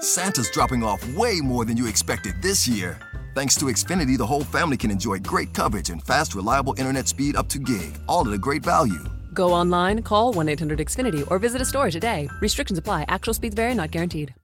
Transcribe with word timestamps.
Santa's 0.00 0.48
dropping 0.50 0.82
off 0.82 1.06
way 1.14 1.40
more 1.40 1.66
than 1.66 1.76
you 1.76 1.86
expected 1.86 2.40
this 2.40 2.66
year. 2.66 2.98
Thanks 3.34 3.54
to 3.56 3.66
Xfinity, 3.66 4.16
the 4.16 4.26
whole 4.26 4.44
family 4.44 4.78
can 4.78 4.90
enjoy 4.90 5.18
great 5.18 5.52
coverage 5.52 5.90
and 5.90 6.02
fast, 6.02 6.34
reliable 6.34 6.74
internet 6.78 7.06
speed 7.06 7.36
up 7.36 7.48
to 7.50 7.58
gig, 7.58 7.98
all 8.08 8.26
at 8.26 8.32
a 8.32 8.38
great 8.38 8.62
value. 8.62 9.04
Go 9.34 9.52
online, 9.52 10.02
call 10.02 10.32
1 10.32 10.48
800 10.48 10.78
Xfinity, 10.78 11.30
or 11.30 11.38
visit 11.38 11.60
a 11.60 11.66
store 11.66 11.90
today. 11.90 12.30
Restrictions 12.40 12.78
apply. 12.78 13.04
Actual 13.08 13.34
speeds 13.34 13.54
vary, 13.54 13.74
not 13.74 13.90
guaranteed. 13.90 14.34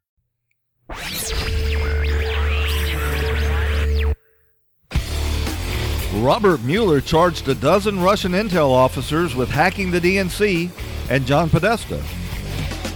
Robert 6.17 6.63
Mueller 6.65 7.01
charged 7.01 7.49
a 7.49 7.55
dozen 7.55 8.03
Russian 8.03 8.33
intel 8.33 8.71
officers 8.71 9.35
with 9.35 9.49
hacking 9.49 9.91
the 9.91 10.01
DNC 10.01 10.71
and 11.09 11.27
John 11.27 11.49
Podesta. 11.49 12.03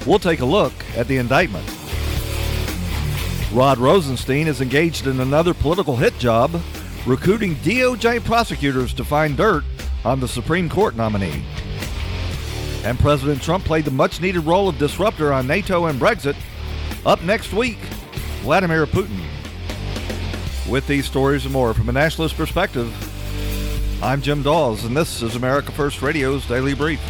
We'll 0.06 0.18
take 0.18 0.40
a 0.40 0.44
look 0.44 0.72
at 0.96 1.08
the 1.08 1.16
indictment. 1.16 1.79
Rod 3.52 3.78
Rosenstein 3.78 4.46
is 4.46 4.60
engaged 4.60 5.08
in 5.08 5.18
another 5.18 5.52
political 5.54 5.96
hit 5.96 6.16
job, 6.18 6.62
recruiting 7.04 7.56
DOJ 7.56 8.24
prosecutors 8.24 8.94
to 8.94 9.04
find 9.04 9.36
dirt 9.36 9.64
on 10.04 10.20
the 10.20 10.28
Supreme 10.28 10.68
Court 10.68 10.94
nominee. 10.94 11.44
And 12.84 12.96
President 13.00 13.42
Trump 13.42 13.64
played 13.64 13.84
the 13.86 13.90
much 13.90 14.20
needed 14.20 14.42
role 14.42 14.68
of 14.68 14.78
disruptor 14.78 15.32
on 15.32 15.48
NATO 15.48 15.86
and 15.86 16.00
Brexit. 16.00 16.36
Up 17.04 17.22
next 17.22 17.52
week, 17.52 17.78
Vladimir 18.42 18.86
Putin. 18.86 19.20
With 20.70 20.86
these 20.86 21.06
stories 21.06 21.44
and 21.44 21.52
more 21.52 21.74
from 21.74 21.88
a 21.88 21.92
nationalist 21.92 22.36
perspective, 22.36 22.94
I'm 24.00 24.22
Jim 24.22 24.44
Dawes, 24.44 24.84
and 24.84 24.96
this 24.96 25.22
is 25.22 25.34
America 25.34 25.72
First 25.72 26.02
Radio's 26.02 26.46
Daily 26.46 26.74
Brief. 26.74 27.00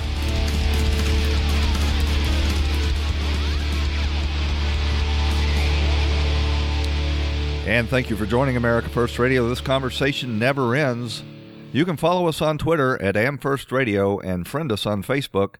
And 7.70 7.88
thank 7.88 8.10
you 8.10 8.16
for 8.16 8.27
joining 8.27 8.56
America 8.56 8.88
First 8.88 9.16
Radio. 9.21 9.49
This 9.49 9.60
conversation 9.60 10.40
never 10.40 10.74
ends. 10.74 11.23
You 11.73 11.85
can 11.85 11.96
follow 11.96 12.27
us 12.27 12.43
on 12.43 12.59
Twitter 12.59 13.01
at 13.01 13.15
AmFirstRadio 13.15 14.21
and 14.24 14.49
friend 14.49 14.73
us 14.73 14.87
on 14.87 15.04
Facebook 15.04 15.54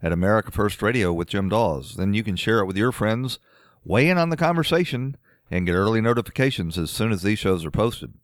at 0.00 0.12
America 0.12 0.52
First 0.52 0.80
Radio 0.82 1.12
with 1.12 1.26
Jim 1.26 1.48
Dawes. 1.48 1.96
Then 1.96 2.14
you 2.14 2.22
can 2.22 2.36
share 2.36 2.60
it 2.60 2.66
with 2.66 2.76
your 2.76 2.92
friends, 2.92 3.40
weigh 3.84 4.08
in 4.08 4.18
on 4.18 4.30
the 4.30 4.36
conversation, 4.36 5.16
and 5.50 5.66
get 5.66 5.72
early 5.72 6.00
notifications 6.00 6.78
as 6.78 6.92
soon 6.92 7.10
as 7.10 7.22
these 7.22 7.40
shows 7.40 7.64
are 7.64 7.72
posted. 7.72 8.14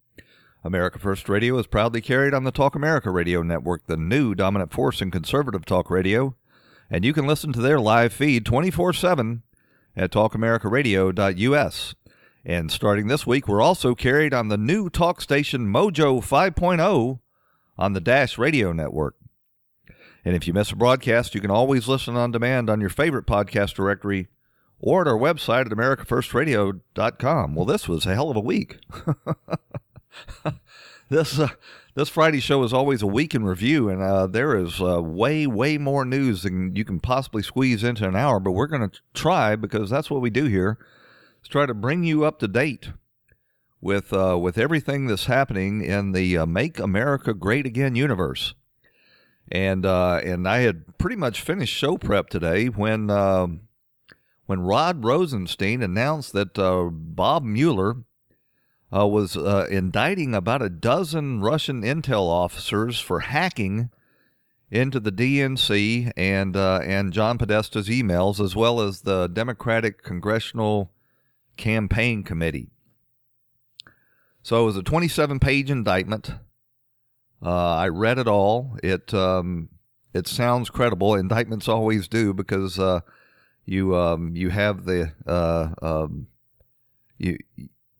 America 0.62 1.00
First 1.00 1.28
Radio 1.28 1.58
is 1.58 1.66
proudly 1.66 2.00
carried 2.00 2.34
on 2.34 2.44
the 2.44 2.52
Talk 2.52 2.76
America 2.76 3.10
Radio 3.10 3.42
Network, 3.42 3.88
the 3.88 3.96
new 3.96 4.36
dominant 4.36 4.72
force 4.72 5.02
in 5.02 5.10
conservative 5.10 5.64
talk 5.64 5.90
radio, 5.90 6.36
and 6.88 7.04
you 7.04 7.12
can 7.12 7.26
listen 7.26 7.52
to 7.52 7.60
their 7.60 7.80
live 7.80 8.12
feed 8.12 8.46
24 8.46 8.92
7 8.92 9.42
at 9.96 10.12
talkamericaradio.us. 10.12 11.94
And 12.46 12.70
starting 12.70 13.06
this 13.06 13.26
week, 13.26 13.48
we're 13.48 13.62
also 13.62 13.94
carried 13.94 14.34
on 14.34 14.48
the 14.48 14.58
new 14.58 14.90
talk 14.90 15.22
station 15.22 15.66
Mojo 15.72 16.20
5.0 16.20 17.20
on 17.78 17.92
the 17.94 18.00
Dash 18.00 18.36
Radio 18.36 18.70
Network. 18.70 19.16
And 20.26 20.36
if 20.36 20.46
you 20.46 20.52
miss 20.52 20.70
a 20.70 20.76
broadcast, 20.76 21.34
you 21.34 21.40
can 21.40 21.50
always 21.50 21.88
listen 21.88 22.16
on 22.16 22.32
demand 22.32 22.68
on 22.68 22.82
your 22.82 22.90
favorite 22.90 23.26
podcast 23.26 23.74
directory 23.74 24.28
or 24.78 25.00
at 25.00 25.08
our 25.08 25.16
website 25.16 25.64
at 25.64 25.72
americafirstradio.com. 25.72 27.54
Well, 27.54 27.64
this 27.64 27.88
was 27.88 28.04
a 28.04 28.14
hell 28.14 28.30
of 28.30 28.36
a 28.36 28.40
week. 28.40 28.76
this 31.08 31.38
uh, 31.38 31.48
this 31.94 32.10
Friday 32.10 32.40
show 32.40 32.62
is 32.62 32.74
always 32.74 33.00
a 33.00 33.06
week 33.06 33.34
in 33.34 33.44
review, 33.44 33.88
and 33.88 34.02
uh, 34.02 34.26
there 34.26 34.54
is 34.56 34.82
uh, 34.82 35.00
way, 35.00 35.46
way 35.46 35.78
more 35.78 36.04
news 36.04 36.42
than 36.42 36.74
you 36.76 36.84
can 36.84 37.00
possibly 37.00 37.42
squeeze 37.42 37.84
into 37.84 38.06
an 38.06 38.16
hour. 38.16 38.38
But 38.38 38.52
we're 38.52 38.66
going 38.66 38.90
to 38.90 39.00
try 39.14 39.56
because 39.56 39.88
that's 39.88 40.10
what 40.10 40.20
we 40.20 40.28
do 40.28 40.44
here 40.44 40.76
is 41.44 41.48
try 41.48 41.66
to 41.66 41.74
bring 41.74 42.04
you 42.04 42.24
up 42.24 42.38
to 42.40 42.48
date 42.48 42.90
with 43.80 44.12
uh, 44.12 44.38
with 44.38 44.56
everything 44.56 45.06
that's 45.06 45.26
happening 45.26 45.84
in 45.84 46.12
the 46.12 46.38
uh, 46.38 46.46
Make 46.46 46.78
America 46.78 47.34
Great 47.34 47.66
Again 47.66 47.94
universe. 47.94 48.54
And 49.52 49.84
uh, 49.84 50.20
and 50.24 50.48
I 50.48 50.60
had 50.60 50.96
pretty 50.96 51.16
much 51.16 51.42
finished 51.42 51.74
show 51.74 51.98
prep 51.98 52.30
today 52.30 52.66
when 52.66 53.10
um, 53.10 53.60
when 54.46 54.60
Rod 54.60 55.04
Rosenstein 55.04 55.82
announced 55.82 56.32
that 56.32 56.58
uh, 56.58 56.88
Bob 56.90 57.44
Mueller 57.44 57.96
uh, 58.94 59.06
was 59.06 59.36
uh, 59.36 59.66
indicting 59.70 60.34
about 60.34 60.62
a 60.62 60.70
dozen 60.70 61.40
Russian 61.40 61.82
intel 61.82 62.26
officers 62.26 63.00
for 63.00 63.20
hacking 63.20 63.90
into 64.70 64.98
the 64.98 65.12
DNC 65.12 66.10
and 66.16 66.56
and 66.56 67.12
John 67.12 67.36
Podesta's 67.36 67.90
emails, 67.90 68.42
as 68.42 68.56
well 68.56 68.80
as 68.80 69.02
the 69.02 69.26
Democratic 69.28 70.02
Congressional 70.02 70.90
Campaign 71.56 72.22
Committee. 72.22 72.70
So 74.42 74.62
it 74.62 74.66
was 74.66 74.76
a 74.76 74.82
27 74.82 75.38
page 75.40 75.70
indictment. 75.70 76.32
Uh, 77.42 77.74
I 77.76 77.88
read 77.88 78.18
it 78.18 78.28
all. 78.28 78.76
It 78.82 79.12
um, 79.14 79.68
it 80.12 80.26
sounds 80.28 80.70
credible. 80.70 81.14
Indictments 81.14 81.68
always 81.68 82.08
do 82.08 82.32
because 82.32 82.78
uh, 82.78 83.00
you 83.64 83.96
um, 83.96 84.36
you 84.36 84.50
have 84.50 84.84
the 84.84 85.12
uh, 85.26 85.70
um, 85.82 86.28
you 87.18 87.38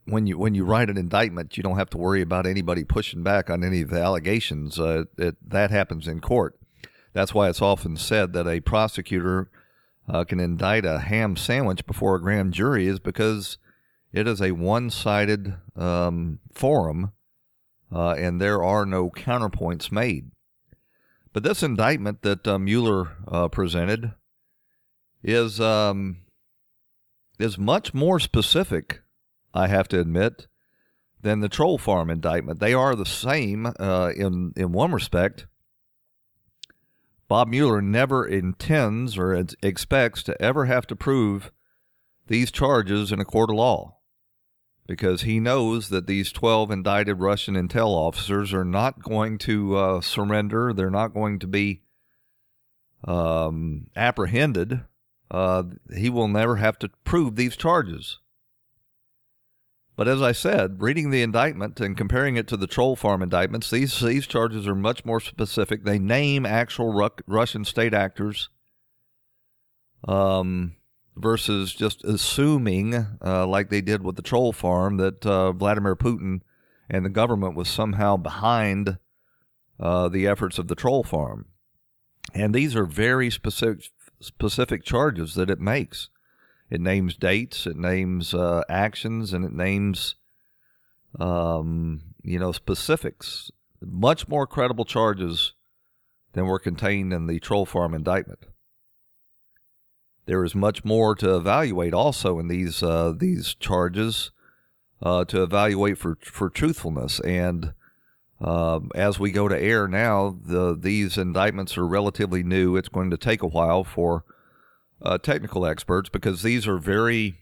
when 0.07 0.27
you 0.27 0.39
when 0.39 0.55
you 0.55 0.65
write 0.65 0.91
an 0.91 0.97
indictment, 0.97 1.57
you 1.57 1.63
don't 1.63 1.79
have 1.79 1.91
to 1.91 1.99
worry 1.99 2.23
about 2.23 2.47
anybody 2.47 2.85
pushing 2.85 3.23
back 3.23 3.51
on 3.51 3.65
any 3.65 3.81
of 3.83 3.91
the 3.91 4.01
allegations. 4.01 4.79
Uh, 4.79 5.05
it, 5.19 5.37
that 5.51 5.71
happens 5.71 6.07
in 6.07 6.21
court. 6.21 6.59
That's 7.13 7.33
why 7.33 7.49
it's 7.49 7.63
often 7.63 7.97
said 7.97 8.33
that 8.33 8.47
a 8.47 8.61
prosecutor 8.61 9.49
uh, 10.09 10.25
can 10.25 10.41
indict 10.41 10.85
a 10.85 11.01
ham 11.01 11.37
sandwich 11.37 11.87
before 11.87 12.17
a 12.17 12.21
grand 12.21 12.53
jury 12.53 12.87
is 12.87 13.01
because 13.01 13.59
it 14.13 14.29
is 14.29 14.41
a 14.41 14.53
one 14.53 14.91
sided 14.91 15.55
um, 15.77 16.39
forum 16.53 17.13
uh, 17.93 18.13
and 18.13 18.41
there 18.41 18.63
are 18.63 18.85
no 18.85 19.11
counterpoints 19.11 19.93
made. 19.93 20.31
But 21.33 21.43
this 21.43 21.63
indictment 21.63 22.23
that 22.23 22.47
uh, 22.47 22.59
Mueller 22.59 23.17
uh, 23.27 23.49
presented 23.49 24.13
is 25.23 25.61
um, 25.61 26.19
is 27.39 27.59
much 27.59 27.93
more 27.93 28.21
specific, 28.21 29.03
I 29.53 29.67
have 29.67 29.89
to 29.89 30.01
admit, 30.01 30.47
than 31.21 31.41
the 31.41 31.49
troll 31.49 31.79
farm 31.79 32.11
indictment. 32.11 32.61
They 32.61 32.75
are 32.75 32.95
the 32.95 33.07
same 33.07 33.73
uh, 33.79 34.13
in 34.17 34.53
in 34.57 34.73
one 34.73 34.93
respect. 34.93 35.47
Bob 37.29 37.49
Mueller 37.49 37.81
never 37.81 38.27
intends 38.27 39.17
or 39.17 39.35
expects 39.63 40.23
to 40.25 40.41
ever 40.41 40.67
have 40.67 40.87
to 40.87 40.97
prove 40.97 41.51
these 42.27 42.51
charges 42.51 43.13
in 43.13 43.21
a 43.21 43.25
court 43.25 43.51
of 43.51 43.57
law 43.57 43.97
because 44.87 45.23
he 45.23 45.41
knows 45.41 45.89
that 45.89 46.07
these 46.07 46.33
12 46.33 46.71
indicted 46.71 47.21
Russian 47.21 47.55
intel 47.55 47.89
officers 47.89 48.53
are 48.53 48.65
not 48.65 49.03
going 49.03 49.39
to 49.39 49.77
uh, 49.77 50.01
surrender. 50.01 50.73
They're 50.73 50.91
not 50.91 51.15
going 51.15 51.39
to 51.39 51.47
be 51.47 51.83
um, 53.05 53.89
apprehended. 53.97 54.83
Uh, 55.31 55.65
he 55.95 56.11
will 56.11 56.29
never 56.29 56.57
have 56.57 56.79
to 56.81 56.91
prove 57.05 57.37
these 57.37 57.57
charges. 57.57 58.19
But 59.97 60.09
as 60.09 60.21
I 60.21 60.33
said, 60.33 60.83
reading 60.83 61.11
the 61.11 61.23
indictment 61.23 61.81
and 61.81 61.97
comparing 61.97 62.37
it 62.37 62.49
to 62.49 62.57
the 62.57 62.67
troll 62.67 62.97
farm 62.97 63.23
indictments, 63.23 63.71
these 63.71 64.01
these 64.01 64.27
charges 64.27 64.67
are 64.67 64.75
much 64.75 65.05
more 65.05 65.21
specific. 65.21 65.85
They 65.85 65.99
name 66.01 66.45
actual 66.45 66.93
Ru- 66.93 67.11
Russian 67.27 67.65
state 67.65 67.95
actors, 67.95 68.49
um, 70.09 70.75
versus 71.17 71.73
just 71.73 72.03
assuming, 72.05 72.95
uh, 73.25 73.47
like 73.47 73.71
they 73.71 73.81
did 73.81 74.03
with 74.03 74.17
the 74.17 74.23
troll 74.23 74.53
farm, 74.53 74.97
that 74.97 75.25
uh, 75.25 75.53
Vladimir 75.53 75.95
Putin 75.95 76.41
and 76.91 77.05
the 77.05 77.11
government 77.11 77.55
was 77.55 77.69
somehow 77.69 78.17
behind 78.17 78.99
uh, 79.79 80.09
the 80.09 80.27
efforts 80.27 80.59
of 80.59 80.69
the 80.69 80.75
troll 80.75 81.05
farm. 81.05 81.47
And 82.35 82.53
these 82.53 82.75
are 82.75 82.85
very 82.85 83.31
specific 83.31 83.91
specific 84.21 84.85
charges 84.85 85.35
that 85.35 85.51
it 85.51 85.61
makes. 85.61 86.09
It 86.75 86.81
names 86.81 87.15
dates, 87.17 87.69
it 87.69 87.77
names 87.77 88.35
uh, 88.35 88.65
actions, 88.69 89.33
and 89.33 89.45
it 89.45 89.53
names, 89.53 90.17
um, 91.21 92.03
you 92.21 92.37
know, 92.37 92.51
specifics. 92.51 93.53
Much 93.81 94.27
more 94.27 94.45
credible 94.45 94.85
charges 94.85 95.53
than 96.33 96.47
were 96.47 96.59
contained 96.59 97.13
in 97.13 97.29
the 97.29 97.39
troll 97.39 97.65
farm 97.65 97.95
indictment. 97.95 98.41
There 100.27 100.43
is 100.43 100.57
much 100.57 100.85
more 100.85 101.15
to 101.15 101.37
evaluate 101.37 101.95
also 101.95 102.41
in 102.41 102.49
these 102.49 102.83
uh, 102.83 103.13
these 103.17 103.55
charges 103.55 104.33
uh, 105.01 105.25
to 105.27 105.45
evaluate 105.45 105.97
for 105.97 106.19
for 106.25 106.51
truthfulness. 106.51 107.21
And 107.21 107.73
um, 108.41 108.91
as 108.97 109.21
we 109.21 109.31
go 109.31 109.47
to 109.47 109.63
air 109.63 109.87
now, 109.87 110.37
the 110.45 110.77
these 110.77 111.19
indictments 111.19 111.79
are 111.79 111.87
relatively 111.87 112.43
new. 112.43 112.75
It's 112.75 112.89
going 112.89 113.11
to 113.11 113.17
take 113.17 113.45
a 113.45 113.47
while 113.47 113.85
for 113.85 114.25
uh, 115.03 115.19
technical 115.19 115.67
experts 115.67 116.09
because 116.09 116.43
these 116.43 116.67
are 116.67 116.79
very 116.79 117.35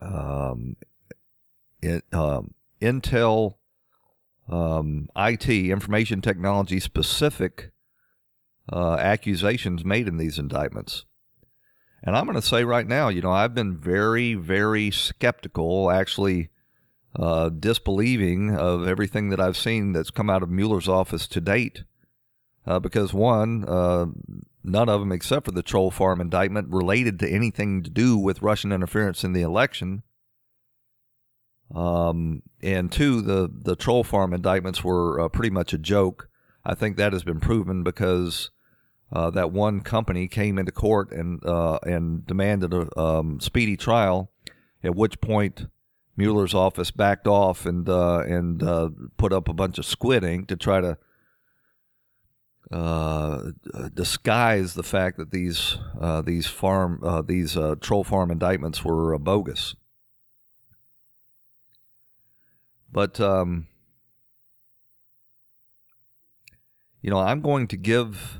um, 0.00 0.76
um, 2.12 2.54
Intel 2.80 3.54
um, 4.48 5.08
IT, 5.16 5.48
information 5.48 6.20
technology 6.20 6.80
specific 6.80 7.70
uh, 8.72 8.96
accusations 8.96 9.84
made 9.84 10.08
in 10.08 10.16
these 10.16 10.38
indictments. 10.38 11.04
And 12.02 12.16
I'm 12.16 12.24
going 12.24 12.40
to 12.40 12.42
say 12.42 12.64
right 12.64 12.86
now, 12.86 13.08
you 13.08 13.20
know, 13.20 13.32
I've 13.32 13.54
been 13.54 13.76
very, 13.76 14.34
very 14.34 14.90
skeptical, 14.90 15.90
actually 15.90 16.48
uh, 17.14 17.50
disbelieving 17.50 18.56
of 18.56 18.86
everything 18.86 19.30
that 19.30 19.40
I've 19.40 19.56
seen 19.56 19.92
that's 19.92 20.10
come 20.10 20.30
out 20.30 20.42
of 20.42 20.48
Mueller's 20.48 20.88
office 20.88 21.26
to 21.28 21.40
date. 21.40 21.84
Uh, 22.66 22.78
because 22.78 23.12
one, 23.12 23.64
uh, 23.66 24.06
none 24.62 24.88
of 24.88 25.00
them 25.00 25.12
except 25.12 25.46
for 25.46 25.52
the 25.52 25.62
troll 25.62 25.90
farm 25.90 26.20
indictment 26.20 26.68
related 26.70 27.18
to 27.20 27.28
anything 27.28 27.82
to 27.82 27.90
do 27.90 28.16
with 28.18 28.42
Russian 28.42 28.72
interference 28.72 29.24
in 29.24 29.32
the 29.32 29.42
election. 29.42 30.02
Um, 31.74 32.42
and 32.62 32.90
two, 32.90 33.20
the 33.22 33.50
the 33.52 33.76
troll 33.76 34.04
farm 34.04 34.34
indictments 34.34 34.82
were 34.82 35.20
uh, 35.20 35.28
pretty 35.28 35.50
much 35.50 35.72
a 35.72 35.78
joke. 35.78 36.28
I 36.64 36.74
think 36.74 36.96
that 36.96 37.12
has 37.12 37.22
been 37.22 37.40
proven 37.40 37.82
because 37.82 38.50
uh, 39.12 39.30
that 39.30 39.52
one 39.52 39.80
company 39.80 40.28
came 40.28 40.58
into 40.58 40.72
court 40.72 41.12
and 41.12 41.44
uh, 41.44 41.78
and 41.84 42.26
demanded 42.26 42.74
a 42.74 42.98
um, 42.98 43.40
speedy 43.40 43.76
trial, 43.76 44.30
at 44.82 44.94
which 44.94 45.20
point 45.20 45.66
Mueller's 46.16 46.54
office 46.54 46.90
backed 46.90 47.26
off 47.26 47.66
and 47.66 47.88
uh, 47.88 48.20
and 48.20 48.62
uh, 48.62 48.90
put 49.16 49.32
up 49.32 49.48
a 49.48 49.54
bunch 49.54 49.78
of 49.78 49.86
squid 49.86 50.24
ink 50.24 50.48
to 50.48 50.56
try 50.56 50.80
to 50.80 50.98
uh, 52.70 53.50
disguise 53.94 54.74
the 54.74 54.82
fact 54.82 55.16
that 55.16 55.32
these 55.32 55.78
uh, 56.00 56.22
these 56.22 56.46
farm 56.46 57.00
uh, 57.02 57.22
these 57.22 57.56
uh, 57.56 57.74
troll 57.80 58.04
farm 58.04 58.30
indictments 58.30 58.84
were 58.84 59.18
bogus. 59.18 59.74
But 62.92 63.20
um, 63.20 63.66
you 67.02 67.10
know, 67.10 67.18
I'm 67.18 67.40
going 67.40 67.66
to 67.68 67.76
give 67.76 68.38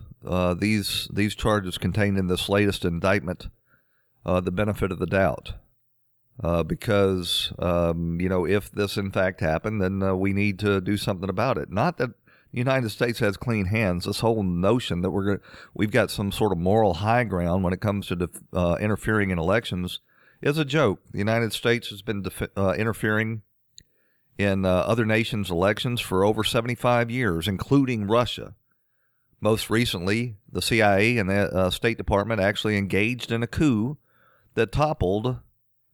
these 0.58 1.08
these 1.12 1.34
charges 1.34 1.78
contained 1.78 2.18
in 2.18 2.28
this 2.28 2.48
latest 2.48 2.84
indictment 2.84 3.48
the 4.24 4.52
benefit 4.52 4.92
of 4.92 4.98
the 4.98 5.06
doubt. 5.06 5.54
Uh, 6.42 6.62
because 6.62 7.52
um, 7.58 8.18
you 8.18 8.28
know 8.28 8.46
if 8.46 8.70
this 8.70 8.96
in 8.96 9.10
fact 9.10 9.40
happened, 9.40 9.82
then 9.82 10.02
uh, 10.02 10.14
we 10.14 10.32
need 10.32 10.58
to 10.58 10.80
do 10.80 10.96
something 10.96 11.28
about 11.28 11.58
it. 11.58 11.70
Not 11.70 11.98
that 11.98 12.10
the 12.52 12.58
United 12.58 12.90
States 12.90 13.20
has 13.20 13.36
clean 13.36 13.66
hands. 13.66 14.04
This 14.04 14.20
whole 14.20 14.42
notion 14.42 15.02
that 15.02 15.10
we're 15.10 15.40
we've 15.74 15.90
got 15.90 16.10
some 16.10 16.32
sort 16.32 16.52
of 16.52 16.58
moral 16.58 16.94
high 16.94 17.24
ground 17.24 17.62
when 17.62 17.72
it 17.72 17.80
comes 17.80 18.06
to 18.08 18.16
def- 18.16 18.42
uh, 18.52 18.76
interfering 18.80 19.30
in 19.30 19.38
elections 19.38 20.00
is 20.42 20.58
a 20.58 20.64
joke. 20.64 21.00
The 21.12 21.18
United 21.18 21.52
States 21.52 21.88
has 21.90 22.02
been 22.02 22.22
def- 22.22 22.50
uh, 22.56 22.74
interfering 22.76 23.42
in 24.38 24.64
uh, 24.64 24.68
other 24.68 25.04
nations' 25.04 25.50
elections 25.50 26.00
for 26.00 26.24
over 26.24 26.42
75 26.42 27.10
years, 27.10 27.46
including 27.46 28.06
Russia. 28.06 28.54
Most 29.40 29.70
recently, 29.70 30.36
the 30.50 30.62
CIA 30.62 31.18
and 31.18 31.30
the 31.30 31.70
State 31.70 31.98
Department 31.98 32.40
actually 32.40 32.76
engaged 32.76 33.32
in 33.32 33.42
a 33.42 33.46
coup 33.46 33.96
that 34.54 34.72
toppled 34.72 35.38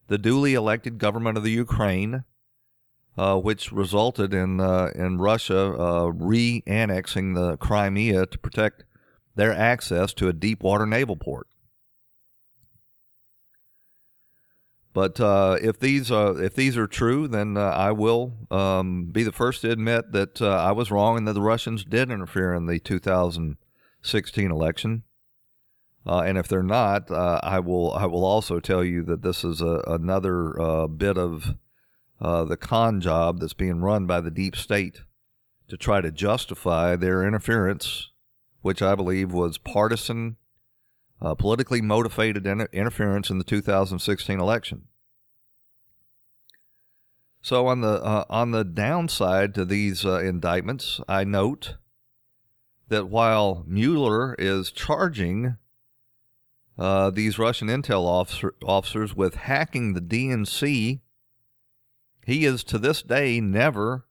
the 0.08 0.18
duly 0.18 0.54
elected 0.54 0.98
government 0.98 1.36
of 1.36 1.44
the 1.44 1.50
Ukraine, 1.50 2.24
uh, 3.18 3.38
which 3.38 3.72
resulted 3.72 4.34
in 4.34 4.60
uh, 4.60 4.90
in 4.94 5.18
Russia 5.18 5.74
uh, 5.78 6.06
re-annexing 6.08 7.34
the 7.34 7.56
Crimea 7.56 8.26
to 8.26 8.38
protect 8.38 8.84
their 9.34 9.52
access 9.52 10.12
to 10.14 10.28
a 10.28 10.32
deep 10.32 10.62
water 10.62 10.86
naval 10.86 11.16
port. 11.16 11.46
But 14.92 15.20
uh, 15.20 15.58
if 15.62 15.78
these 15.78 16.10
uh, 16.10 16.36
if 16.36 16.54
these 16.54 16.76
are 16.76 16.86
true, 16.86 17.26
then 17.28 17.56
I 17.56 17.92
will 17.92 18.34
um, 18.50 19.06
be 19.06 19.22
the 19.22 19.32
first 19.32 19.62
to 19.62 19.70
admit 19.70 20.12
that 20.12 20.40
I 20.42 20.72
was 20.72 20.90
wrong 20.90 21.18
and 21.18 21.28
that 21.28 21.34
the 21.34 21.42
Russians 21.42 21.84
did 21.84 22.10
interfere 22.10 22.54
in 22.54 22.66
the 22.66 22.78
2016 22.78 24.50
election. 24.50 25.02
And 26.04 26.38
if 26.38 26.48
they're 26.48 26.62
not, 26.62 27.10
I 27.10 27.60
will 27.60 27.92
I 27.92 28.06
will 28.06 28.24
also 28.24 28.60
tell 28.60 28.84
you 28.84 29.02
that 29.04 29.22
this 29.22 29.44
is 29.44 29.60
a, 29.60 29.82
another 29.86 30.86
bit 30.88 31.18
of 31.18 31.56
uh, 32.20 32.44
the 32.44 32.56
con 32.56 33.00
job 33.00 33.40
that's 33.40 33.54
being 33.54 33.80
run 33.80 34.06
by 34.06 34.20
the 34.20 34.30
deep 34.30 34.56
state 34.56 35.00
to 35.68 35.76
try 35.76 36.00
to 36.00 36.10
justify 36.10 36.96
their 36.96 37.26
interference, 37.26 38.10
which 38.62 38.80
I 38.82 38.94
believe 38.94 39.32
was 39.32 39.58
partisan, 39.58 40.36
uh, 41.20 41.34
politically 41.34 41.82
motivated 41.82 42.46
inter- 42.46 42.68
interference 42.72 43.30
in 43.30 43.38
the 43.38 43.44
2016 43.44 44.38
election. 44.38 44.88
So 47.42 47.66
on 47.68 47.80
the 47.80 48.02
uh, 48.02 48.24
on 48.28 48.50
the 48.50 48.64
downside 48.64 49.54
to 49.54 49.64
these 49.64 50.04
indictments, 50.04 51.00
I 51.08 51.22
note 51.22 51.76
that 52.88 53.08
while 53.08 53.64
Mueller 53.66 54.34
is 54.38 54.72
charging 54.72 55.56
uh, 56.78 57.10
these 57.10 57.38
Russian 57.38 57.68
intel 57.68 58.04
officer, 58.04 58.54
officers 58.64 59.14
with 59.14 59.34
hacking 59.34 59.94
the 59.94 60.00
DNC. 60.00 61.00
He 62.26 62.44
is 62.44 62.64
to 62.64 62.78
this 62.78 63.02
day 63.02 63.40
never 63.40 64.04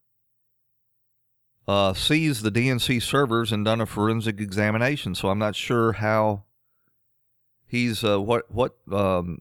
uh, 1.68 1.94
seized 1.94 2.44
the 2.44 2.52
DNC 2.52 3.02
servers 3.02 3.52
and 3.52 3.66
done 3.66 3.82
a 3.82 3.86
forensic 3.86 4.40
examination. 4.40 5.16
So 5.16 5.30
I'm 5.30 5.38
not 5.38 5.56
sure 5.56 5.94
how 5.94 6.46
he's 7.68 8.06
uh, 8.06 8.22
what 8.22 8.50
what 8.50 8.78
um, 8.90 9.40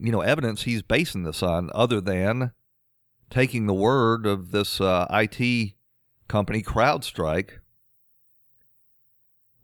you 0.00 0.10
know 0.10 0.20
evidence 0.20 0.64
he's 0.64 0.82
basing 0.82 1.22
this 1.22 1.44
on, 1.44 1.70
other 1.72 2.00
than 2.00 2.52
taking 3.30 3.66
the 3.66 3.74
word 3.74 4.26
of 4.26 4.50
this 4.50 4.80
uh, 4.80 5.06
IT 5.10 5.74
company 6.26 6.60
CrowdStrike 6.60 7.60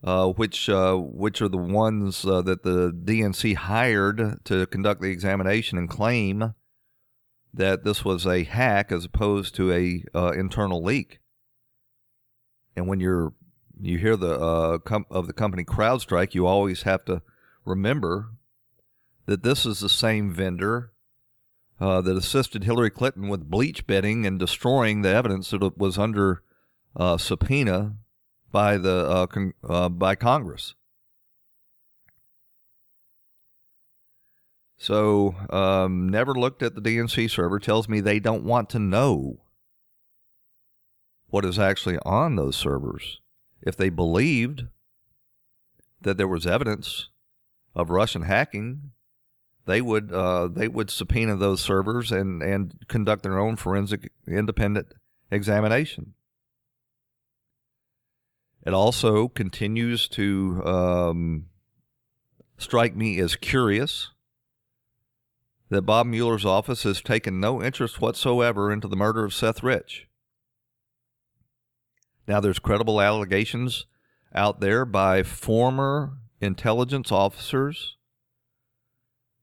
uh, 0.05 0.29
which 0.29 0.69
uh, 0.69 0.95
which 0.95 1.41
are 1.43 1.49
the 1.49 1.57
ones 1.57 2.25
uh, 2.25 2.43
that 2.43 2.63
the 2.63 2.93
DNC 2.93 3.57
hired 3.57 4.45
to 4.45 4.67
conduct 4.67 5.01
the 5.01 5.11
examination 5.11 5.79
and 5.79 5.89
claim 5.89 6.55
that 7.55 7.85
this 7.85 8.05
was 8.05 8.27
a 8.27 8.45
hack 8.45 8.91
as 8.91 9.05
opposed 9.05 9.55
to 9.55 9.73
a 9.73 10.05
uh, 10.15 10.33
internal 10.33 10.83
leak. 10.83 11.21
And 12.77 12.89
when 12.89 13.01
you're 13.01 13.33
you 13.81 13.99
hear 13.99 14.17
the 14.17 14.39
uh, 14.39 14.79
com- 14.79 15.07
of 15.11 15.27
the 15.27 15.33
company 15.33 15.65
CrowdStrike, 15.65 16.35
you 16.35 16.47
always 16.47 16.83
have 16.83 17.05
to 17.07 17.23
remember 17.65 18.31
that 19.27 19.43
this 19.43 19.67
is 19.67 19.81
the 19.81 19.89
same 19.89 20.33
vendor 20.33 20.93
uh, 21.81 22.01
that 22.01 22.17
assisted 22.17 22.65
Hillary 22.65 22.91
Clinton 22.91 23.29
with 23.29 23.51
bleach 23.51 23.87
betting 23.87 24.27
and 24.27 24.39
destroying 24.39 25.03
the 25.03 25.09
evidence 25.09 25.51
that 25.51 25.77
was 25.77 25.99
under 25.99 26.43
subpoena 27.19 27.97
by 28.55 28.79
the 28.79 29.09
uh, 29.09 29.27
con- 29.27 29.53
uh, 29.69 29.89
by 29.89 30.15
Congress. 30.15 30.77
So, 34.85 35.35
um, 35.49 36.11
never 36.11 36.35
looked 36.35 36.63
at 36.63 36.75
the 36.75 36.83
DNC 36.83 37.31
server. 37.31 37.59
Tells 37.59 37.89
me 37.89 38.01
they 38.01 38.21
don't 38.21 38.45
want 38.45 38.69
to 38.69 38.79
know 38.79 39.41
what 41.29 41.47
is 41.47 41.59
actually 41.59 41.97
on 42.05 42.37
those 42.37 42.55
servers. 42.55 43.23
If 43.63 43.79
they 43.79 43.89
believed 43.89 44.65
that 46.03 46.19
there 46.19 46.29
was 46.29 46.47
evidence 46.47 47.09
of 47.75 47.89
Russian 47.89 48.25
hacking, 48.25 48.91
they 49.65 49.81
would 49.81 50.13
uh, 50.13 50.49
they 50.49 50.69
would 50.69 50.91
subpoena 50.91 51.37
those 51.37 51.63
servers 51.63 52.13
and 52.13 52.43
and 52.43 52.75
conduct 52.87 53.23
their 53.23 53.39
own 53.39 53.57
forensic 53.57 54.13
independent 54.29 54.89
examination. 55.31 56.13
It 58.67 58.75
also 58.75 59.29
continues 59.29 60.09
to 60.09 60.63
um, 60.67 61.47
strike 62.59 62.95
me 62.95 63.19
as 63.19 63.35
curious 63.35 64.11
that 65.71 65.83
Bob 65.83 66.07
Mueller's 66.07 66.45
office 66.45 66.83
has 66.83 67.01
taken 67.01 67.41
no 67.41 67.63
interest 67.63 68.01
whatsoever 68.01 68.73
into 68.73 68.89
the 68.89 68.97
murder 68.97 69.25
of 69.25 69.35
Seth 69.35 69.63
Rich. 69.63 70.07
Now, 72.27 72.41
there's 72.41 72.59
credible 72.59 73.01
allegations 73.01 73.87
out 74.35 74.61
there 74.61 74.85
by 74.85 75.23
former 75.23 76.19
intelligence 76.41 77.13
officers 77.13 77.97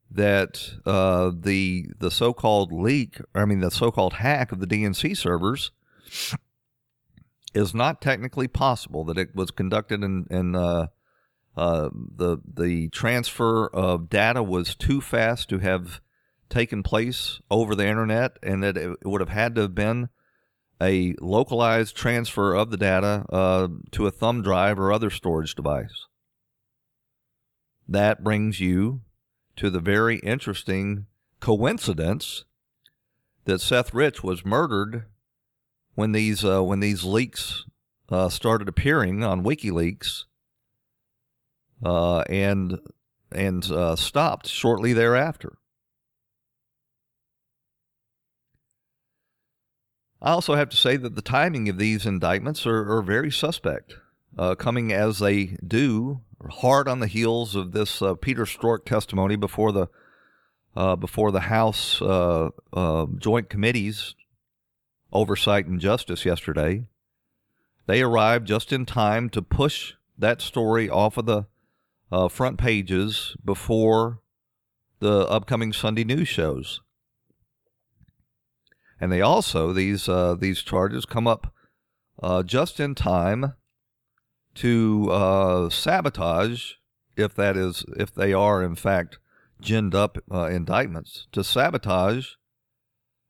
that 0.09 0.73
uh, 0.85 1.31
the 1.33 1.87
the 1.97 2.11
so-called 2.11 2.73
leak, 2.73 3.21
I 3.33 3.45
mean 3.45 3.61
the 3.61 3.71
so-called 3.71 4.13
hack 4.13 4.51
of 4.51 4.59
the 4.59 4.67
DNC 4.67 5.15
servers 5.15 5.71
is 7.53 7.73
not 7.73 8.01
technically 8.01 8.47
possible 8.47 9.05
that 9.05 9.17
it 9.17 9.33
was 9.33 9.51
conducted 9.51 10.03
in, 10.03 10.25
in 10.29 10.55
uh, 10.55 10.87
uh, 11.55 11.89
the 11.93 12.39
the 12.45 12.89
transfer 12.89 13.67
of 13.67 14.09
data 14.09 14.43
was 14.43 14.75
too 14.75 14.99
fast 14.99 15.47
to 15.49 15.59
have 15.59 16.01
taken 16.51 16.83
place 16.83 17.41
over 17.49 17.73
the 17.73 17.87
internet, 17.87 18.37
and 18.43 18.61
that 18.61 18.77
it 18.77 18.97
would 19.03 19.21
have 19.21 19.29
had 19.29 19.55
to 19.55 19.61
have 19.61 19.73
been 19.73 20.09
a 20.79 21.15
localized 21.19 21.95
transfer 21.95 22.53
of 22.53 22.69
the 22.69 22.77
data 22.77 23.25
uh, 23.31 23.67
to 23.91 24.05
a 24.05 24.11
thumb 24.11 24.41
drive 24.41 24.79
or 24.79 24.91
other 24.91 25.09
storage 25.09 25.55
device. 25.55 26.07
That 27.87 28.23
brings 28.23 28.59
you 28.59 29.01
to 29.55 29.69
the 29.69 29.79
very 29.79 30.17
interesting 30.17 31.07
coincidence 31.39 32.45
that 33.45 33.59
Seth 33.59 33.93
Rich 33.93 34.23
was 34.23 34.45
murdered 34.45 35.05
when 35.95 36.11
these 36.11 36.45
uh, 36.45 36.63
when 36.63 36.79
these 36.79 37.03
leaks 37.03 37.65
uh, 38.09 38.29
started 38.29 38.67
appearing 38.67 39.23
on 39.23 39.43
WikiLeaks, 39.43 40.25
uh, 41.83 42.21
and 42.21 42.79
and 43.31 43.65
uh, 43.71 43.95
stopped 43.95 44.47
shortly 44.47 44.93
thereafter. 44.93 45.57
I 50.21 50.31
also 50.31 50.55
have 50.55 50.69
to 50.69 50.77
say 50.77 50.97
that 50.97 51.15
the 51.15 51.21
timing 51.21 51.67
of 51.67 51.77
these 51.77 52.05
indictments 52.05 52.67
are, 52.67 52.97
are 52.97 53.01
very 53.01 53.31
suspect, 53.31 53.95
uh, 54.37 54.55
coming 54.55 54.93
as 54.93 55.19
they 55.19 55.57
do 55.65 56.21
hard 56.49 56.87
on 56.87 56.99
the 56.99 57.07
heels 57.07 57.55
of 57.55 57.71
this 57.71 58.01
uh, 58.01 58.15
Peter 58.15 58.45
Strzok 58.45 58.85
testimony 58.85 59.35
before 59.35 59.71
the 59.71 59.87
uh, 60.75 60.95
before 60.95 61.31
the 61.31 61.41
House 61.41 62.01
uh, 62.01 62.49
uh, 62.71 63.05
Joint 63.17 63.49
Committees 63.49 64.15
Oversight 65.11 65.65
and 65.65 65.81
Justice 65.81 66.23
yesterday. 66.23 66.85
They 67.87 68.01
arrived 68.01 68.47
just 68.47 68.71
in 68.71 68.85
time 68.85 69.29
to 69.31 69.41
push 69.41 69.93
that 70.17 70.41
story 70.41 70.89
off 70.89 71.17
of 71.17 71.25
the 71.25 71.47
uh, 72.11 72.29
front 72.29 72.57
pages 72.57 73.35
before 73.43 74.19
the 74.99 75.27
upcoming 75.27 75.73
Sunday 75.73 76.03
news 76.03 76.27
shows. 76.27 76.81
And 79.01 79.11
they 79.11 79.19
also 79.19 79.73
these 79.73 80.07
uh, 80.07 80.35
these 80.35 80.61
charges 80.61 81.05
come 81.05 81.27
up 81.27 81.51
uh, 82.21 82.43
just 82.43 82.79
in 82.79 82.93
time 82.93 83.55
to 84.55 85.09
uh, 85.11 85.69
sabotage, 85.71 86.73
if 87.17 87.33
that 87.33 87.57
is 87.57 87.83
if 87.97 88.13
they 88.13 88.31
are 88.31 88.63
in 88.63 88.75
fact 88.75 89.17
ginned 89.59 89.95
up 89.95 90.19
uh, 90.31 90.45
indictments, 90.45 91.27
to 91.31 91.43
sabotage 91.43 92.33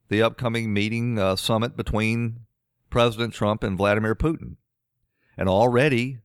the 0.10 0.22
upcoming 0.22 0.74
meeting 0.74 1.18
uh, 1.18 1.38
summit 1.38 1.78
between 1.78 2.42
President 2.90 3.34
Trump 3.34 3.63
and 3.63 3.78
Vladimir 3.78 4.13
Putin. 4.13 4.58
And 5.38 5.48
already 5.48 6.20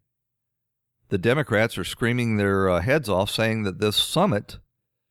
the 1.08 1.18
Democrats 1.18 1.78
are 1.78 1.84
screaming 1.84 2.36
their 2.36 2.68
uh, 2.68 2.80
heads 2.80 3.08
off 3.08 3.30
saying 3.30 3.62
that 3.62 3.78
this 3.78 3.96
summit 3.96 4.58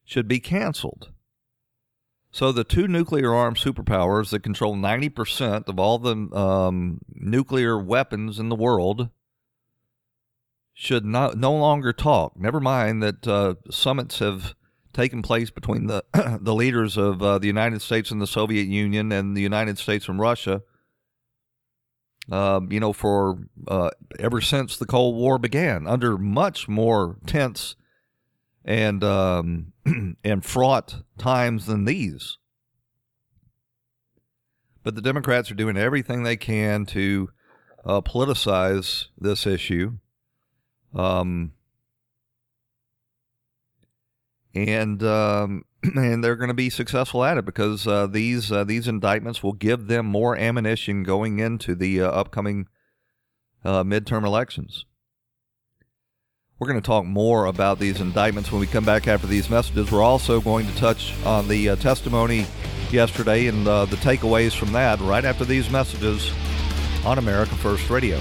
should 0.03 0.27
be 0.27 0.41
canceled. 0.41 1.11
So 2.35 2.51
the 2.51 2.65
two 2.65 2.89
nuclear 2.89 3.33
armed 3.33 3.55
superpowers 3.55 4.31
that 4.31 4.43
control 4.43 4.75
90% 4.75 5.69
of 5.69 5.79
all 5.79 5.97
the 5.97 6.37
um, 6.37 6.99
nuclear 7.07 7.79
weapons 7.79 8.39
in 8.39 8.49
the 8.49 8.57
world 8.57 9.07
should 10.73 11.05
not 11.05 11.37
no 11.37 11.53
longer 11.53 11.93
talk. 11.93 12.37
Never 12.37 12.59
mind 12.59 13.01
that 13.01 13.25
uh, 13.25 13.55
summits 13.71 14.19
have 14.19 14.53
taken 14.91 15.21
place 15.21 15.49
between 15.49 15.87
the 15.87 16.03
the 16.41 16.53
leaders 16.53 16.97
of 16.97 17.23
uh, 17.23 17.39
the 17.39 17.47
United 17.47 17.81
States 17.81 18.11
and 18.11 18.21
the 18.21 18.27
Soviet 18.27 18.67
Union 18.67 19.13
and 19.13 19.37
the 19.37 19.41
United 19.41 19.77
States 19.77 20.09
and 20.09 20.19
Russia 20.19 20.61
um, 22.31 22.71
you 22.71 22.81
know, 22.81 22.91
for 22.91 23.37
uh, 23.67 23.91
ever 24.19 24.41
since 24.41 24.77
the 24.77 24.85
Cold 24.85 25.15
War 25.15 25.37
began, 25.37 25.87
under 25.87 26.17
much 26.17 26.67
more 26.67 27.17
tense 27.25 27.75
and 28.65 29.03
um, 29.03 29.73
and 30.23 30.43
fraught 30.43 31.03
times 31.17 31.67
than 31.67 31.85
these. 31.85 32.37
But 34.83 34.95
the 34.95 35.01
Democrats 35.01 35.49
are 35.49 35.55
doing 35.55 35.77
everything 35.77 36.23
they 36.23 36.35
can 36.35 36.85
to 36.87 37.29
uh, 37.85 38.01
politicize 38.01 39.05
this 39.17 39.47
issue. 39.47 39.97
Um, 40.93 41.53
and 44.53 45.03
um, 45.03 45.63
and 45.95 46.23
they're 46.23 46.35
going 46.35 46.49
to 46.49 46.53
be 46.53 46.69
successful 46.69 47.23
at 47.23 47.37
it 47.37 47.45
because 47.45 47.87
uh, 47.87 48.07
these 48.07 48.51
uh, 48.51 48.63
these 48.63 48.87
indictments 48.87 49.43
will 49.43 49.53
give 49.53 49.87
them 49.87 50.05
more 50.05 50.35
ammunition 50.35 51.03
going 51.03 51.39
into 51.39 51.75
the 51.75 52.01
uh, 52.01 52.09
upcoming 52.09 52.67
uh, 53.63 53.83
midterm 53.83 54.25
elections. 54.25 54.85
We're 56.65 56.71
going 56.71 56.81
to 56.81 56.87
talk 56.87 57.05
more 57.05 57.45
about 57.45 57.77
these 57.77 58.01
indictments 58.01 58.51
when 58.51 58.59
we 58.59 58.65
come 58.65 58.83
back 58.83 59.07
after 59.07 59.27
these 59.27 59.51
messages. 59.51 59.91
We're 59.91 60.01
also 60.01 60.41
going 60.41 60.65
to 60.65 60.75
touch 60.77 61.13
on 61.23 61.47
the 61.47 61.69
uh, 61.69 61.75
testimony 61.75 62.47
yesterday 62.89 63.45
and 63.45 63.67
uh, 63.67 63.85
the 63.85 63.97
takeaways 63.97 64.57
from 64.57 64.71
that 64.71 64.99
right 65.01 65.23
after 65.23 65.45
these 65.45 65.69
messages 65.69 66.31
on 67.05 67.19
America 67.19 67.53
First 67.53 67.87
Radio. 67.91 68.19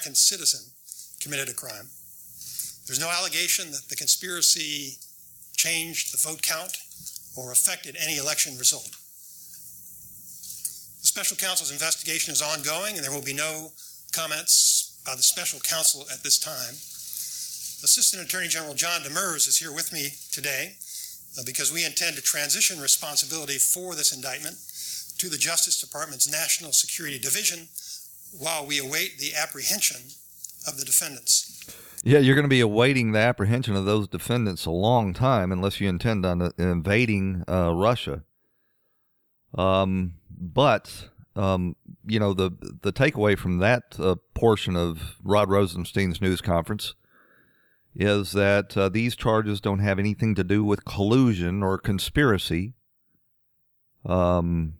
American 0.00 0.14
citizen 0.14 0.64
committed 1.20 1.50
a 1.50 1.52
crime. 1.52 1.84
There's 2.86 3.00
no 3.00 3.10
allegation 3.10 3.70
that 3.72 3.84
the 3.90 3.96
conspiracy 3.96 4.96
changed 5.54 6.14
the 6.14 6.16
vote 6.26 6.40
count 6.40 6.78
or 7.36 7.52
affected 7.52 7.98
any 8.00 8.16
election 8.16 8.56
result. 8.56 8.96
The 11.04 11.06
special 11.06 11.36
counsel's 11.36 11.70
investigation 11.70 12.32
is 12.32 12.40
ongoing, 12.40 12.96
and 12.96 13.04
there 13.04 13.12
will 13.12 13.20
be 13.20 13.34
no 13.34 13.72
comments 14.12 14.96
by 15.04 15.14
the 15.16 15.22
special 15.22 15.60
counsel 15.60 16.06
at 16.10 16.22
this 16.22 16.38
time. 16.38 16.80
Assistant 17.84 18.24
Attorney 18.24 18.48
General 18.48 18.72
John 18.72 19.02
Demers 19.02 19.48
is 19.48 19.58
here 19.58 19.74
with 19.74 19.92
me 19.92 20.14
today 20.32 20.76
uh, 21.38 21.42
because 21.44 21.70
we 21.70 21.84
intend 21.84 22.16
to 22.16 22.22
transition 22.22 22.80
responsibility 22.80 23.58
for 23.58 23.94
this 23.94 24.16
indictment 24.16 24.56
to 25.18 25.28
the 25.28 25.36
Justice 25.36 25.78
Department's 25.78 26.30
National 26.30 26.72
Security 26.72 27.18
Division 27.18 27.68
while 28.38 28.66
we 28.66 28.78
await 28.78 29.18
the 29.18 29.34
apprehension 29.34 30.00
of 30.66 30.78
the 30.78 30.84
defendants. 30.84 31.46
Yeah, 32.02 32.18
you're 32.18 32.34
going 32.34 32.44
to 32.44 32.48
be 32.48 32.60
awaiting 32.60 33.12
the 33.12 33.18
apprehension 33.18 33.76
of 33.76 33.84
those 33.84 34.08
defendants 34.08 34.64
a 34.64 34.70
long 34.70 35.12
time 35.12 35.52
unless 35.52 35.80
you 35.80 35.88
intend 35.88 36.24
on 36.24 36.40
uh, 36.40 36.50
invading 36.56 37.44
uh, 37.46 37.74
Russia. 37.74 38.22
Um, 39.56 40.14
but 40.30 41.10
um, 41.36 41.76
you 42.06 42.18
know 42.18 42.32
the 42.32 42.50
the 42.82 42.92
takeaway 42.92 43.36
from 43.36 43.58
that 43.58 43.96
uh, 43.98 44.14
portion 44.34 44.76
of 44.76 45.16
Rod 45.22 45.50
Rosenstein's 45.50 46.20
news 46.20 46.40
conference 46.40 46.94
is 47.94 48.32
that 48.32 48.76
uh, 48.76 48.88
these 48.88 49.16
charges 49.16 49.60
don't 49.60 49.80
have 49.80 49.98
anything 49.98 50.34
to 50.36 50.44
do 50.44 50.64
with 50.64 50.84
collusion 50.84 51.62
or 51.62 51.76
conspiracy. 51.76 52.74
Um, 54.06 54.74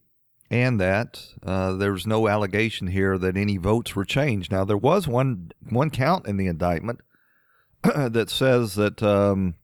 and 0.50 0.80
that 0.80 1.24
uh, 1.44 1.74
there 1.74 1.92
was 1.92 2.06
no 2.06 2.26
allegation 2.26 2.88
here 2.88 3.16
that 3.16 3.36
any 3.36 3.56
votes 3.56 3.94
were 3.94 4.04
changed. 4.04 4.50
Now 4.50 4.64
there 4.64 4.76
was 4.76 5.06
one 5.06 5.52
one 5.68 5.90
count 5.90 6.26
in 6.26 6.36
the 6.36 6.48
indictment 6.48 7.00
that 7.82 8.28
says 8.30 8.74
that 8.74 9.02
um, 9.02 9.54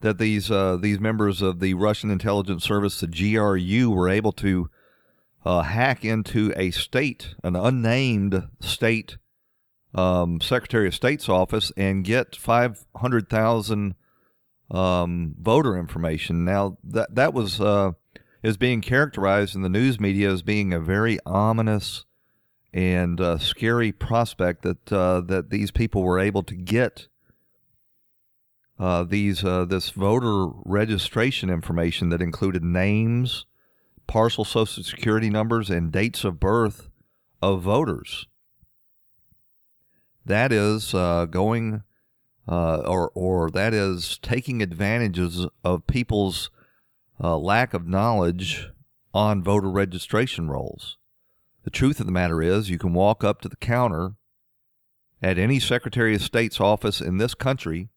that 0.00 0.18
these 0.18 0.50
uh, 0.50 0.76
these 0.80 1.00
members 1.00 1.42
of 1.42 1.60
the 1.60 1.74
Russian 1.74 2.10
intelligence 2.10 2.64
service, 2.64 3.00
the 3.00 3.06
GRU, 3.06 3.90
were 3.90 4.08
able 4.08 4.32
to 4.32 4.70
uh, 5.44 5.62
hack 5.62 6.04
into 6.04 6.52
a 6.56 6.70
state, 6.70 7.34
an 7.42 7.56
unnamed 7.56 8.48
state 8.60 9.18
um, 9.94 10.40
Secretary 10.40 10.88
of 10.88 10.94
State's 10.94 11.28
office, 11.28 11.72
and 11.76 12.04
get 12.04 12.36
five 12.36 12.86
hundred 12.96 13.28
thousand 13.28 13.94
um, 14.70 15.34
voter 15.40 15.76
information. 15.76 16.44
Now 16.44 16.78
that 16.84 17.14
that 17.14 17.34
was 17.34 17.60
uh, 17.60 17.92
is 18.44 18.58
being 18.58 18.82
characterized 18.82 19.56
in 19.56 19.62
the 19.62 19.70
news 19.70 19.98
media 19.98 20.30
as 20.30 20.42
being 20.42 20.72
a 20.72 20.78
very 20.78 21.18
ominous 21.24 22.04
and 22.74 23.18
uh, 23.18 23.38
scary 23.38 23.90
prospect 23.90 24.62
that 24.62 24.92
uh, 24.92 25.22
that 25.22 25.48
these 25.48 25.70
people 25.70 26.02
were 26.02 26.18
able 26.18 26.42
to 26.42 26.54
get 26.54 27.08
uh, 28.78 29.02
these 29.02 29.42
uh, 29.42 29.64
this 29.64 29.90
voter 29.90 30.48
registration 30.66 31.48
information 31.48 32.10
that 32.10 32.20
included 32.20 32.62
names, 32.62 33.46
partial 34.06 34.44
social 34.44 34.82
security 34.82 35.30
numbers, 35.30 35.70
and 35.70 35.90
dates 35.90 36.22
of 36.22 36.38
birth 36.38 36.90
of 37.40 37.62
voters. 37.62 38.26
That 40.26 40.52
is 40.52 40.92
uh, 40.92 41.24
going, 41.26 41.82
uh, 42.46 42.78
or 42.80 43.10
or 43.14 43.50
that 43.52 43.72
is 43.72 44.18
taking 44.18 44.60
advantages 44.60 45.46
of 45.64 45.86
people's 45.86 46.50
uh, 47.24 47.38
lack 47.38 47.72
of 47.72 47.88
knowledge 47.88 48.68
on 49.14 49.42
voter 49.42 49.70
registration 49.70 50.50
rolls. 50.50 50.98
The 51.62 51.70
truth 51.70 51.98
of 51.98 52.04
the 52.04 52.12
matter 52.12 52.42
is, 52.42 52.68
you 52.68 52.76
can 52.76 52.92
walk 52.92 53.24
up 53.24 53.40
to 53.40 53.48
the 53.48 53.56
counter 53.56 54.16
at 55.22 55.38
any 55.38 55.58
Secretary 55.58 56.14
of 56.14 56.20
State's 56.20 56.60
office 56.60 57.00
in 57.00 57.16
this 57.16 57.34
country, 57.34 57.88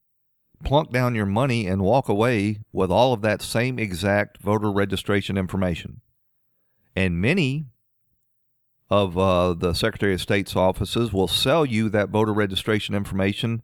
plunk 0.64 0.94
down 0.94 1.14
your 1.14 1.26
money, 1.26 1.68
and 1.68 1.82
walk 1.82 2.08
away 2.08 2.62
with 2.72 2.90
all 2.90 3.12
of 3.12 3.22
that 3.22 3.42
same 3.42 3.78
exact 3.78 4.38
voter 4.38 4.72
registration 4.72 5.38
information. 5.38 6.00
And 6.96 7.20
many 7.20 7.66
of 8.90 9.18
uh, 9.18 9.56
the 9.56 9.74
Secretary 9.74 10.14
of 10.14 10.22
State's 10.22 10.56
offices 10.56 11.12
will 11.12 11.28
sell 11.28 11.66
you 11.66 11.90
that 11.90 12.08
voter 12.08 12.34
registration 12.34 12.96
information 12.96 13.62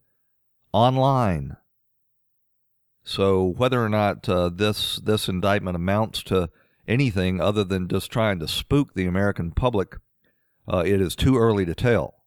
online. 0.73 1.55
So 3.03 3.43
whether 3.43 3.83
or 3.83 3.89
not 3.89 4.27
uh, 4.29 4.49
this 4.49 4.97
this 4.97 5.27
indictment 5.27 5.75
amounts 5.75 6.23
to 6.23 6.49
anything 6.87 7.41
other 7.41 7.63
than 7.63 7.87
just 7.87 8.11
trying 8.11 8.39
to 8.39 8.47
spook 8.47 8.93
the 8.93 9.05
American 9.05 9.51
public, 9.51 9.97
uh, 10.71 10.83
it 10.85 11.01
is 11.01 11.15
too 11.15 11.37
early 11.37 11.65
to 11.65 11.75
tell. 11.75 12.23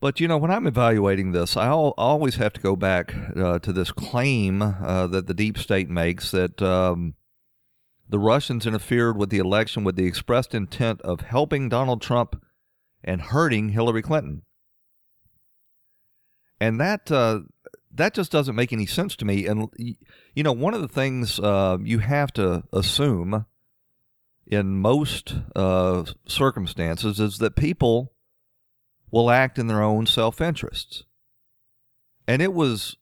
But 0.00 0.20
you 0.20 0.28
know, 0.28 0.38
when 0.38 0.52
I'm 0.52 0.66
evaluating 0.66 1.32
this, 1.32 1.56
I 1.56 1.70
always 1.70 2.36
have 2.36 2.52
to 2.52 2.60
go 2.60 2.76
back 2.76 3.14
uh, 3.36 3.58
to 3.58 3.72
this 3.72 3.90
claim 3.90 4.62
uh, 4.62 5.08
that 5.08 5.26
the 5.26 5.34
deep 5.34 5.58
state 5.58 5.90
makes 5.90 6.30
that 6.30 6.62
um, 6.62 7.14
the 8.08 8.18
Russians 8.18 8.64
interfered 8.64 9.16
with 9.16 9.30
the 9.30 9.38
election 9.38 9.82
with 9.82 9.96
the 9.96 10.06
expressed 10.06 10.54
intent 10.54 11.00
of 11.02 11.22
helping 11.22 11.68
Donald 11.68 12.00
Trump 12.00 12.40
and 13.02 13.20
hurting 13.20 13.70
Hillary 13.70 14.02
Clinton. 14.02 14.42
And 16.60 16.80
that 16.80 17.10
uh, 17.10 17.40
that 17.92 18.14
just 18.14 18.32
doesn't 18.32 18.56
make 18.56 18.72
any 18.72 18.86
sense 18.86 19.16
to 19.16 19.24
me. 19.24 19.46
And 19.46 19.68
you 20.34 20.42
know, 20.42 20.52
one 20.52 20.74
of 20.74 20.80
the 20.80 20.88
things 20.88 21.38
uh, 21.38 21.78
you 21.82 22.00
have 22.00 22.32
to 22.34 22.64
assume 22.72 23.46
in 24.46 24.78
most 24.78 25.36
uh, 25.54 26.04
circumstances 26.26 27.20
is 27.20 27.38
that 27.38 27.54
people 27.54 28.12
will 29.10 29.30
act 29.30 29.58
in 29.58 29.66
their 29.66 29.82
own 29.82 30.06
self 30.06 30.40
interests. 30.40 31.04
And 32.26 32.42
it 32.42 32.52
was 32.52 32.96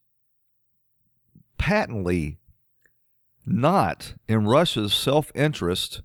patently 1.58 2.38
not 3.44 4.14
in 4.28 4.46
Russia's 4.46 4.92
self 4.92 5.30
interest 5.34 6.02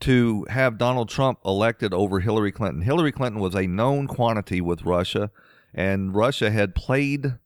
to 0.00 0.46
have 0.48 0.78
Donald 0.78 1.10
Trump 1.10 1.38
elected 1.44 1.92
over 1.92 2.20
Hillary 2.20 2.52
Clinton. 2.52 2.82
Hillary 2.82 3.12
Clinton 3.12 3.40
was 3.40 3.54
a 3.54 3.66
known 3.66 4.06
quantity 4.06 4.60
with 4.60 4.82
Russia, 4.82 5.30
and 5.74 6.14
Russia 6.14 6.50
had 6.50 6.74
played 6.74 7.38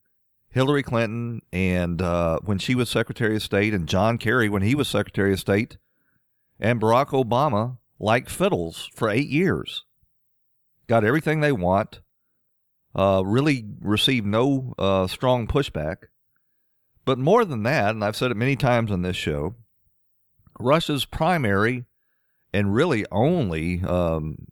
Hillary 0.48 0.82
Clinton 0.82 1.42
and 1.52 2.00
uh, 2.00 2.38
when 2.44 2.58
she 2.58 2.74
was 2.74 2.88
Secretary 2.88 3.36
of 3.36 3.42
State, 3.42 3.74
and 3.74 3.88
John 3.88 4.18
Kerry 4.18 4.48
when 4.48 4.62
he 4.62 4.74
was 4.74 4.88
Secretary 4.88 5.32
of 5.32 5.40
State, 5.40 5.78
and 6.60 6.80
Barack 6.80 7.08
Obama 7.08 7.78
like 7.98 8.28
fiddles 8.28 8.90
for 8.94 9.08
eight 9.08 9.28
years 9.28 9.84
got 10.86 11.04
everything 11.04 11.40
they 11.40 11.52
want, 11.52 12.00
uh, 12.94 13.22
really 13.24 13.64
received 13.80 14.26
no 14.26 14.74
uh, 14.78 15.06
strong 15.06 15.46
pushback. 15.46 15.96
But 17.04 17.18
more 17.18 17.44
than 17.44 17.62
that, 17.64 17.94
and 17.94 18.04
I've 18.04 18.16
said 18.16 18.30
it 18.30 18.36
many 18.36 18.56
times 18.56 18.90
on 18.90 19.02
this 19.02 19.16
show, 19.16 19.56
Russia's 20.58 21.04
primary 21.04 21.84
and 22.52 22.74
really 22.74 23.04
only, 23.10 23.82
um, 23.82 24.46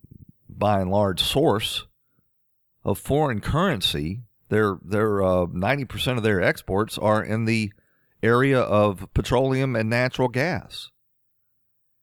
by 0.49 0.81
and 0.81 0.91
large, 0.91 1.23
source 1.23 1.87
of 2.85 2.99
foreign 2.99 3.41
currency, 3.41 4.23
their 4.49 4.79
their 4.85 5.23
uh, 5.23 5.47
ninety 5.53 5.85
percent 5.85 6.19
of 6.19 6.25
their 6.25 6.43
exports 6.43 6.99
are 6.99 7.23
in 7.23 7.45
the 7.45 7.73
area 8.23 8.61
of 8.61 9.09
petroleum 9.15 9.75
and 9.75 9.89
natural 9.91 10.29
gas. 10.29 10.91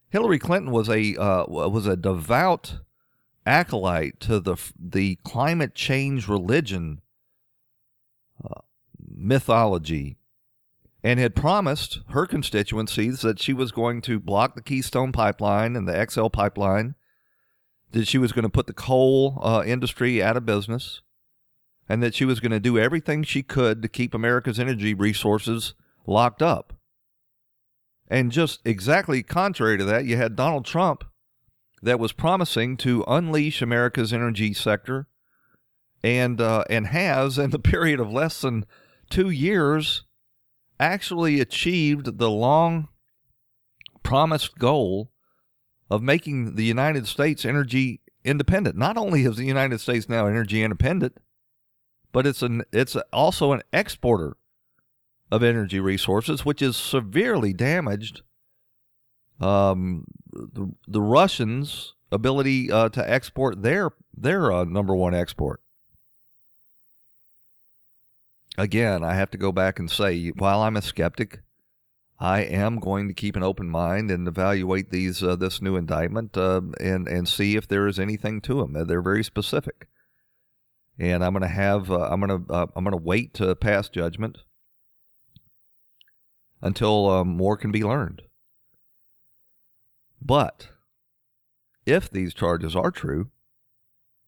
Hillary 0.10 0.40
Clinton 0.40 0.72
was 0.72 0.90
a 0.90 1.16
uh, 1.16 1.46
was 1.48 1.86
a 1.86 1.98
devout 1.98 2.80
acolyte 3.46 4.20
to 4.22 4.40
the 4.40 4.56
the 4.78 5.16
climate 5.24 5.76
change 5.76 6.28
religion 6.28 7.02
uh, 8.44 8.62
mythology 9.00 10.18
and 11.04 11.20
had 11.20 11.36
promised 11.36 12.00
her 12.10 12.26
constituencies 12.26 13.22
that 13.22 13.40
she 13.40 13.54
was 13.54 13.72
going 13.72 14.02
to 14.02 14.20
block 14.20 14.56
the 14.56 14.62
Keystone 14.62 15.12
pipeline 15.12 15.76
and 15.76 15.88
the 15.88 16.08
XL 16.10 16.28
pipeline, 16.28 16.96
that 17.92 18.08
she 18.08 18.18
was 18.18 18.32
going 18.32 18.44
to 18.44 18.50
put 18.50 18.68
the 18.68 18.74
coal 18.74 19.40
uh, 19.42 19.64
industry 19.66 20.22
out 20.22 20.38
of 20.38 20.46
business, 20.46 21.02
and 21.88 22.04
that 22.04 22.14
she 22.14 22.26
was 22.26 22.40
going 22.40 22.52
to 22.52 22.60
do 22.60 22.78
everything 22.78 23.24
she 23.24 23.44
could 23.44 23.82
to 23.82 23.88
keep 23.88 24.14
America's 24.14 24.60
energy 24.60 24.94
resources 24.94 25.74
locked 26.06 26.42
up. 26.42 26.74
And 28.10 28.32
just 28.32 28.62
exactly 28.66 29.22
contrary 29.24 29.78
to 29.78 29.86
that, 29.86 30.06
you 30.06 30.18
had 30.18 30.36
Donald 30.36 30.66
Trump 30.66 31.04
that 31.82 32.00
was 32.00 32.12
promising 32.12 32.76
to 32.78 33.04
unleash 33.08 33.62
America's 33.62 34.12
energy 34.12 34.54
sector 34.54 35.08
and 36.04 36.42
uh, 36.42 36.64
and 36.70 36.88
has 36.88 37.38
in 37.38 37.52
the 37.52 37.60
period 37.60 38.00
of 38.00 38.12
less 38.12 38.42
than 38.42 38.66
two 39.10 39.30
years 39.30 40.04
actually 40.80 41.40
achieved 41.42 42.18
the 42.18 42.30
long 42.30 42.88
promised 44.02 44.58
goal 44.58 45.12
of 45.90 46.02
making 46.02 46.56
the 46.56 46.66
United 46.66 47.08
States 47.08 47.46
energy 47.46 48.02
independent. 48.24 48.78
Not 48.78 48.98
only 48.98 49.24
is 49.24 49.38
the 49.38 49.46
United 49.46 49.80
States 49.80 50.08
now 50.08 50.28
energy 50.28 50.62
independent, 50.62 51.18
but 52.12 52.28
it's 52.28 52.42
an 52.42 52.64
it's 52.72 52.96
also 53.14 53.52
an 53.54 53.62
exporter 53.74 54.38
of 55.32 55.44
energy 55.44 55.80
resources, 55.80 56.46
which 56.46 56.62
is 56.62 56.76
severely 56.76 57.54
damaged 57.54 58.22
um, 59.40 60.06
the, 60.32 60.72
the 60.88 61.02
Russians' 61.02 61.94
ability 62.12 62.72
uh, 62.72 62.90
to 62.90 63.10
export 63.10 63.62
their 63.62 63.92
their 64.16 64.52
uh, 64.52 64.64
number 64.66 64.96
one 64.96 65.14
export. 65.14 65.62
Again, 68.58 69.04
I 69.04 69.14
have 69.14 69.32
to 69.32 69.38
go 69.38 69.54
back 69.54 69.80
and 69.80 69.90
say, 69.90 70.30
while 70.30 70.62
I'm 70.62 70.76
a 70.76 70.82
skeptic, 70.82 71.40
I 72.20 72.42
am 72.42 72.80
going 72.80 73.08
to 73.08 73.14
keep 73.14 73.38
an 73.38 73.44
open 73.44 73.70
mind 73.70 74.12
and 74.12 74.28
evaluate 74.28 74.92
these 74.92 75.24
uh, 75.24 75.38
this 75.38 75.62
new 75.62 75.78
indictment 75.78 76.36
uh, 76.38 76.62
and 76.80 77.08
and 77.08 77.28
see 77.28 77.56
if 77.56 77.68
there 77.68 77.88
is 77.88 77.98
anything 77.98 78.42
to 78.42 78.56
them. 78.56 78.74
They're 78.88 79.02
very 79.02 79.24
specific, 79.24 79.88
and 80.98 81.24
I'm 81.24 81.32
going 81.32 81.44
to 81.44 81.48
have 81.48 81.90
uh, 81.90 82.10
I'm 82.12 82.20
going 82.20 82.46
to 82.46 82.54
uh, 82.54 82.68
I'm 82.76 82.84
going 82.84 82.98
to 82.98 83.04
wait 83.04 83.34
to 83.36 83.56
pass 83.56 83.88
judgment 83.88 84.40
until 86.62 87.10
uh, 87.10 87.24
more 87.24 87.56
can 87.56 87.72
be 87.72 87.84
learned. 87.84 88.24
But 90.22 90.70
if 91.86 92.10
these 92.10 92.34
charges 92.34 92.76
are 92.76 92.92
true, 92.92 93.32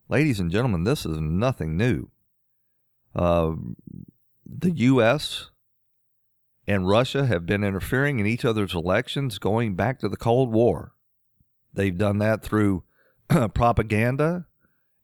ladies 0.07 0.39
and 0.39 0.49
gentlemen, 0.49 0.85
this 0.85 1.05
is 1.05 1.19
nothing 1.19 1.75
new. 1.75 2.09
Uh, 3.13 3.51
the 4.45 4.71
U.S. 4.71 5.50
and 6.71 6.87
Russia 6.87 7.25
have 7.25 7.45
been 7.45 7.65
interfering 7.65 8.19
in 8.19 8.25
each 8.25 8.45
other's 8.45 8.73
elections 8.73 9.39
going 9.39 9.75
back 9.75 9.99
to 9.99 10.07
the 10.07 10.15
Cold 10.15 10.53
War. 10.53 10.93
They've 11.73 11.97
done 11.97 12.19
that 12.19 12.43
through 12.43 12.85
propaganda 13.53 14.45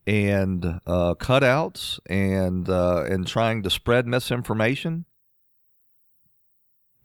and 0.06 0.64
uh, 0.88 1.16
cutouts 1.16 2.00
and 2.10 2.70
uh, 2.70 3.04
and 3.10 3.28
trying 3.28 3.64
to 3.64 3.70
spread 3.70 4.08
misinformation. 4.08 5.04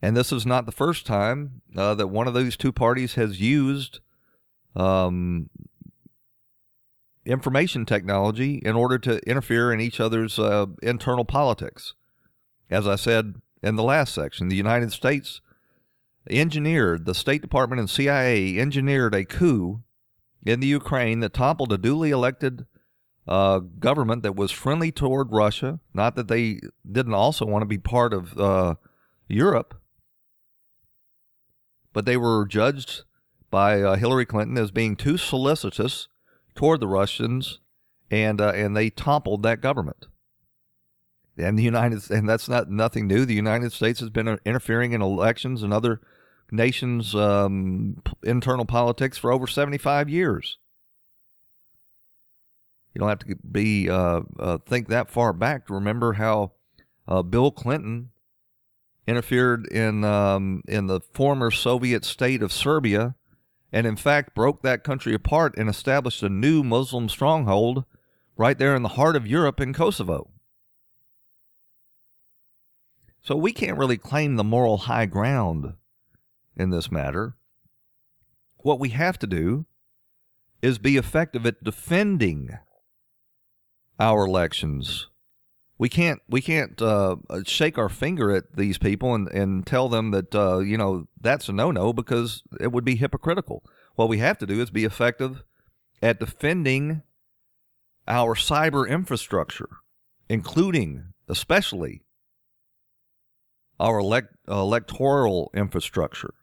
And 0.00 0.16
this 0.16 0.30
is 0.30 0.46
not 0.46 0.66
the 0.66 0.70
first 0.70 1.06
time 1.06 1.62
uh, 1.76 1.96
that 1.96 2.06
one 2.06 2.28
of 2.28 2.34
those 2.34 2.56
two 2.56 2.72
parties 2.72 3.14
has 3.14 3.40
used 3.40 3.98
um, 4.76 5.50
information 7.26 7.84
technology 7.84 8.62
in 8.64 8.76
order 8.76 9.00
to 9.00 9.18
interfere 9.28 9.72
in 9.72 9.80
each 9.80 9.98
other's 9.98 10.38
uh, 10.38 10.66
internal 10.84 11.24
politics. 11.24 11.94
As 12.70 12.86
I 12.86 12.94
said 12.94 13.41
in 13.62 13.76
the 13.76 13.82
last 13.82 14.14
section, 14.14 14.48
the 14.48 14.56
United 14.56 14.92
States 14.92 15.40
engineered, 16.28 17.04
the 17.04 17.14
State 17.14 17.42
Department 17.42 17.80
and 17.80 17.90
CIA 17.90 18.58
engineered 18.58 19.14
a 19.14 19.24
coup 19.24 19.82
in 20.44 20.60
the 20.60 20.66
Ukraine 20.66 21.20
that 21.20 21.32
toppled 21.32 21.72
a 21.72 21.78
duly 21.78 22.10
elected 22.10 22.66
uh, 23.26 23.60
government 23.60 24.22
that 24.22 24.34
was 24.34 24.50
friendly 24.50 24.90
toward 24.90 25.32
Russia. 25.32 25.78
Not 25.94 26.16
that 26.16 26.28
they 26.28 26.60
didn't 26.90 27.14
also 27.14 27.46
want 27.46 27.62
to 27.62 27.66
be 27.66 27.78
part 27.78 28.12
of 28.12 28.38
uh, 28.38 28.74
Europe, 29.28 29.80
but 31.92 32.04
they 32.04 32.16
were 32.16 32.46
judged 32.46 33.02
by 33.50 33.80
uh, 33.80 33.96
Hillary 33.96 34.26
Clinton 34.26 34.58
as 34.58 34.70
being 34.70 34.96
too 34.96 35.16
solicitous 35.16 36.08
toward 36.54 36.80
the 36.80 36.88
Russians, 36.88 37.60
and 38.10 38.40
uh, 38.40 38.52
and 38.54 38.76
they 38.76 38.90
toppled 38.90 39.42
that 39.42 39.60
government. 39.60 40.06
And 41.38 41.58
the 41.58 41.62
United 41.62 42.10
and 42.10 42.28
that's 42.28 42.48
not 42.48 42.70
nothing 42.70 43.06
new. 43.06 43.24
The 43.24 43.34
United 43.34 43.72
States 43.72 44.00
has 44.00 44.10
been 44.10 44.28
uh, 44.28 44.36
interfering 44.44 44.92
in 44.92 45.00
elections 45.00 45.62
and 45.62 45.72
other 45.72 46.00
nations' 46.50 47.14
um, 47.14 48.02
internal 48.22 48.66
politics 48.66 49.16
for 49.16 49.32
over 49.32 49.46
seventy 49.46 49.78
five 49.78 50.10
years. 50.10 50.58
You 52.94 52.98
don't 52.98 53.08
have 53.08 53.20
to 53.20 53.36
be 53.50 53.88
uh, 53.88 54.20
uh, 54.38 54.58
think 54.58 54.88
that 54.88 55.08
far 55.08 55.32
back 55.32 55.66
to 55.66 55.74
remember 55.74 56.14
how 56.14 56.52
uh, 57.08 57.22
Bill 57.22 57.50
Clinton 57.50 58.10
interfered 59.06 59.66
in 59.68 60.04
um, 60.04 60.62
in 60.68 60.86
the 60.86 61.00
former 61.14 61.50
Soviet 61.50 62.04
state 62.04 62.42
of 62.42 62.52
Serbia, 62.52 63.14
and 63.72 63.86
in 63.86 63.96
fact 63.96 64.34
broke 64.34 64.60
that 64.60 64.84
country 64.84 65.14
apart 65.14 65.56
and 65.56 65.70
established 65.70 66.22
a 66.22 66.28
new 66.28 66.62
Muslim 66.62 67.08
stronghold 67.08 67.86
right 68.36 68.58
there 68.58 68.76
in 68.76 68.82
the 68.82 68.90
heart 68.90 69.16
of 69.16 69.26
Europe 69.26 69.58
in 69.58 69.72
Kosovo. 69.72 70.28
So 73.22 73.36
we 73.36 73.52
can't 73.52 73.78
really 73.78 73.98
claim 73.98 74.36
the 74.36 74.44
moral 74.44 74.78
high 74.78 75.06
ground 75.06 75.74
in 76.56 76.70
this 76.70 76.90
matter. 76.90 77.36
what 78.58 78.78
we 78.78 78.90
have 78.90 79.18
to 79.18 79.26
do 79.26 79.66
is 80.60 80.78
be 80.78 80.96
effective 80.96 81.44
at 81.46 81.64
defending 81.64 82.58
our 83.98 84.24
elections. 84.26 85.08
We 85.78 85.88
can't 85.88 86.20
we 86.28 86.40
can't 86.40 86.80
uh, 86.80 87.16
shake 87.44 87.76
our 87.76 87.88
finger 87.88 88.30
at 88.30 88.56
these 88.56 88.78
people 88.78 89.14
and, 89.14 89.28
and 89.28 89.66
tell 89.66 89.88
them 89.88 90.12
that 90.12 90.34
uh, 90.34 90.58
you 90.58 90.76
know 90.78 91.08
that's 91.20 91.48
a 91.48 91.52
no 91.52 91.72
no 91.72 91.92
because 91.92 92.42
it 92.60 92.70
would 92.70 92.84
be 92.84 92.96
hypocritical. 92.96 93.64
What 93.96 94.08
we 94.08 94.18
have 94.18 94.38
to 94.38 94.46
do 94.46 94.60
is 94.60 94.70
be 94.70 94.84
effective 94.84 95.42
at 96.00 96.20
defending 96.20 97.02
our 98.06 98.34
cyber 98.36 98.88
infrastructure, 98.88 99.68
including 100.28 101.12
especially 101.28 102.02
our 103.82 103.98
elect, 103.98 104.28
electoral 104.46 105.50
infrastructure. 105.52 106.34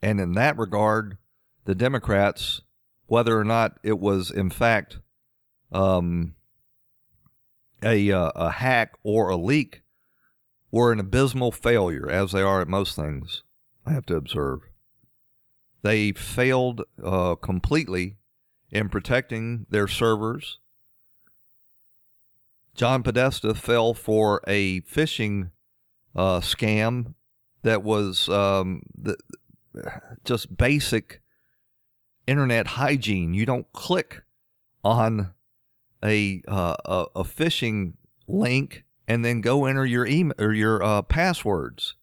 And 0.00 0.18
in 0.18 0.32
that 0.32 0.56
regard, 0.56 1.18
the 1.66 1.74
Democrats, 1.74 2.62
whether 3.06 3.38
or 3.38 3.44
not 3.44 3.78
it 3.82 3.98
was 3.98 4.30
in 4.30 4.48
fact 4.48 4.98
um, 5.72 6.36
a, 7.82 8.10
uh, 8.10 8.30
a 8.34 8.50
hack 8.50 8.94
or 9.02 9.28
a 9.28 9.36
leak, 9.36 9.82
were 10.70 10.90
an 10.90 11.00
abysmal 11.00 11.52
failure, 11.52 12.08
as 12.08 12.32
they 12.32 12.40
are 12.40 12.62
at 12.62 12.68
most 12.68 12.96
things, 12.96 13.42
I 13.84 13.92
have 13.92 14.06
to 14.06 14.16
observe. 14.16 14.60
They 15.82 16.12
failed 16.12 16.82
uh, 17.02 17.34
completely 17.34 18.16
in 18.70 18.88
protecting 18.88 19.66
their 19.68 19.86
servers. 19.86 20.60
John 22.74 23.02
Podesta 23.02 23.54
fell 23.54 23.92
for 23.92 24.40
a 24.46 24.80
phishing 24.82 25.50
uh, 26.14 26.40
scam 26.40 27.14
that 27.62 27.82
was 27.82 28.28
um, 28.28 28.82
the, 28.96 29.16
just 30.24 30.56
basic 30.56 31.20
internet 32.26 32.66
hygiene. 32.66 33.34
You 33.34 33.46
don't 33.46 33.72
click 33.72 34.22
on 34.84 35.34
a 36.04 36.42
uh, 36.46 36.76
a, 36.84 37.06
a 37.16 37.24
phishing 37.24 37.94
link 38.26 38.84
and 39.06 39.24
then 39.24 39.40
go 39.40 39.64
enter 39.64 39.86
your 39.86 40.06
email 40.06 40.34
or 40.38 40.52
your 40.52 40.82
uh, 40.82 41.02
passwords. 41.02 41.96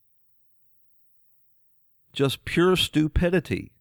Just 2.12 2.46
pure 2.46 2.76
stupidity. 2.76 3.72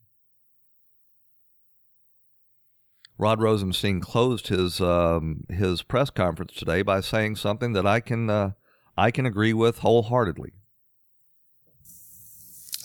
Rod 3.17 3.41
Rosenstein 3.41 4.01
closed 4.01 4.49
his 4.49 4.81
um, 4.81 5.45
his 5.49 5.83
press 5.83 6.11
conference 6.11 6.53
today 6.53 6.83
by 6.83 7.01
saying 7.01 7.37
something 7.37 7.73
that 7.73 7.87
I 7.87 8.01
can 8.01 8.29
uh, 8.29 8.51
I 8.97 9.11
can 9.11 9.27
agree 9.27 9.53
with 9.53 9.79
wholeheartedly. 9.79 10.53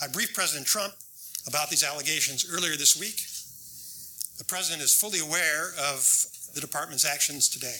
I 0.02 0.08
briefed 0.08 0.34
President 0.34 0.66
Trump 0.66 0.94
about 1.46 1.70
these 1.70 1.84
allegations 1.84 2.46
earlier 2.50 2.76
this 2.76 2.98
week. 2.98 3.20
The 4.38 4.44
president 4.44 4.82
is 4.82 4.94
fully 4.94 5.20
aware 5.20 5.72
of 5.78 6.26
the 6.54 6.60
department's 6.60 7.04
actions 7.04 7.48
today. 7.48 7.76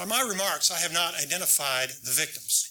On 0.00 0.08
my 0.08 0.22
remarks, 0.22 0.70
I 0.70 0.78
have 0.78 0.92
not 0.92 1.20
identified 1.20 1.90
the 1.90 2.12
victims. 2.12 2.70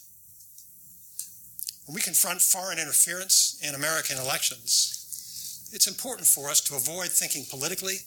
When 1.85 1.95
we 1.95 2.01
confront 2.01 2.41
foreign 2.41 2.79
interference 2.79 3.59
in 3.63 3.75
American 3.75 4.17
elections, 4.17 5.69
it's 5.71 5.87
important 5.87 6.27
for 6.27 6.49
us 6.49 6.61
to 6.61 6.75
avoid 6.75 7.09
thinking 7.09 7.45
politically 7.49 7.97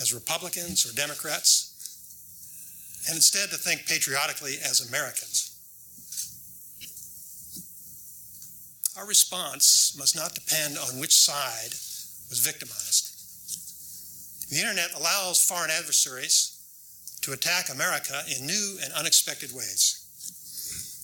as 0.00 0.14
Republicans 0.14 0.86
or 0.86 0.94
Democrats, 0.94 1.67
and 3.08 3.16
instead 3.16 3.50
to 3.50 3.56
think 3.56 3.86
patriotically 3.86 4.58
as 4.62 4.86
Americans. 4.86 5.54
Our 8.98 9.06
response 9.06 9.96
must 9.98 10.14
not 10.14 10.34
depend 10.34 10.76
on 10.76 11.00
which 11.00 11.16
side 11.16 11.72
was 12.28 12.40
victimized. 12.44 13.14
The 14.50 14.60
internet 14.60 14.92
allows 14.94 15.42
foreign 15.42 15.70
adversaries 15.70 16.54
to 17.22 17.32
attack 17.32 17.70
America 17.70 18.22
in 18.28 18.46
new 18.46 18.78
and 18.84 18.92
unexpected 18.92 19.52
ways. 19.52 20.04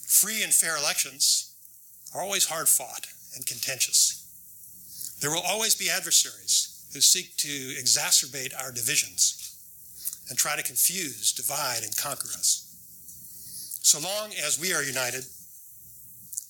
Free 0.06 0.42
and 0.42 0.52
fair 0.52 0.76
elections 0.76 1.54
are 2.14 2.22
always 2.22 2.46
hard 2.46 2.68
fought 2.68 3.06
and 3.34 3.46
contentious. 3.46 4.20
There 5.20 5.30
will 5.30 5.42
always 5.46 5.74
be 5.74 5.90
adversaries 5.90 6.86
who 6.92 7.00
seek 7.00 7.36
to 7.38 7.48
exacerbate 7.48 8.52
our 8.60 8.72
divisions 8.72 9.43
and 10.28 10.38
try 10.38 10.56
to 10.56 10.62
confuse, 10.62 11.32
divide, 11.32 11.82
and 11.82 11.96
conquer 11.96 12.28
us. 12.28 12.64
So 13.82 14.00
long 14.00 14.32
as 14.44 14.58
we 14.58 14.72
are 14.72 14.82
united 14.82 15.24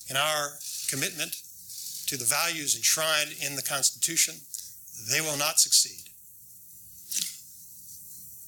in 0.08 0.16
our 0.16 0.52
commitment 0.88 1.42
to 2.06 2.16
the 2.16 2.24
values 2.24 2.76
enshrined 2.76 3.34
in 3.44 3.56
the 3.56 3.62
Constitution, 3.62 4.34
they 5.10 5.20
will 5.20 5.36
not 5.36 5.58
succeed. 5.58 6.10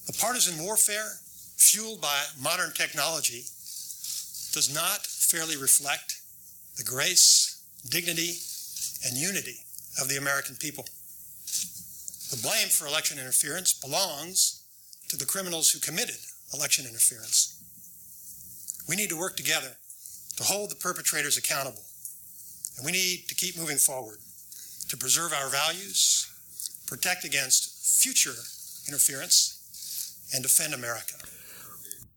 The 0.07 0.13
partisan 0.13 0.63
warfare 0.63 1.19
fueled 1.57 2.01
by 2.01 2.23
modern 2.41 2.73
technology 2.73 3.43
does 4.53 4.71
not 4.73 5.07
fairly 5.07 5.57
reflect 5.57 6.21
the 6.77 6.85
grace, 6.85 7.61
dignity, 7.89 8.39
and 9.05 9.17
unity 9.17 9.57
of 10.01 10.09
the 10.09 10.17
American 10.17 10.55
people. 10.57 10.85
The 12.31 12.41
blame 12.43 12.69
for 12.69 12.87
election 12.87 13.19
interference 13.19 13.73
belongs 13.73 14.63
to 15.09 15.17
the 15.17 15.27
criminals 15.27 15.71
who 15.71 15.79
committed 15.79 16.17
election 16.55 16.87
interference. 16.87 17.63
We 18.89 18.97
need 18.97 19.11
to 19.11 19.19
work 19.19 19.37
together 19.37 19.77
to 20.37 20.45
hold 20.45 20.71
the 20.71 20.77
perpetrators 20.77 21.37
accountable. 21.37 21.83
And 22.77 22.85
we 22.85 22.93
need 22.93 23.25
to 23.29 23.35
keep 23.35 23.57
moving 23.57 23.79
forward 23.79 24.19
to 24.89 24.97
preserve 24.97 25.33
our 25.33 25.49
values, 25.49 26.31
protect 26.87 27.25
against 27.25 28.03
future 28.03 28.35
interference, 28.87 30.31
and 30.35 30.43
defend 30.43 30.75
America. 30.75 31.15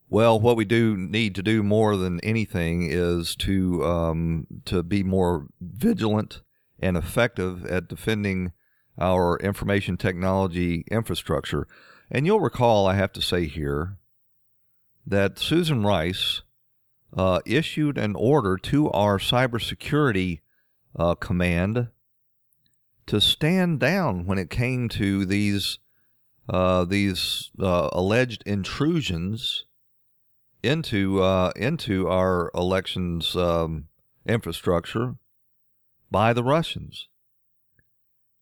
Well, 0.09 0.39
what 0.39 0.57
we 0.57 0.65
do 0.65 0.97
need 0.97 1.35
to 1.35 1.43
do 1.43 1.61
more 1.61 1.95
than 1.95 2.19
anything 2.21 2.89
is 2.89 3.35
to 3.37 3.85
um, 3.85 4.47
to 4.65 4.81
be 4.81 5.03
more 5.03 5.47
vigilant 5.61 6.41
and 6.79 6.97
effective 6.97 7.65
at 7.67 7.87
defending 7.87 8.51
our 8.97 9.37
information 9.37 9.97
technology 9.97 10.83
infrastructure. 10.89 11.67
And 12.11 12.25
you'll 12.25 12.39
recall, 12.39 12.87
I 12.87 12.95
have 12.95 13.13
to 13.13 13.21
say 13.21 13.45
here, 13.45 13.97
that 15.05 15.39
Susan 15.39 15.83
Rice 15.83 16.41
uh, 17.15 17.39
issued 17.45 17.97
an 17.97 18.15
order 18.15 18.57
to 18.57 18.89
our 18.91 19.17
cybersecurity 19.17 20.41
uh, 20.95 21.15
command 21.15 21.89
to 23.07 23.19
stand 23.19 23.79
down 23.79 24.25
when 24.25 24.37
it 24.37 24.49
came 24.49 24.89
to 24.89 25.25
these 25.25 25.79
uh, 26.47 26.83
these 26.83 27.51
uh, 27.59 27.89
alleged 27.93 28.41
intrusions 28.45 29.65
into 30.63 31.21
uh, 31.21 31.51
into 31.55 32.07
our 32.07 32.51
elections 32.53 33.35
um, 33.35 33.87
infrastructure 34.27 35.15
by 36.11 36.33
the 36.33 36.43
Russians. 36.43 37.07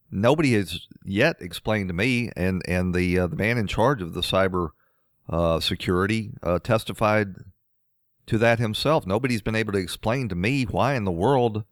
Nobody 0.09 0.53
has 0.53 0.87
yet 1.03 1.37
explained 1.41 1.89
to 1.89 1.93
me, 1.93 2.31
and 2.35 2.61
and 2.67 2.93
the 2.93 3.19
uh, 3.19 3.27
the 3.27 3.35
man 3.35 3.57
in 3.57 3.67
charge 3.67 4.01
of 4.01 4.13
the 4.13 4.21
cyber 4.21 4.69
uh, 5.29 5.59
security 5.59 6.31
uh, 6.41 6.59
testified 6.59 7.35
to 8.27 8.37
that 8.37 8.59
himself. 8.59 9.05
Nobody's 9.05 9.41
been 9.41 9.55
able 9.55 9.73
to 9.73 9.79
explain 9.79 10.29
to 10.29 10.35
me 10.35 10.63
why 10.63 10.95
in 10.95 11.03
the 11.03 11.11
world 11.11 11.63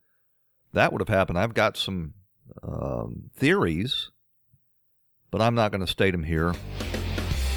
that 0.73 0.91
would 0.91 1.01
have 1.01 1.09
happened. 1.09 1.39
I've 1.39 1.53
got 1.53 1.77
some 1.77 2.13
um, 2.61 3.29
theories 3.33 4.11
but 5.35 5.41
I'm 5.41 5.53
not 5.53 5.71
going 5.71 5.81
to 5.81 5.91
state 5.91 6.11
them 6.11 6.23
here. 6.23 6.53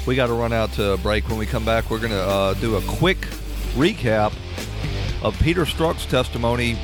We 0.05 0.17
got 0.17 0.27
to 0.27 0.33
run 0.33 0.51
out 0.51 0.73
to 0.73 0.97
break. 0.97 1.29
When 1.29 1.37
we 1.37 1.45
come 1.45 1.63
back, 1.63 1.89
we're 1.89 1.99
going 1.99 2.11
to 2.11 2.21
uh, 2.21 2.53
do 2.55 2.75
a 2.75 2.81
quick 2.81 3.19
recap 3.75 4.33
of 5.23 5.39
Peter 5.39 5.63
Strzok's 5.63 6.05
testimony 6.05 6.77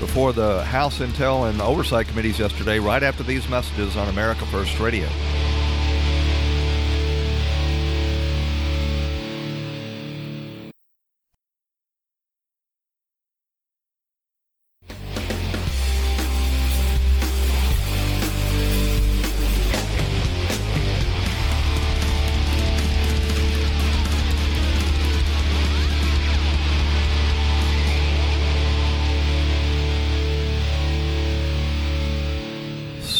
before 0.00 0.32
the 0.32 0.64
House 0.64 0.98
Intel 0.98 1.48
and 1.48 1.60
Oversight 1.60 2.08
Committees 2.08 2.38
yesterday, 2.38 2.78
right 2.78 3.02
after 3.02 3.22
these 3.22 3.48
messages 3.48 3.96
on 3.96 4.08
America 4.08 4.44
First 4.46 4.80
Radio. 4.80 5.06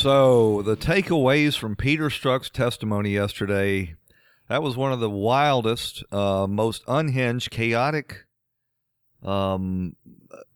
So, 0.01 0.63
the 0.63 0.79
takeaways 0.79 1.59
from 1.59 1.77
Peter 1.77 2.09
Strzok's 2.09 2.49
testimony 2.49 3.11
yesterday 3.11 3.97
that 4.49 4.63
was 4.63 4.75
one 4.75 4.95
of 4.95 5.01
the 5.01 5.11
wildest, 5.11 6.03
uh, 6.11 6.47
most 6.47 6.83
unhinged, 6.89 7.51
chaotic 7.51 8.25
um, 9.23 9.97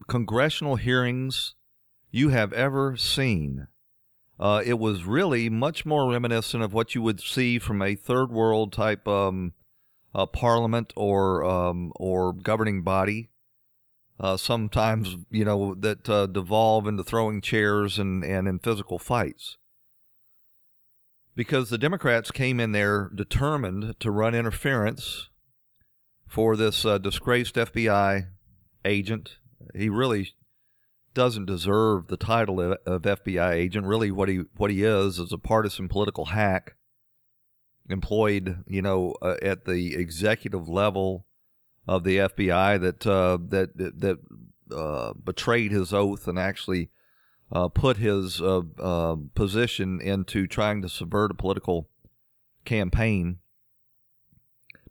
congressional 0.09 0.77
hearings 0.77 1.57
you 2.11 2.31
have 2.31 2.55
ever 2.55 2.97
seen. 2.97 3.69
uh, 4.41 4.63
it 4.65 4.79
was 4.79 5.05
really 5.05 5.51
much 5.51 5.85
more 5.85 6.11
reminiscent 6.11 6.63
of 6.63 6.73
what 6.73 6.95
you 6.95 7.03
would 7.03 7.21
see 7.21 7.59
from 7.59 7.83
a 7.83 7.95
third 7.95 8.31
world 8.31 8.73
type 8.73 9.07
um, 9.07 9.53
uh, 10.15 10.25
parliament 10.25 10.95
or 10.97 11.45
um, 11.45 11.93
or 11.97 12.33
governing 12.33 12.83
body. 12.83 13.29
Uh, 14.19 14.37
sometimes 14.37 15.17
you 15.31 15.45
know 15.45 15.75
that 15.75 16.09
uh, 16.09 16.27
devolve 16.27 16.87
into 16.87 17.03
throwing 17.03 17.41
chairs 17.41 17.99
and 17.99 18.25
and 18.25 18.47
in 18.47 18.59
physical 18.59 18.99
fights. 18.99 19.57
Because 21.37 21.69
the 21.69 21.79
Democrats 21.79 22.31
came 22.31 22.61
in 22.61 22.71
there 22.71 23.11
determined 23.13 23.99
to 23.99 24.11
run 24.13 24.37
interference 24.37 25.31
for 26.29 26.57
this 26.57 26.85
uh, 26.85 26.99
disgraced 26.99 27.57
FBI 27.57 28.29
agent. 28.85 29.39
He 29.75 29.89
really 29.89 30.31
doesn't 31.13 31.47
deserve 31.47 32.07
the 32.07 32.17
title 32.17 32.61
of, 32.61 32.79
of 32.87 33.03
FBI 33.03 33.53
agent. 33.53 33.87
Really, 33.87 34.13
what 34.13 34.29
he 34.29 34.43
what 34.57 34.71
he 34.71 34.85
is 34.85 35.19
is 35.19 35.33
a 35.33 35.39
partisan 35.39 35.89
political 35.89 36.27
hack 36.27 36.77
employed, 37.89 38.63
you 38.67 38.83
know, 38.83 39.15
uh, 39.21 39.37
at 39.43 39.65
the 39.65 39.97
executive 39.97 40.69
level 40.69 41.27
of 41.87 42.05
the 42.05 42.19
FBI 42.19 42.81
that 42.81 43.07
uh, 43.07 43.39
that 43.49 43.77
that 43.77 44.19
uh, 44.75 45.13
betrayed 45.13 45.73
his 45.73 45.93
oath 45.93 46.27
and 46.27 46.39
actually 46.39 46.91
uh, 47.53 47.69
put 47.69 47.99
his 47.99 48.41
uh, 48.41 48.63
uh, 48.81 49.17
position 49.35 50.01
into 50.01 50.47
trying 50.47 50.83
to 50.83 50.89
subvert 50.89 51.31
a 51.31 51.35
political 51.35 51.89
campaign. 52.65 53.39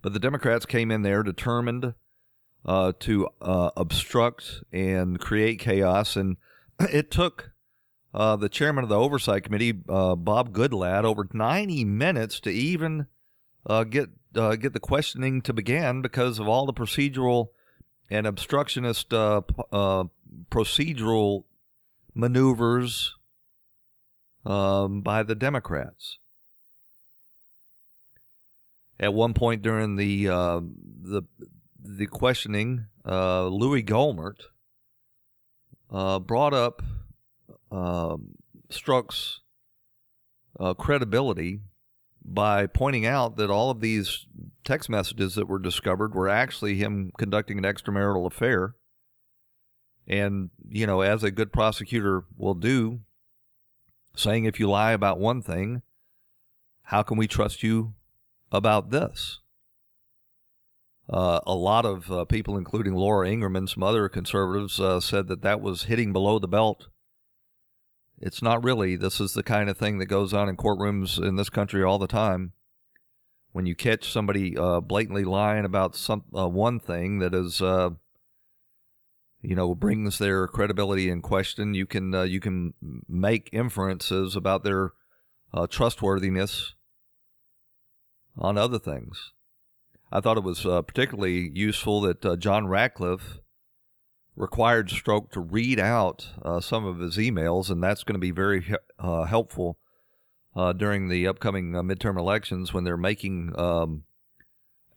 But 0.01 0.13
the 0.13 0.19
Democrats 0.19 0.65
came 0.65 0.91
in 0.91 1.01
there 1.01 1.23
determined 1.23 1.93
uh, 2.65 2.93
to 2.99 3.27
obstruct 3.41 4.63
and 4.71 5.19
create 5.19 5.59
chaos. 5.59 6.15
And 6.15 6.37
it 6.79 7.09
took 7.09 7.51
the 8.13 8.49
chairman 8.49 8.83
of 8.83 8.89
the 8.89 8.99
Oversight 8.99 9.43
Committee, 9.43 9.71
Bob 9.71 10.53
Goodlatte, 10.53 11.05
over 11.05 11.27
90 11.33 11.83
minutes 11.85 12.39
to 12.41 12.51
even 12.51 13.07
uh, 13.65 13.83
get 13.83 14.09
uh, 14.35 14.55
get 14.55 14.73
the 14.73 14.79
questioning 14.79 15.41
to 15.41 15.53
begin 15.53 16.01
because 16.01 16.39
of 16.39 16.47
all 16.47 16.65
the 16.65 16.73
procedural 16.73 17.49
and 18.09 18.25
obstructionist 18.27 19.09
procedural 20.49 21.43
maneuvers 22.13 23.15
um, 24.45 25.01
by 25.01 25.23
the 25.23 25.35
Democrats. 25.35 26.17
At 28.99 29.13
one 29.13 29.33
point 29.33 29.61
during 29.61 29.95
the 29.95 30.25
the 30.25 31.23
the 31.83 32.07
questioning, 32.07 32.87
uh, 33.05 33.47
Louis 33.47 33.83
Gohmert 33.83 34.43
uh, 35.91 36.19
brought 36.19 36.53
up 36.53 36.81
uh, 37.71 38.17
Strzok's 38.69 39.41
uh, 40.59 40.73
credibility 40.73 41.59
by 42.25 42.67
pointing 42.67 43.05
out 43.05 43.37
that 43.37 43.49
all 43.49 43.69
of 43.69 43.81
these 43.81 44.27
text 44.63 44.89
messages 44.89 45.35
that 45.35 45.47
were 45.47 45.59
discovered 45.59 46.15
were 46.15 46.29
actually 46.29 46.75
him 46.75 47.11
conducting 47.17 47.57
an 47.57 47.63
extramarital 47.63 48.25
affair. 48.25 48.75
And, 50.07 50.49
you 50.67 50.85
know, 50.85 51.01
as 51.01 51.23
a 51.23 51.31
good 51.31 51.51
prosecutor 51.51 52.25
will 52.37 52.53
do, 52.53 53.01
saying 54.15 54.45
if 54.45 54.59
you 54.59 54.69
lie 54.69 54.91
about 54.91 55.19
one 55.19 55.41
thing, 55.41 55.81
how 56.83 57.03
can 57.03 57.17
we 57.17 57.27
trust 57.27 57.63
you 57.63 57.93
about 58.51 58.89
this? 58.89 59.39
Uh, 61.09 61.39
a 61.45 61.55
lot 61.55 61.85
of 61.85 62.11
uh, 62.11 62.25
people, 62.25 62.57
including 62.57 62.93
Laura 62.93 63.29
Ingraham 63.29 63.55
and 63.55 63.69
some 63.69 63.83
other 63.83 64.07
conservatives, 64.07 64.79
uh, 64.79 64.99
said 64.99 65.27
that 65.27 65.41
that 65.41 65.61
was 65.61 65.83
hitting 65.83 66.13
below 66.13 66.39
the 66.39 66.47
belt. 66.47 66.87
It's 68.25 68.41
not 68.41 68.63
really. 68.63 68.95
This 68.95 69.19
is 69.19 69.33
the 69.33 69.43
kind 69.43 69.69
of 69.69 69.77
thing 69.77 69.97
that 69.97 70.05
goes 70.05 70.33
on 70.33 70.47
in 70.47 70.55
courtrooms 70.55 71.21
in 71.21 71.35
this 71.35 71.49
country 71.49 71.83
all 71.83 71.99
the 71.99 72.07
time. 72.07 72.53
When 73.51 73.65
you 73.65 73.75
catch 73.75 74.09
somebody 74.09 74.57
uh, 74.57 74.79
blatantly 74.79 75.25
lying 75.25 75.65
about 75.65 75.93
some 75.93 76.23
uh, 76.33 76.47
one 76.47 76.79
thing 76.79 77.19
that 77.19 77.35
is, 77.35 77.61
uh, 77.61 77.89
you 79.41 79.55
know, 79.55 79.75
brings 79.75 80.19
their 80.19 80.47
credibility 80.47 81.09
in 81.09 81.21
question, 81.21 81.73
you 81.73 81.85
can 81.85 82.13
you 82.27 82.39
can 82.39 82.73
make 83.09 83.49
inferences 83.51 84.37
about 84.37 84.63
their 84.63 84.93
trustworthiness 85.69 86.75
on 88.37 88.57
other 88.57 88.79
things. 88.79 89.33
I 90.13 90.21
thought 90.21 90.37
it 90.37 90.45
was 90.45 90.65
uh, 90.65 90.81
particularly 90.81 91.51
useful 91.53 91.99
that 92.01 92.25
uh, 92.25 92.37
John 92.37 92.67
Ratcliffe 92.67 93.39
required 94.35 94.89
Strzok 94.89 95.31
to 95.31 95.39
read 95.39 95.79
out 95.79 96.29
uh, 96.41 96.59
some 96.59 96.85
of 96.85 96.99
his 96.99 97.17
emails, 97.17 97.69
and 97.69 97.83
that's 97.83 98.03
going 98.03 98.15
to 98.15 98.19
be 98.19 98.31
very 98.31 98.75
uh, 98.99 99.23
helpful 99.23 99.77
uh, 100.55 100.73
during 100.73 101.09
the 101.09 101.27
upcoming 101.27 101.75
uh, 101.75 101.81
midterm 101.81 102.17
elections 102.17 102.73
when 102.73 102.83
they're 102.83 102.97
making 102.97 103.53
um, 103.57 104.03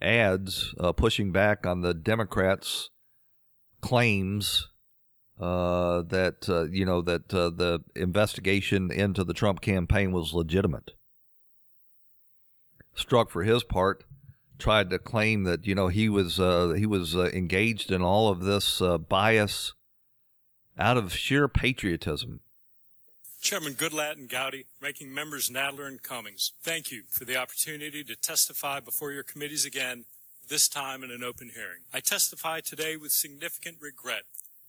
ads 0.00 0.74
pushing 0.96 1.32
back 1.32 1.66
on 1.66 1.80
the 1.80 1.94
Democrats' 1.94 2.90
claims 3.80 4.68
that 5.38 6.68
you 6.70 6.84
know 6.84 7.02
that 7.02 7.28
the 7.28 7.80
investigation 7.94 8.90
into 8.90 9.24
the 9.24 9.34
Trump 9.34 9.60
campaign 9.60 10.12
was 10.12 10.32
legitimate. 10.32 10.92
Strzok, 12.96 13.28
for 13.28 13.42
his 13.42 13.62
part, 13.62 14.04
tried 14.58 14.90
to 14.90 14.98
claim 14.98 15.44
that 15.44 15.66
you 15.66 15.74
know 15.74 15.88
he 15.88 16.08
was 16.08 16.40
uh, 16.40 16.74
he 16.76 16.86
was 16.86 17.16
uh, 17.16 17.30
engaged 17.32 17.90
in 17.90 18.02
all 18.02 18.28
of 18.28 18.40
this 18.40 18.80
uh, 18.80 18.98
bias 18.98 19.74
out 20.78 20.96
of 20.96 21.12
sheer 21.14 21.48
patriotism. 21.48 22.40
Chairman 23.40 23.74
Goodlatte 23.74 24.16
and 24.16 24.28
Gowdy, 24.28 24.64
ranking 24.80 25.14
members 25.14 25.48
Nadler 25.50 25.86
and 25.86 26.02
Cummings, 26.02 26.52
thank 26.62 26.90
you 26.90 27.02
for 27.08 27.24
the 27.24 27.36
opportunity 27.36 28.02
to 28.02 28.16
testify 28.16 28.80
before 28.80 29.12
your 29.12 29.22
committees 29.22 29.64
again, 29.64 30.04
this 30.48 30.68
time 30.68 31.04
in 31.04 31.10
an 31.10 31.22
open 31.22 31.50
hearing. 31.54 31.82
I 31.94 32.00
testify 32.00 32.60
today 32.60 32.96
with 32.96 33.12
significant 33.12 33.76
regret 33.80 34.22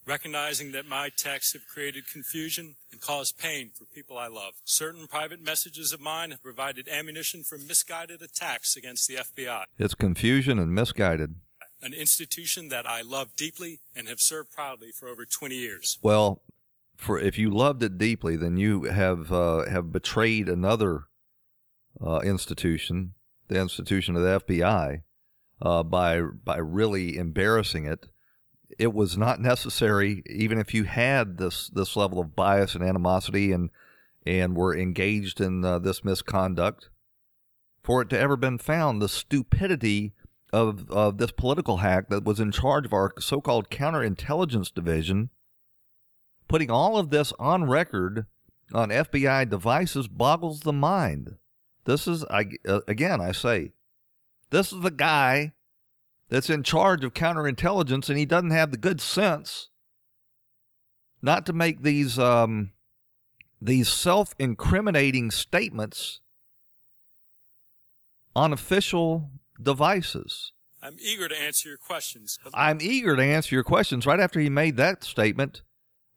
recognizing 0.08 0.72
that 0.72 0.88
my 0.88 1.10
texts 1.10 1.52
have 1.52 1.68
created 1.68 2.10
confusion 2.10 2.76
and 2.90 3.00
caused 3.00 3.38
pain 3.38 3.70
for 3.74 3.84
people 3.84 4.16
I 4.16 4.28
love. 4.28 4.54
Certain 4.64 5.06
private 5.06 5.44
messages 5.44 5.92
of 5.92 6.00
mine 6.00 6.30
have 6.30 6.42
provided 6.42 6.88
ammunition 6.88 7.44
for 7.44 7.58
misguided 7.58 8.22
attacks 8.22 8.74
against 8.74 9.06
the 9.06 9.16
FBI. 9.16 9.64
It's 9.78 9.94
confusion 9.94 10.58
and 10.58 10.74
misguided. 10.74 11.34
An 11.82 11.92
institution 11.92 12.70
that 12.70 12.88
I 12.88 13.02
love 13.02 13.36
deeply 13.36 13.80
and 13.94 14.08
have 14.08 14.20
served 14.20 14.50
proudly 14.50 14.90
for 14.90 15.08
over 15.08 15.24
20 15.26 15.54
years. 15.54 15.98
Well, 16.02 16.40
for 16.96 17.20
if 17.20 17.38
you 17.38 17.50
loved 17.50 17.82
it 17.82 17.98
deeply, 17.98 18.34
then 18.36 18.56
you 18.56 18.84
have 18.84 19.30
uh, 19.30 19.66
have 19.70 19.92
betrayed 19.92 20.48
another 20.48 21.04
uh, 22.04 22.18
institution, 22.20 23.14
the 23.46 23.60
institution 23.60 24.16
of 24.16 24.22
the 24.22 24.40
FBI, 24.40 25.02
uh, 25.62 25.82
by 25.84 26.20
by 26.20 26.56
really 26.56 27.16
embarrassing 27.16 27.84
it 27.84 28.06
it 28.78 28.92
was 28.92 29.16
not 29.16 29.40
necessary, 29.40 30.22
even 30.26 30.58
if 30.58 30.74
you 30.74 30.84
had 30.84 31.38
this 31.38 31.68
this 31.68 31.96
level 31.96 32.20
of 32.20 32.36
bias 32.36 32.74
and 32.74 32.84
animosity 32.84 33.52
and 33.52 33.70
and 34.26 34.56
were 34.56 34.76
engaged 34.76 35.40
in 35.40 35.64
uh, 35.64 35.78
this 35.78 36.04
misconduct, 36.04 36.90
for 37.82 38.02
it 38.02 38.10
to 38.10 38.18
ever 38.18 38.36
been 38.36 38.58
found 38.58 39.00
the 39.00 39.08
stupidity 39.08 40.12
of 40.52 40.90
of 40.90 41.18
this 41.18 41.32
political 41.32 41.78
hack 41.78 42.08
that 42.08 42.24
was 42.24 42.40
in 42.40 42.52
charge 42.52 42.84
of 42.84 42.92
our 42.92 43.12
so-called 43.18 43.70
counterintelligence 43.70 44.72
division, 44.72 45.30
putting 46.46 46.70
all 46.70 46.98
of 46.98 47.10
this 47.10 47.32
on 47.38 47.64
record 47.64 48.26
on 48.72 48.90
FBI 48.90 49.48
devices 49.48 50.08
boggles 50.08 50.60
the 50.60 50.72
mind. 50.72 51.36
This 51.84 52.06
is 52.06 52.24
I, 52.26 52.50
uh, 52.66 52.80
again 52.86 53.20
I 53.20 53.32
say, 53.32 53.72
this 54.50 54.72
is 54.72 54.82
the 54.82 54.90
guy 54.90 55.54
that's 56.28 56.50
in 56.50 56.62
charge 56.62 57.04
of 57.04 57.14
counterintelligence, 57.14 58.08
and 58.08 58.18
he 58.18 58.26
doesn't 58.26 58.50
have 58.50 58.70
the 58.70 58.76
good 58.76 59.00
sense 59.00 59.68
not 61.22 61.46
to 61.46 61.52
make 61.52 61.82
these 61.82 62.18
um, 62.18 62.72
these 63.60 63.88
self-incriminating 63.88 65.30
statements 65.30 66.20
on 68.36 68.52
official 68.52 69.30
devices. 69.60 70.52
I'm 70.80 70.96
eager 71.00 71.26
to 71.26 71.36
answer 71.36 71.68
your 71.68 71.78
questions. 71.78 72.38
I'm 72.54 72.78
eager 72.80 73.16
to 73.16 73.22
answer 73.22 73.54
your 73.54 73.64
questions. 73.64 74.06
Right 74.06 74.20
after 74.20 74.38
he 74.38 74.48
made 74.48 74.76
that 74.76 75.02
statement, 75.02 75.62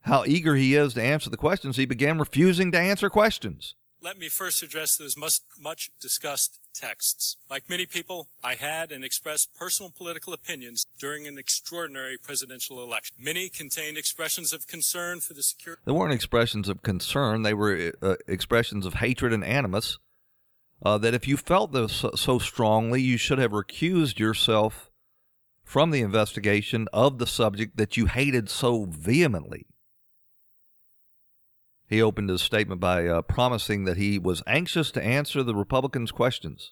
how 0.02 0.24
eager 0.26 0.56
he 0.56 0.76
is 0.76 0.94
to 0.94 1.02
answer 1.02 1.32
the 1.32 1.38
questions, 1.38 1.78
he 1.78 1.86
began 1.86 2.20
refusing 2.20 2.72
to 2.72 2.80
answer 2.80 3.10
questions. 3.10 3.76
Let 4.04 4.18
me 4.18 4.30
first 4.30 4.64
address 4.64 4.98
those 4.98 5.16
much, 5.16 5.92
discussed 6.00 6.60
texts. 6.74 7.38
Like 7.52 7.70
many 7.70 7.86
people, 7.86 8.30
I 8.44 8.56
had 8.56 8.92
and 8.92 9.04
expressed 9.04 9.54
personal 9.56 9.92
political 9.96 10.34
opinions 10.34 10.88
during 10.98 11.28
an 11.28 11.38
extraordinary 11.38 12.18
presidential 12.18 12.82
election. 12.82 13.16
Many 13.20 13.48
contained 13.48 14.00
expressions 14.00 14.54
of 14.54 14.66
concern 14.66 15.20
for 15.20 15.36
the 15.36 15.44
security. 15.44 15.84
They 15.86 15.92
weren't 15.92 16.14
expressions 16.14 16.68
of 16.68 16.82
concern, 16.82 17.44
they 17.44 17.54
were 17.54 17.94
uh, 18.02 18.16
expressions 18.28 18.88
of 18.88 18.96
hatred 18.96 19.34
and 19.34 19.44
animus. 19.44 20.00
Uh, 20.84 20.98
that 20.98 21.14
if 21.14 21.28
you 21.28 21.38
felt 21.38 21.72
this 21.72 22.04
so 22.16 22.40
strongly, 22.40 23.00
you 23.00 23.18
should 23.18 23.38
have 23.38 23.52
recused 23.52 24.18
yourself 24.18 24.90
from 25.64 25.92
the 25.92 26.02
investigation 26.02 26.88
of 26.92 27.20
the 27.20 27.28
subject 27.28 27.78
that 27.78 27.98
you 27.98 28.08
hated 28.08 28.50
so 28.50 28.86
vehemently. 28.86 29.68
He 31.92 32.02
opened 32.02 32.30
his 32.30 32.42
statement 32.42 32.80
by 32.80 33.06
uh, 33.06 33.22
promising 33.22 33.84
that 33.84 33.98
he 33.98 34.18
was 34.18 34.42
anxious 34.48 34.92
to 34.92 35.04
answer 35.04 35.44
the 35.44 35.54
Republicans' 35.54 36.14
questions. 36.14 36.72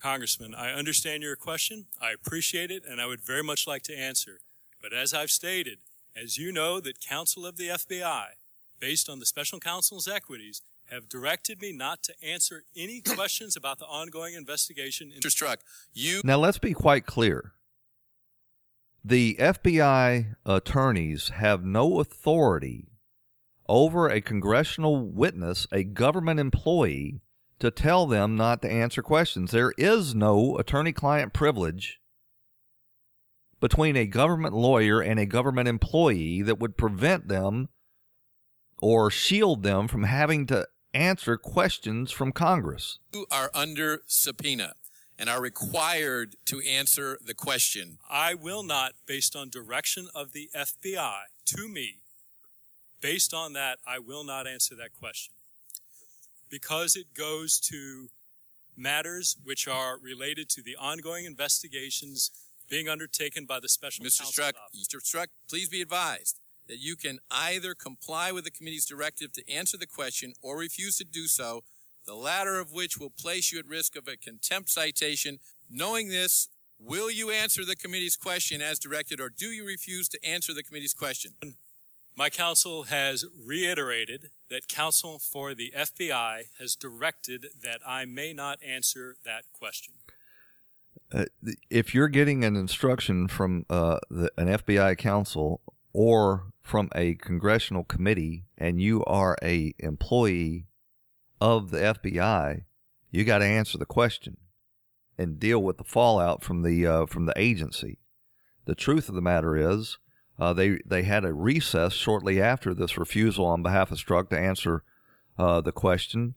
Congressman, 0.00 0.52
I 0.52 0.72
understand 0.72 1.22
your 1.22 1.36
question. 1.36 1.86
I 2.02 2.10
appreciate 2.10 2.72
it, 2.72 2.82
and 2.84 3.00
I 3.00 3.06
would 3.06 3.20
very 3.20 3.44
much 3.44 3.68
like 3.68 3.84
to 3.84 3.96
answer. 3.96 4.40
But 4.82 4.92
as 4.92 5.14
I've 5.14 5.30
stated, 5.30 5.78
as 6.20 6.38
you 6.38 6.50
know, 6.50 6.80
that 6.80 7.00
counsel 7.00 7.46
of 7.46 7.56
the 7.56 7.68
FBI, 7.68 8.30
based 8.80 9.08
on 9.08 9.20
the 9.20 9.26
special 9.26 9.60
counsel's 9.60 10.08
equities, 10.08 10.62
have 10.90 11.08
directed 11.08 11.62
me 11.62 11.70
not 11.70 12.02
to 12.02 12.14
answer 12.20 12.64
any 12.76 13.00
questions 13.14 13.54
about 13.54 13.78
the 13.78 13.86
ongoing 13.86 14.34
investigation. 14.34 15.12
Mr. 15.16 15.28
Strzok, 15.28 15.58
you 15.94 16.20
Now, 16.24 16.38
let's 16.38 16.58
be 16.58 16.72
quite 16.72 17.06
clear. 17.06 17.52
The 19.04 19.36
FBI 19.38 20.34
attorneys 20.44 21.28
have 21.28 21.64
no 21.64 22.00
authority 22.00 22.87
over 23.68 24.08
a 24.08 24.20
congressional 24.20 25.06
witness, 25.06 25.66
a 25.72 25.84
government 25.84 26.40
employee, 26.40 27.20
to 27.58 27.70
tell 27.70 28.06
them 28.06 28.36
not 28.36 28.62
to 28.62 28.70
answer 28.70 29.02
questions. 29.02 29.50
There 29.50 29.72
is 29.76 30.14
no 30.14 30.56
attorney 30.58 30.92
client 30.92 31.32
privilege 31.32 32.00
between 33.60 33.96
a 33.96 34.06
government 34.06 34.54
lawyer 34.54 35.00
and 35.00 35.18
a 35.18 35.26
government 35.26 35.68
employee 35.68 36.42
that 36.42 36.60
would 36.60 36.76
prevent 36.76 37.28
them 37.28 37.68
or 38.80 39.10
shield 39.10 39.64
them 39.64 39.88
from 39.88 40.04
having 40.04 40.46
to 40.46 40.66
answer 40.94 41.36
questions 41.36 42.12
from 42.12 42.32
Congress. 42.32 42.98
You 43.12 43.26
are 43.30 43.50
under 43.52 44.02
subpoena 44.06 44.74
and 45.18 45.28
are 45.28 45.42
required 45.42 46.36
to 46.46 46.60
answer 46.60 47.18
the 47.24 47.34
question. 47.34 47.98
I 48.08 48.34
will 48.34 48.62
not, 48.62 48.92
based 49.06 49.34
on 49.34 49.50
direction 49.50 50.08
of 50.14 50.32
the 50.32 50.48
FBI 50.56 51.22
to 51.46 51.68
me, 51.68 51.96
based 53.00 53.34
on 53.34 53.52
that, 53.54 53.78
I 53.86 53.98
will 53.98 54.24
not 54.24 54.46
answer 54.46 54.74
that 54.76 54.92
question. 54.92 55.34
Because 56.50 56.96
it 56.96 57.14
goes 57.14 57.60
to 57.60 58.08
matters 58.76 59.36
which 59.44 59.66
are 59.68 59.98
related 59.98 60.48
to 60.48 60.62
the 60.62 60.76
ongoing 60.76 61.24
investigations 61.24 62.30
being 62.70 62.88
undertaken 62.88 63.44
by 63.44 63.60
the 63.60 63.68
special 63.68 64.04
Mr. 64.04 64.22
office. 64.22 64.88
Mr. 64.88 64.96
Strzok, 64.96 65.26
please 65.48 65.68
be 65.68 65.82
advised 65.82 66.38
that 66.68 66.78
you 66.78 66.96
can 66.96 67.18
either 67.30 67.74
comply 67.74 68.30
with 68.30 68.44
the 68.44 68.50
committee's 68.50 68.86
directive 68.86 69.32
to 69.32 69.50
answer 69.50 69.76
the 69.76 69.86
question 69.86 70.34
or 70.42 70.58
refuse 70.58 70.98
to 70.98 71.04
do 71.04 71.26
so, 71.26 71.64
the 72.06 72.14
latter 72.14 72.58
of 72.60 72.72
which 72.72 72.98
will 72.98 73.10
place 73.10 73.50
you 73.50 73.58
at 73.58 73.66
risk 73.66 73.96
of 73.96 74.06
a 74.06 74.16
contempt 74.16 74.70
citation. 74.70 75.38
Knowing 75.70 76.08
this, 76.08 76.48
will 76.78 77.10
you 77.10 77.30
answer 77.30 77.64
the 77.64 77.76
committee's 77.76 78.16
question 78.16 78.60
as 78.60 78.78
directed 78.78 79.20
or 79.20 79.30
do 79.30 79.46
you 79.46 79.66
refuse 79.66 80.08
to 80.08 80.24
answer 80.24 80.52
the 80.54 80.62
committee's 80.62 80.94
question? 80.94 81.32
My 82.18 82.30
counsel 82.30 82.82
has 82.84 83.24
reiterated 83.46 84.30
that 84.50 84.66
counsel 84.66 85.20
for 85.20 85.54
the 85.54 85.72
FBI 85.72 86.46
has 86.58 86.74
directed 86.74 87.46
that 87.62 87.78
I 87.86 88.06
may 88.06 88.32
not 88.32 88.58
answer 88.60 89.14
that 89.24 89.44
question. 89.52 89.94
uh, 91.12 91.26
if 91.70 91.94
you're 91.94 92.08
getting 92.08 92.42
an 92.42 92.56
instruction 92.56 93.28
from 93.28 93.66
uh, 93.70 94.00
the, 94.10 94.32
an 94.36 94.48
FBI 94.48 94.98
counsel 94.98 95.60
or 95.92 96.46
from 96.60 96.88
a 96.92 97.14
congressional 97.14 97.84
committee 97.84 98.46
and 98.58 98.82
you 98.82 99.04
are 99.04 99.36
a 99.40 99.72
employee 99.78 100.66
of 101.40 101.70
the 101.70 101.78
FBI, 101.78 102.64
you 103.12 103.24
got 103.24 103.38
to 103.38 103.44
answer 103.44 103.78
the 103.78 103.86
question 103.86 104.38
and 105.16 105.38
deal 105.38 105.62
with 105.62 105.78
the 105.78 105.84
fallout 105.84 106.42
from 106.42 106.62
the 106.62 106.84
uh, 106.84 107.06
from 107.06 107.26
the 107.26 107.34
agency. 107.36 108.00
The 108.64 108.74
truth 108.74 109.08
of 109.08 109.14
the 109.14 109.22
matter 109.22 109.56
is, 109.56 109.98
uh, 110.38 110.52
they 110.52 110.78
they 110.86 111.02
had 111.02 111.24
a 111.24 111.32
recess 111.32 111.94
shortly 111.94 112.40
after 112.40 112.72
this 112.72 112.96
refusal 112.96 113.46
on 113.46 113.62
behalf 113.62 113.90
of 113.90 113.98
Strzok 113.98 114.30
to 114.30 114.38
answer 114.38 114.84
uh, 115.36 115.60
the 115.60 115.72
question, 115.72 116.34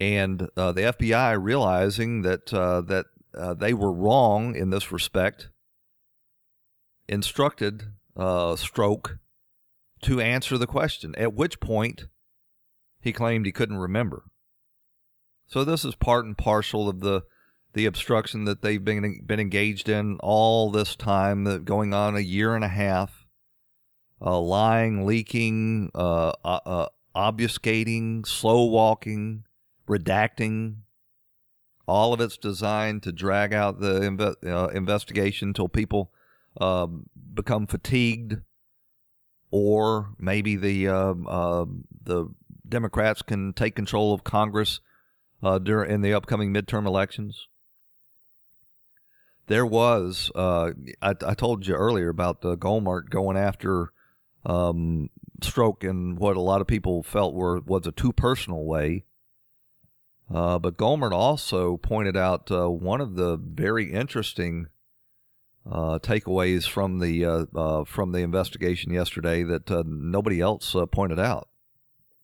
and 0.00 0.48
uh, 0.56 0.72
the 0.72 0.82
FBI 0.82 1.40
realizing 1.40 2.22
that 2.22 2.52
uh, 2.52 2.80
that 2.82 3.06
uh, 3.36 3.54
they 3.54 3.72
were 3.72 3.92
wrong 3.92 4.56
in 4.56 4.70
this 4.70 4.90
respect, 4.90 5.50
instructed 7.08 7.92
uh, 8.16 8.54
Strzok 8.54 9.18
to 10.02 10.20
answer 10.20 10.58
the 10.58 10.66
question. 10.66 11.14
At 11.16 11.34
which 11.34 11.60
point, 11.60 12.08
he 13.00 13.12
claimed 13.12 13.46
he 13.46 13.52
couldn't 13.52 13.78
remember. 13.78 14.24
So 15.46 15.64
this 15.64 15.84
is 15.84 15.94
part 15.94 16.24
and 16.24 16.36
parcel 16.36 16.88
of 16.88 17.00
the 17.00 17.22
the 17.74 17.86
obstruction 17.86 18.44
that 18.44 18.62
they've 18.62 18.84
been 18.84 19.22
been 19.24 19.40
engaged 19.40 19.88
in 19.88 20.18
all 20.20 20.70
this 20.70 20.94
time, 20.94 21.44
that 21.44 21.64
going 21.64 21.94
on 21.94 22.16
a 22.16 22.20
year 22.20 22.54
and 22.54 22.64
a 22.64 22.68
half, 22.68 23.26
uh, 24.20 24.38
lying, 24.38 25.06
leaking, 25.06 25.90
uh, 25.94 26.32
uh, 26.44 26.60
uh, 26.66 26.86
obfuscating, 27.16 28.26
slow 28.26 28.64
walking, 28.64 29.44
redacting. 29.88 30.76
All 31.88 32.12
of 32.12 32.20
it's 32.20 32.36
designed 32.36 33.02
to 33.02 33.12
drag 33.12 33.52
out 33.52 33.80
the 33.80 34.00
inve- 34.00 34.46
uh, 34.46 34.68
investigation 34.68 35.48
until 35.48 35.68
people 35.68 36.12
um, 36.60 37.06
become 37.34 37.66
fatigued, 37.66 38.36
or 39.50 40.14
maybe 40.18 40.56
the 40.56 40.88
um 40.88 41.26
uh, 41.28 41.64
the 42.04 42.28
Democrats 42.68 43.22
can 43.22 43.52
take 43.52 43.74
control 43.74 44.14
of 44.14 44.24
Congress 44.24 44.80
uh, 45.42 45.58
during 45.58 45.90
in 45.90 46.00
the 46.02 46.14
upcoming 46.14 46.52
midterm 46.54 46.86
elections. 46.86 47.48
There 49.52 49.66
was, 49.66 50.32
uh, 50.34 50.70
I, 51.02 51.10
I 51.10 51.34
told 51.34 51.66
you 51.66 51.74
earlier 51.74 52.08
about 52.08 52.40
the 52.40 52.56
Gohmert 52.56 53.10
going 53.10 53.36
after 53.36 53.92
um, 54.46 55.10
Strzok 55.42 55.84
in 55.84 56.16
what 56.16 56.38
a 56.38 56.40
lot 56.40 56.62
of 56.62 56.66
people 56.66 57.02
felt 57.02 57.34
were 57.34 57.60
was 57.60 57.86
a 57.86 57.92
too 57.92 58.14
personal 58.14 58.64
way. 58.64 59.04
Uh, 60.34 60.58
but 60.58 60.78
Gohmert 60.78 61.12
also 61.12 61.76
pointed 61.76 62.16
out 62.16 62.50
uh, 62.50 62.70
one 62.70 63.02
of 63.02 63.16
the 63.16 63.36
very 63.36 63.92
interesting 63.92 64.68
uh, 65.70 65.98
takeaways 65.98 66.66
from 66.66 67.00
the 67.00 67.22
uh, 67.26 67.44
uh, 67.54 67.84
from 67.84 68.12
the 68.12 68.20
investigation 68.20 68.90
yesterday 68.90 69.42
that 69.42 69.68
nobody 69.86 70.40
else 70.40 70.74
pointed 70.92 71.20
out. 71.20 71.50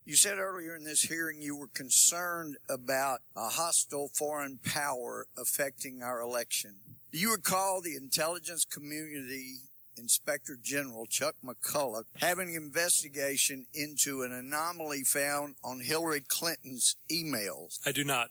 You 0.06 0.16
said 0.16 0.38
earlier 0.38 0.74
in 0.74 0.84
this 0.84 1.02
hearing 1.02 1.42
you 1.42 1.58
were 1.58 1.68
concerned 1.68 2.56
about 2.70 3.20
a 3.36 3.50
hostile 3.50 4.08
foreign 4.14 4.60
power 4.64 5.26
affecting 5.36 6.02
our 6.02 6.22
election. 6.22 6.76
Do 7.10 7.18
you 7.18 7.32
recall 7.32 7.80
the 7.80 7.96
intelligence 7.96 8.66
community 8.66 9.60
Inspector 9.96 10.54
General 10.62 11.06
Chuck 11.06 11.36
McCullough 11.42 12.04
having 12.20 12.50
an 12.50 12.62
investigation 12.62 13.64
into 13.72 14.22
an 14.22 14.32
anomaly 14.32 15.04
found 15.04 15.54
on 15.64 15.80
Hillary 15.80 16.20
Clinton's 16.20 16.96
emails? 17.10 17.78
I 17.86 17.92
do 17.92 18.04
not. 18.04 18.28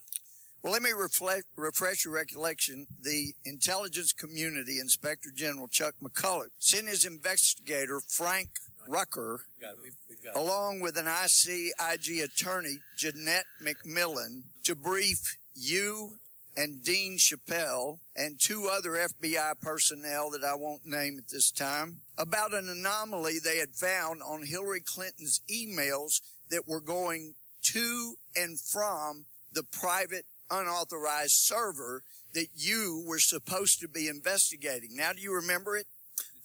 Well, 0.62 0.74
let 0.74 0.84
me 0.84 0.92
reflect, 0.92 1.46
refresh 1.56 2.06
your 2.06 2.14
recollection. 2.14 2.86
The 3.02 3.34
intelligence 3.46 4.14
community 4.14 4.80
Inspector 4.80 5.30
General 5.36 5.68
Chuck 5.68 5.96
McCullough 6.02 6.50
sent 6.60 6.88
his 6.88 7.04
investigator 7.04 8.00
Frank 8.08 8.50
Rucker 8.88 9.42
along 10.36 10.82
with 10.82 10.98
an 10.98 11.06
ICIG 11.06 12.24
attorney, 12.24 12.78
Jeanette 12.96 13.46
McMillan, 13.62 14.44
to 14.64 14.76
brief 14.76 15.38
you 15.56 16.20
and 16.58 16.84
Dean 16.84 17.20
Chappell 17.20 18.00
and 18.16 18.40
two 18.40 18.68
other 18.68 18.92
FBI 18.92 19.62
personnel 19.62 20.32
that 20.32 20.44
I 20.44 20.56
won't 20.56 20.88
name 20.88 21.20
at 21.20 21.30
this 21.30 21.52
time 21.52 22.00
about 22.18 22.56
an 22.56 22.68
anomaly 22.68 23.38
they 23.38 23.60
had 23.60 23.76
found 23.76 24.24
on 24.24 24.44
Hillary 24.44 24.82
Clinton's 24.82 25.40
emails 25.50 26.20
that 26.50 26.68
were 26.68 26.82
going 26.82 27.36
to 27.62 28.16
and 28.36 28.60
from 28.60 29.26
the 29.54 29.64
private 29.64 30.26
unauthorized 30.50 31.34
server 31.34 32.02
that 32.34 32.48
you 32.56 33.04
were 33.08 33.20
supposed 33.20 33.80
to 33.82 33.88
be 33.88 34.08
investigating. 34.08 34.96
Now, 34.96 35.14
do 35.14 35.22
you 35.22 35.34
remember 35.34 35.78
it? 35.78 35.86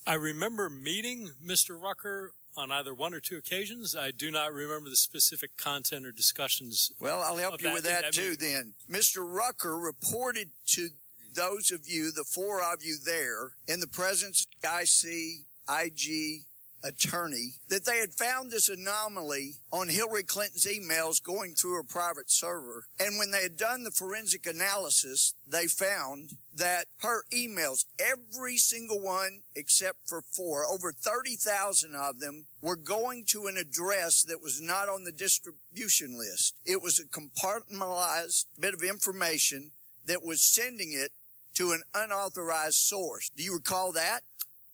I 0.07 0.15
remember 0.15 0.69
meeting 0.69 1.31
Mr. 1.45 1.81
Rucker 1.81 2.33
on 2.57 2.71
either 2.73 2.93
one 2.93 3.15
or 3.15 3.21
two 3.21 3.37
occasions. 3.37 3.95
I 3.97 4.11
do 4.11 4.31
not 4.31 4.53
remember 4.53 4.91
the 4.91 4.97
specific 4.97 5.57
content 5.57 6.05
or 6.05 6.13
discussions. 6.13 6.91
Well, 6.99 7.23
I'll 7.23 7.37
help 7.37 7.63
you 7.63 7.73
with 7.73 7.85
that- 7.85 8.03
that 8.03 8.15
that 8.15 8.15
too 8.15 8.37
then. 8.37 8.75
Mr. 8.91 9.23
Rucker 9.25 9.79
reported 9.79 10.51
to 10.69 10.91
those 11.33 11.71
of 11.71 11.89
you, 11.89 12.11
the 12.13 12.25
four 12.25 12.63
of 12.63 12.83
you 12.83 12.99
there, 12.99 13.57
in 13.67 13.81
the 13.81 13.87
presence 13.87 14.45
of 14.45 14.61
the 14.61 14.69
ICIG 14.69 16.45
attorney, 16.85 17.61
that 17.69 17.85
they 17.85 17.99
had 17.99 18.13
found 18.13 18.51
this 18.51 18.69
anomaly 18.69 19.55
on 19.71 19.89
Hillary 19.89 20.25
Clinton's 20.25 20.67
emails 20.67 21.23
going 21.23 21.55
through 21.55 21.75
her 21.75 21.85
private 21.85 22.31
server. 22.31 22.87
And 22.99 23.19
when 23.19 23.31
they 23.31 23.43
had 23.43 23.57
done 23.57 23.85
the 23.85 23.93
forensic 23.93 24.47
analysis, 24.47 25.35
they 25.47 25.69
found 25.69 26.37
that 26.55 26.87
her 26.99 27.25
emails, 27.33 27.85
every 27.99 28.57
single 28.59 29.01
one 29.01 29.41
except 29.55 30.07
for 30.07 30.21
four, 30.23 30.65
over 30.67 30.93
30,000 30.93 31.95
of 31.95 32.21
them 32.21 32.45
were 32.61 32.77
going 32.77 33.25
to 33.29 33.47
an 33.47 33.57
address 33.57 34.23
that 34.23 34.43
was 34.43 34.61
not 34.61 34.89
on 34.89 35.05
the 35.05 35.13
distribution 35.13 36.19
list. 36.19 36.55
It 36.65 36.83
was 36.83 36.99
a 36.99 37.05
compartmentalized 37.05 38.47
bit 38.59 38.75
of 38.75 38.83
information 38.83 39.71
that 40.07 40.23
was 40.25 40.43
sending 40.43 40.93
it 40.93 41.13
to 41.55 41.73
an 41.73 41.83
unauthorized 41.95 42.77
source. 42.77 43.31
Do 43.37 43.43
you 43.43 43.55
recall 43.55 43.93
that? 43.93 44.21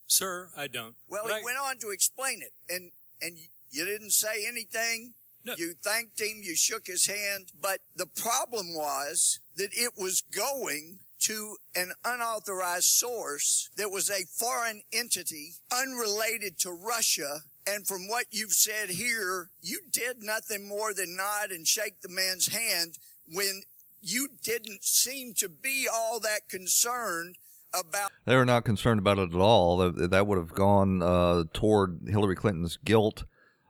Sir, 0.06 0.48
I 0.56 0.68
don't. 0.68 0.94
Well, 1.08 1.24
But 1.24 1.32
he 1.34 1.40
I- 1.40 1.44
went 1.44 1.58
on 1.58 1.78
to 1.78 1.90
explain 1.90 2.42
it, 2.42 2.52
and 2.68 2.92
and 3.20 3.36
You 3.70 3.84
didn't 3.84 4.12
say 4.12 4.46
anything. 4.46 5.12
No. 5.44 5.54
You 5.58 5.74
thanked 5.74 6.18
him. 6.20 6.40
You 6.42 6.56
shook 6.56 6.86
his 6.86 7.04
hand. 7.04 7.52
But 7.60 7.80
the 7.94 8.06
problem 8.06 8.74
was 8.74 9.40
that 9.56 9.68
it 9.74 9.92
was 9.94 10.22
going 10.22 11.00
to 11.20 11.56
an 11.74 11.92
unauthorized 12.04 12.84
source 12.84 13.68
that 13.76 13.90
was 13.90 14.10
a 14.10 14.26
foreign 14.26 14.82
entity 14.92 15.54
unrelated 15.72 16.58
to 16.60 16.70
Russia. 16.70 17.40
And 17.66 17.86
from 17.86 18.08
what 18.08 18.26
you've 18.30 18.52
said 18.52 18.90
here, 18.90 19.50
you 19.60 19.80
did 19.90 20.22
nothing 20.22 20.66
more 20.66 20.94
than 20.94 21.16
nod 21.16 21.50
and 21.50 21.66
shake 21.66 22.00
the 22.00 22.08
man's 22.08 22.48
hand 22.48 22.98
when 23.32 23.62
you 24.00 24.28
didn't 24.42 24.84
seem 24.84 25.34
to 25.34 25.48
be 25.48 25.86
all 25.92 26.20
that 26.20 26.48
concerned 26.48 27.36
about. 27.74 28.10
They 28.24 28.36
were 28.36 28.46
not 28.46 28.64
concerned 28.64 29.00
about 29.00 29.18
it 29.18 29.34
at 29.34 29.40
all. 29.40 29.90
That, 29.90 30.26
would 30.26 30.38
have 30.38 30.54
gone 30.54 31.02
uh, 31.02 31.44
toward 31.52 32.00
Hillary 32.08 32.36
Clinton's 32.36 32.78
guilt. 32.84 33.24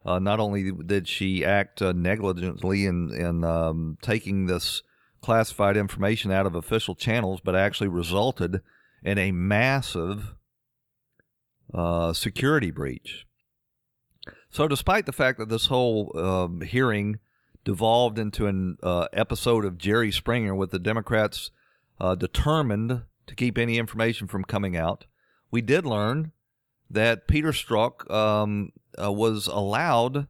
Uh, 0.05 0.19
not 0.19 0.41
only 0.41 0.71
did 0.71 1.09
she 1.09 1.45
act 1.45 1.83
uh, 1.83 1.93
negligently 1.93 2.87
in, 2.87 3.13
in 3.13 3.45
um, 3.45 3.99
taking 4.01 4.47
this 4.47 4.83
classified 5.21 5.77
information 5.77 6.31
out 6.31 6.47
of 6.47 6.55
official 6.55 6.95
channels, 6.95 7.41
but 7.43 7.55
actually 7.55 7.89
resulted 7.89 8.61
in 9.03 9.19
a 9.19 9.33
massive 9.33 10.35
uh, 11.73 12.12
security 12.12 12.71
breach. 12.71 13.27
So, 14.51 14.66
despite 14.69 15.07
the 15.07 15.12
fact 15.12 15.39
that 15.39 15.49
this 15.49 15.66
whole 15.66 16.19
um, 16.19 16.61
hearing 16.62 17.19
devolved 17.64 18.19
into 18.19 18.47
an 18.47 18.79
uh, 18.83 19.09
episode 19.12 19.64
of 19.64 19.79
Jerry 19.79 20.11
Springer 20.11 20.55
with 20.55 20.71
the 20.71 20.79
Democrats 20.79 21.51
uh, 22.01 22.14
determined 22.14 23.03
to 23.27 23.35
keep 23.35 23.59
any 23.59 23.79
information 23.79 24.27
from 24.27 24.45
coming 24.45 24.77
out, 24.77 25.05
we 25.51 25.61
did 25.61 25.85
learn 25.85 26.33
that 26.91 27.29
Peter 27.29 27.53
Strzok 27.53 28.11
um, 28.11 28.73
uh, 29.03 29.12
was 29.12 29.47
allowed 29.47 30.29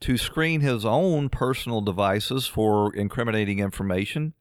to 0.00 0.16
screen 0.16 0.60
his 0.60 0.84
own 0.84 1.28
personal 1.28 1.80
devices 1.80 2.46
for 2.46 2.94
incriminating 2.94 3.58
information. 3.58 4.34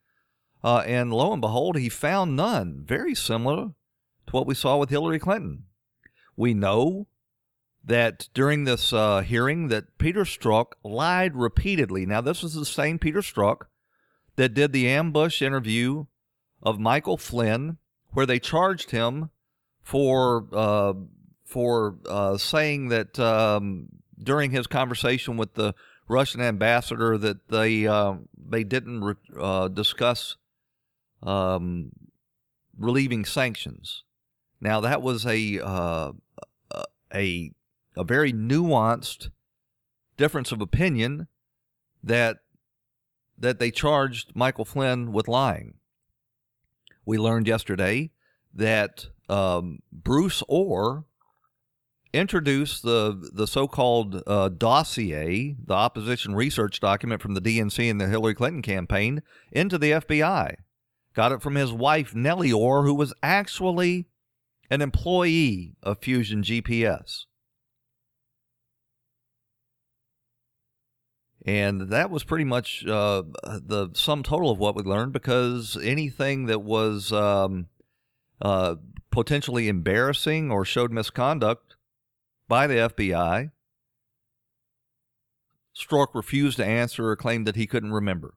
Uh, 0.64 0.84
and 0.86 1.14
lo 1.14 1.32
and 1.32 1.42
behold, 1.42 1.78
he 1.78 1.90
found 1.90 2.36
none, 2.36 2.84
very 2.86 3.16
similar 3.16 3.72
to 4.28 4.32
what 4.32 4.48
we 4.48 4.56
saw 4.56 4.78
with 4.78 4.90
Hillary 4.90 5.20
Clinton. 5.20 5.66
We 6.36 6.54
know 6.54 7.08
that 7.84 8.28
during 8.34 8.64
this 8.64 8.92
uh, 8.92 9.22
hearing 9.22 9.68
that 9.68 9.98
Peter 9.98 10.24
Strzok 10.24 10.74
lied 10.84 11.36
repeatedly. 11.36 12.06
Now, 12.06 12.22
this 12.22 12.44
is 12.44 12.56
the 12.56 12.66
same 12.66 12.98
Peter 12.98 13.22
Strzok 13.22 13.68
that 14.36 14.54
did 14.54 14.72
the 14.72 14.90
ambush 14.90 15.42
interview 15.42 16.06
of 16.62 16.80
Michael 16.80 17.18
Flynn, 17.18 17.78
where 18.12 18.26
they 18.26 18.40
charged 18.40 18.92
him 18.92 19.30
for 19.82 20.48
uh, 20.52 20.94
for 21.44 21.98
uh, 22.10 22.38
saying 22.38 22.90
that 22.90 23.20
um, 23.20 23.88
during 24.22 24.52
his 24.52 24.68
conversation 24.68 25.38
with 25.38 25.54
the 25.54 25.74
Russian 26.08 26.42
ambassador 26.42 27.18
that 27.18 27.48
they 27.48 27.88
uh, 27.88 28.16
they 28.38 28.64
didn't 28.64 29.04
re- 29.04 29.16
uh, 29.40 29.68
discuss 29.68 30.38
um, 31.24 31.92
relieving 32.78 33.26
sanctions. 33.26 34.04
Now 34.62 34.80
that 34.82 35.02
was 35.02 35.26
a 35.26 35.60
uh, 35.64 36.12
a 37.14 37.52
a 37.96 38.04
very 38.04 38.34
nuanced 38.34 39.30
difference 40.18 40.52
of 40.52 40.62
opinion 40.62 41.28
that 42.04 42.38
that 43.38 43.60
they 43.60 43.72
charged 43.72 44.36
Michael 44.36 44.66
Flynn 44.66 45.12
with 45.12 45.28
lying. 45.28 45.76
We 47.06 47.18
learned 47.18 47.48
yesterday 47.48 48.12
that 48.54 49.08
um, 49.28 49.80
Bruce 49.92 50.42
Ohr 50.48 51.06
introduced 52.16 52.82
the 52.84 53.30
the 53.34 53.46
so-called 53.46 54.24
uh, 54.26 54.50
dossier, 54.50 55.56
the 55.64 55.74
opposition 55.74 56.34
research 56.34 56.80
document 56.80 57.22
from 57.22 57.34
the 57.34 57.42
DNC 57.42 57.92
and 57.92 58.00
the 58.00 58.08
Hillary 58.08 58.34
Clinton 58.34 58.62
campaign, 58.62 59.22
into 59.52 59.78
the 59.78 59.92
FBI. 59.92 60.56
Got 61.14 61.32
it 61.32 61.42
from 61.42 61.56
his 61.56 61.72
wife 61.72 62.16
Nellie 62.16 62.52
Ohr, 62.52 62.84
who 62.84 62.94
was 62.94 63.14
actually 63.22 64.08
an 64.70 64.82
employee 64.82 65.76
of 65.84 66.00
Fusion 66.00 66.42
GPS. 66.42 67.26
And 71.46 71.90
that 71.92 72.10
was 72.10 72.24
pretty 72.24 72.44
much 72.44 72.86
uh, 72.88 73.22
the 73.44 73.92
sum 73.94 74.24
total 74.24 74.50
of 74.50 74.58
what 74.58 74.76
we 74.76 74.82
learned 74.82 75.14
because 75.14 75.78
anything 75.84 76.48
that 76.48 76.64
was 76.64 77.12
um, 77.14 77.68
uh, 78.42 78.76
potentially 79.12 79.68
embarrassing 79.68 80.50
or 80.50 80.66
showed 80.66 80.92
misconduct 80.92 81.75
by 82.48 82.68
the 82.68 82.76
FBI, 82.76 83.52
Strzok 85.76 86.08
refused 86.14 86.58
to 86.58 86.66
answer 86.66 87.10
or 87.10 87.16
claimed 87.16 87.46
that 87.48 87.56
he 87.56 87.68
couldn't 87.68 87.92
remember. 87.92 88.36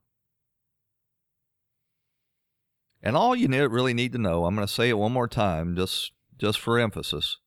And 3.02 3.16
all 3.16 3.36
you 3.36 3.48
really 3.68 3.94
need 3.94 4.12
to 4.12 4.18
know, 4.18 4.44
I'm 4.44 4.54
going 4.56 4.66
to 4.66 4.72
say 4.72 4.88
it 4.88 4.98
one 4.98 5.12
more 5.12 5.28
time 5.28 5.76
just, 5.76 6.12
just 6.36 6.58
for 6.58 6.78
emphasis, 6.78 7.38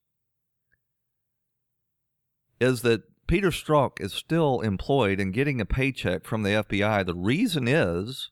is 2.58 2.82
that 2.82 3.02
Peter 3.26 3.50
Strzok 3.50 4.00
is 4.00 4.12
still 4.12 4.60
employed 4.60 5.20
and 5.20 5.32
getting 5.32 5.60
a 5.60 5.66
paycheck 5.66 6.24
from 6.24 6.42
the 6.42 6.50
FBI. 6.50 7.04
The 7.04 7.14
reason 7.14 7.68
is 7.68 8.30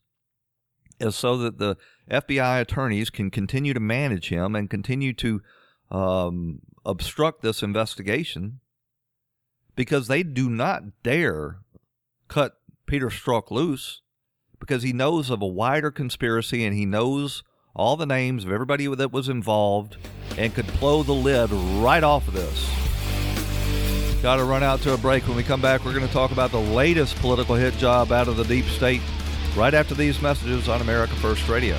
is 0.99 1.17
so 1.17 1.39
that 1.39 1.59
the 1.59 1.77
FBI 2.11 2.61
attorneys 2.61 3.09
can 3.09 3.31
continue 3.31 3.73
to 3.73 3.81
manage 3.81 4.29
him 4.29 4.55
and 4.55 4.69
continue 4.69 5.15
to 5.15 5.41
um, 5.91 6.61
obstruct 6.85 7.43
this 7.43 7.63
investigation 7.63 8.61
because 9.77 10.09
they 10.09 10.23
do 10.23 10.49
not 10.49 11.03
dare 11.03 11.59
cut 12.29 12.59
Peter 12.87 13.09
Strzok 13.09 13.51
loose 13.51 14.03
because 14.59 14.83
he 14.83 14.93
knows 14.93 15.31
of 15.31 15.43
a 15.43 15.47
wider 15.47 15.91
conspiracy 15.91 16.65
and 16.65 16.75
he 16.75 16.87
knows 16.87 17.43
all 17.75 17.97
the 17.97 18.07
names 18.07 18.45
of 18.45 18.53
everybody 18.53 18.87
that 18.87 19.13
was 19.13 19.29
involved 19.29 19.97
and 20.37 20.55
could 20.55 20.67
blow 20.79 21.03
the 21.03 21.13
lid 21.13 21.51
right 21.51 22.03
off 22.03 22.29
of 22.29 22.35
this. 22.35 22.71
Got 24.23 24.37
to 24.37 24.45
run 24.45 24.63
out 24.63 24.81
to 24.83 24.93
a 24.93 24.99
break. 24.99 25.27
When 25.27 25.37
we 25.37 25.43
come 25.43 25.63
back, 25.63 25.85
we're 25.85 25.95
going 25.95 26.07
to 26.07 26.13
talk 26.13 26.31
about 26.31 26.51
the 26.51 26.61
latest 26.61 27.17
political 27.17 27.55
hit 27.55 27.75
job 27.79 28.13
out 28.13 28.29
of 28.29 28.37
the 28.37 28.45
deep 28.45 28.67
state 28.67 29.01
right 29.57 29.73
after 29.73 29.95
these 29.95 30.21
messages 30.21 30.69
on 30.69 30.83
America 30.83 31.15
First 31.17 31.49
Radio. 31.49 31.77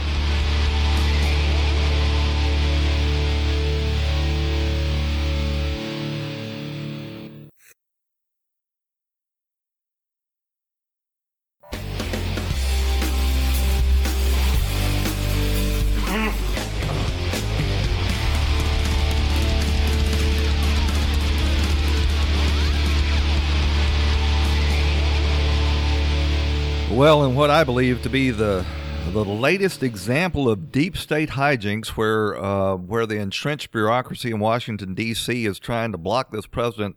Well, 27.12 27.26
in 27.26 27.36
what 27.36 27.50
I 27.50 27.66
believe 27.66 28.02
to 28.04 28.10
be 28.10 28.32
the 28.32 28.66
the 29.12 29.26
latest 29.26 29.84
example 29.84 30.50
of 30.50 30.72
deep 30.72 30.96
state 30.96 31.32
hijinks, 31.32 31.90
where 31.90 32.42
uh, 32.42 32.78
where 32.78 33.06
the 33.06 33.18
entrenched 33.18 33.74
bureaucracy 33.74 34.32
in 34.32 34.40
Washington 34.40 34.94
D.C. 34.94 35.46
is 35.46 35.60
trying 35.60 35.92
to 35.92 35.98
block 35.98 36.32
this 36.32 36.46
president 36.46 36.96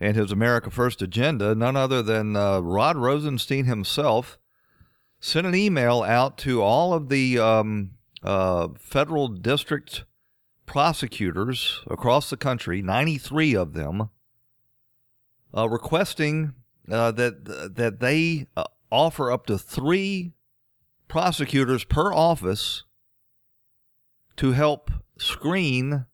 and 0.00 0.16
his 0.16 0.32
America 0.32 0.68
First 0.68 1.00
agenda, 1.00 1.54
none 1.54 1.76
other 1.76 2.02
than 2.02 2.34
uh, 2.34 2.58
Rod 2.58 2.96
Rosenstein 2.96 3.66
himself 3.66 4.36
sent 5.20 5.46
an 5.46 5.54
email 5.54 6.02
out 6.02 6.38
to 6.38 6.60
all 6.60 6.92
of 6.92 7.08
the 7.08 7.38
um, 7.38 7.92
uh, 8.24 8.70
federal 8.76 9.28
district 9.28 10.02
prosecutors 10.66 11.84
across 11.86 12.30
the 12.30 12.36
country, 12.36 12.82
93 12.82 13.54
of 13.54 13.74
them, 13.74 14.10
uh, 15.56 15.68
requesting 15.68 16.54
uh, 16.90 17.12
that 17.12 17.44
that 17.76 18.00
they 18.00 18.48
uh, 18.56 18.64
offer 18.90 19.30
up 19.30 19.46
to 19.46 19.58
three 19.58 20.32
prosecutors 21.08 21.84
per 21.84 22.12
office 22.12 22.84
to 24.36 24.52
help 24.52 24.90
screen 25.18 26.06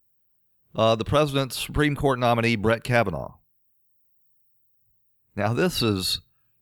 uh, 0.75 0.95
the 0.95 1.05
president's 1.05 1.59
Supreme 1.59 1.97
Court 1.97 2.19
nominee, 2.19 2.57
Brett 2.57 2.83
Kavanaugh. 2.83 3.35
Now, 5.35 5.53
this 5.53 5.83
is 5.83 6.21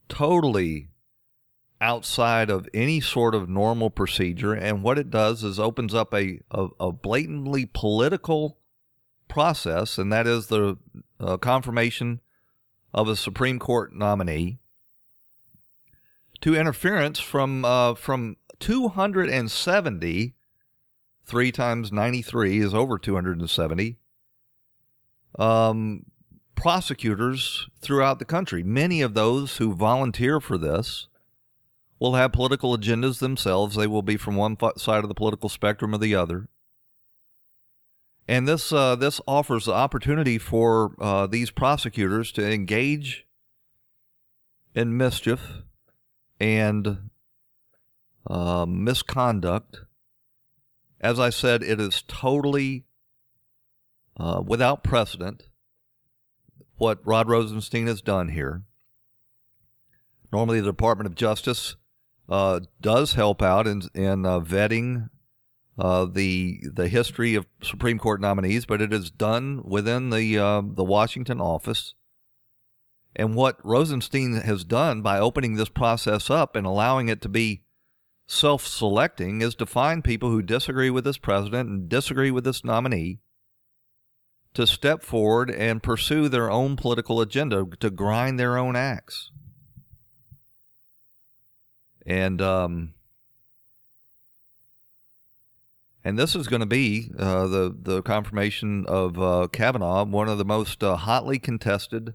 totally 0.09 0.89
outside 1.81 2.51
of 2.51 2.69
any 2.75 3.01
sort 3.01 3.35
of 3.35 3.49
normal 3.49 3.91
procedure, 3.91 4.53
and 4.53 4.83
what 4.83 4.99
it 4.99 5.11
does 5.11 5.43
is 5.43 5.59
opens 5.59 5.95
up 5.95 6.13
a, 6.15 6.41
a, 6.51 6.69
a 6.79 6.93
blatantly 6.93 7.67
political 7.67 8.59
process, 9.29 9.99
and 9.99 10.13
that 10.13 10.27
is 10.27 10.49
the 10.49 10.77
uh, 11.19 11.37
confirmation 11.37 12.21
of 12.93 13.09
a 13.09 13.17
Supreme 13.17 13.59
Court 13.59 13.95
nominee 13.95 14.60
to 16.41 16.55
interference 16.55 17.19
from 17.19 17.65
uh, 17.65 17.95
from 17.95 18.37
270 18.59 20.35
3 21.25 21.53
times 21.53 21.93
93 21.93 22.59
is 22.59 22.75
over 22.75 22.99
270 22.99 23.99
um, 25.39 26.05
prosecutors 26.57 27.69
throughout 27.81 28.19
the 28.19 28.25
country. 28.25 28.63
Many 28.63 29.01
of 29.01 29.15
those 29.15 29.59
who 29.59 29.73
volunteer 29.73 30.41
for 30.41 30.59
this 30.59 31.07
will 32.01 32.15
have 32.15 32.33
political 32.33 32.77
agendas 32.77 33.21
themselves. 33.21 33.77
They 33.77 33.87
will 33.87 34.03
be 34.03 34.17
from 34.17 34.35
one 34.35 34.57
side 34.77 35.05
of 35.05 35.09
the 35.09 35.15
political 35.15 35.49
spectrum 35.49 35.95
or 35.95 35.99
the 35.99 36.15
other. 36.15 36.49
And 38.27 38.47
this 38.49 38.73
uh, 38.73 38.97
this 38.97 39.21
offers 39.27 39.67
the 39.67 39.73
opportunity 39.73 40.39
for 40.39 40.95
uh, 41.01 41.27
these 41.27 41.51
prosecutors 41.51 42.33
to 42.33 42.49
engage 42.49 43.27
in 44.75 44.97
mischief 44.97 45.63
and 46.41 47.11
uh, 48.27 48.67
misconduct. 48.67 49.81
As 51.01 51.21
I 51.21 51.31
said, 51.31 51.63
it 51.63 51.81
is 51.81 52.03
totally 52.07 52.85
uh, 54.19 54.43
without 54.45 54.83
precedent 54.83 55.45
what 56.77 57.01
Rod 57.05 57.29
Rosenstein 57.29 57.87
has 57.87 58.01
done 58.01 58.31
here. 58.31 58.63
Normally, 60.33 60.61
the 60.61 60.67
Department 60.67 61.07
of 61.07 61.15
Justice 61.15 61.77
uh, 62.29 62.61
does 62.81 63.15
help 63.15 63.43
out 63.43 63.67
in, 63.67 63.83
in 63.95 64.25
uh, 64.25 64.41
vetting 64.41 65.11
uh, 65.79 66.05
the 66.05 66.61
the 66.75 66.89
history 66.89 67.35
of 67.35 67.47
Supreme 67.63 67.99
Court 67.99 68.21
nominees, 68.21 68.67
but 68.67 68.83
it 68.83 68.93
is 68.93 69.11
done 69.11 69.63
within 69.65 70.11
the 70.11 70.39
uh, 70.39 70.63
the 70.65 70.85
Washington 70.85 71.41
office. 71.41 71.95
And 73.17 73.35
what 73.35 73.65
Rosenstein 73.65 74.35
has 74.35 74.65
done 74.65 75.03
by 75.03 75.19
opening 75.19 75.55
this 75.55 75.69
process 75.69 76.31
up 76.31 76.55
and 76.55 76.67
allowing 76.67 77.09
it 77.09 77.21
to 77.23 77.29
be 77.29 77.63
self 78.27 78.67
selecting 78.67 79.43
is 79.43 79.55
to 79.57 79.67
find 79.67 80.05
people 80.05 80.31
who 80.31 80.43
disagree 80.43 80.91
with 80.91 81.05
this 81.05 81.19
president 81.19 81.69
and 81.69 81.89
disagree 81.89 82.31
with 82.31 82.45
this 82.45 82.65
nominee 82.65 83.19
to 84.55 84.67
step 84.67 85.03
forward 85.03 85.51
and 85.51 85.83
pursue 85.83 86.29
their 86.29 86.51
own 86.51 86.77
political 86.77 87.21
agenda, 87.21 87.67
to 87.79 87.91
grind 87.91 88.39
their 88.39 88.57
own 88.57 88.77
axe. 88.77 89.31
And, 92.07 92.41
um, 92.41 92.95
and 96.03 96.19
this 96.19 96.35
is 96.35 96.49
going 96.49 96.61
to 96.61 96.67
be 96.67 97.11
uh, 97.19 97.47
the 97.47 97.77
the 97.79 98.03
confirmation 98.03 98.87
of 98.87 99.21
uh, 99.21 99.49
Kavanaugh, 99.53 100.05
one 100.05 100.29
of 100.29 100.39
the 100.39 100.45
most 100.45 100.83
uh, 100.83 100.97
hotly 100.97 101.39
contested 101.39 102.15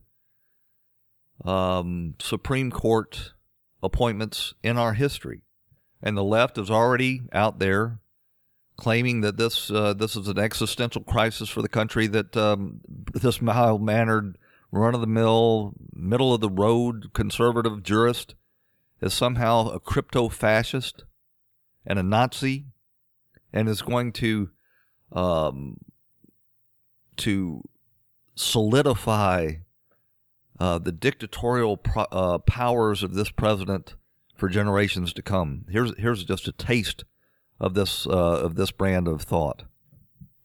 um, 1.44 2.16
Supreme 2.20 2.72
Court 2.72 3.34
appointments 3.84 4.54
in 4.64 4.78
our 4.78 4.94
history, 4.94 5.42
and 6.02 6.16
the 6.16 6.24
left 6.24 6.58
is 6.58 6.72
already 6.72 7.22
out 7.34 7.60
there 7.60 8.00
claiming 8.78 9.22
that 9.22 9.38
this 9.38 9.72
uh, 9.72 9.94
this 9.94 10.16
is 10.16 10.28
an 10.28 10.40
existential 10.40 11.04
crisis 11.04 11.50
for 11.50 11.62
the 11.62 11.70
country. 11.70 12.08
That 12.08 12.36
um, 12.36 12.82
this 13.14 13.42
mild 13.42 13.82
mannered, 13.82 14.38
run 14.72 14.96
of 14.96 15.02
the 15.02 15.08
mill, 15.08 15.74
middle 15.94 16.34
of 16.34 16.42
the 16.42 16.50
road 16.50 17.12
conservative 17.14 17.84
jurist 17.84 18.36
is 19.02 19.14
somehow 19.14 19.70
a 19.70 19.80
crypto 19.80 20.30
fascist 20.30 21.04
and 21.86 22.00
a 22.00 22.04
Nazi, 22.04 22.66
and 23.54 23.70
is 23.70 23.82
going 23.82 24.12
to 24.14 24.50
um, 25.12 25.78
to 27.18 27.64
solidify 28.36 29.54
uh, 30.60 30.80
the 30.80 30.92
dictatorial 30.92 31.78
pro- 31.78 32.08
uh, 32.12 32.38
powers 32.40 33.04
of 33.04 33.14
this 33.14 33.30
president 33.30 33.96
for 34.36 34.50
generations 34.50 35.14
to 35.14 35.22
come. 35.22 35.66
Here's 35.70 35.98
here's 35.98 36.24
just 36.24 36.48
a 36.48 36.52
taste 36.52 37.04
of 37.60 37.74
this 37.74 38.06
uh, 38.08 38.12
of 38.12 38.56
this 38.56 38.72
brand 38.72 39.08
of 39.08 39.22
thought. 39.22 39.64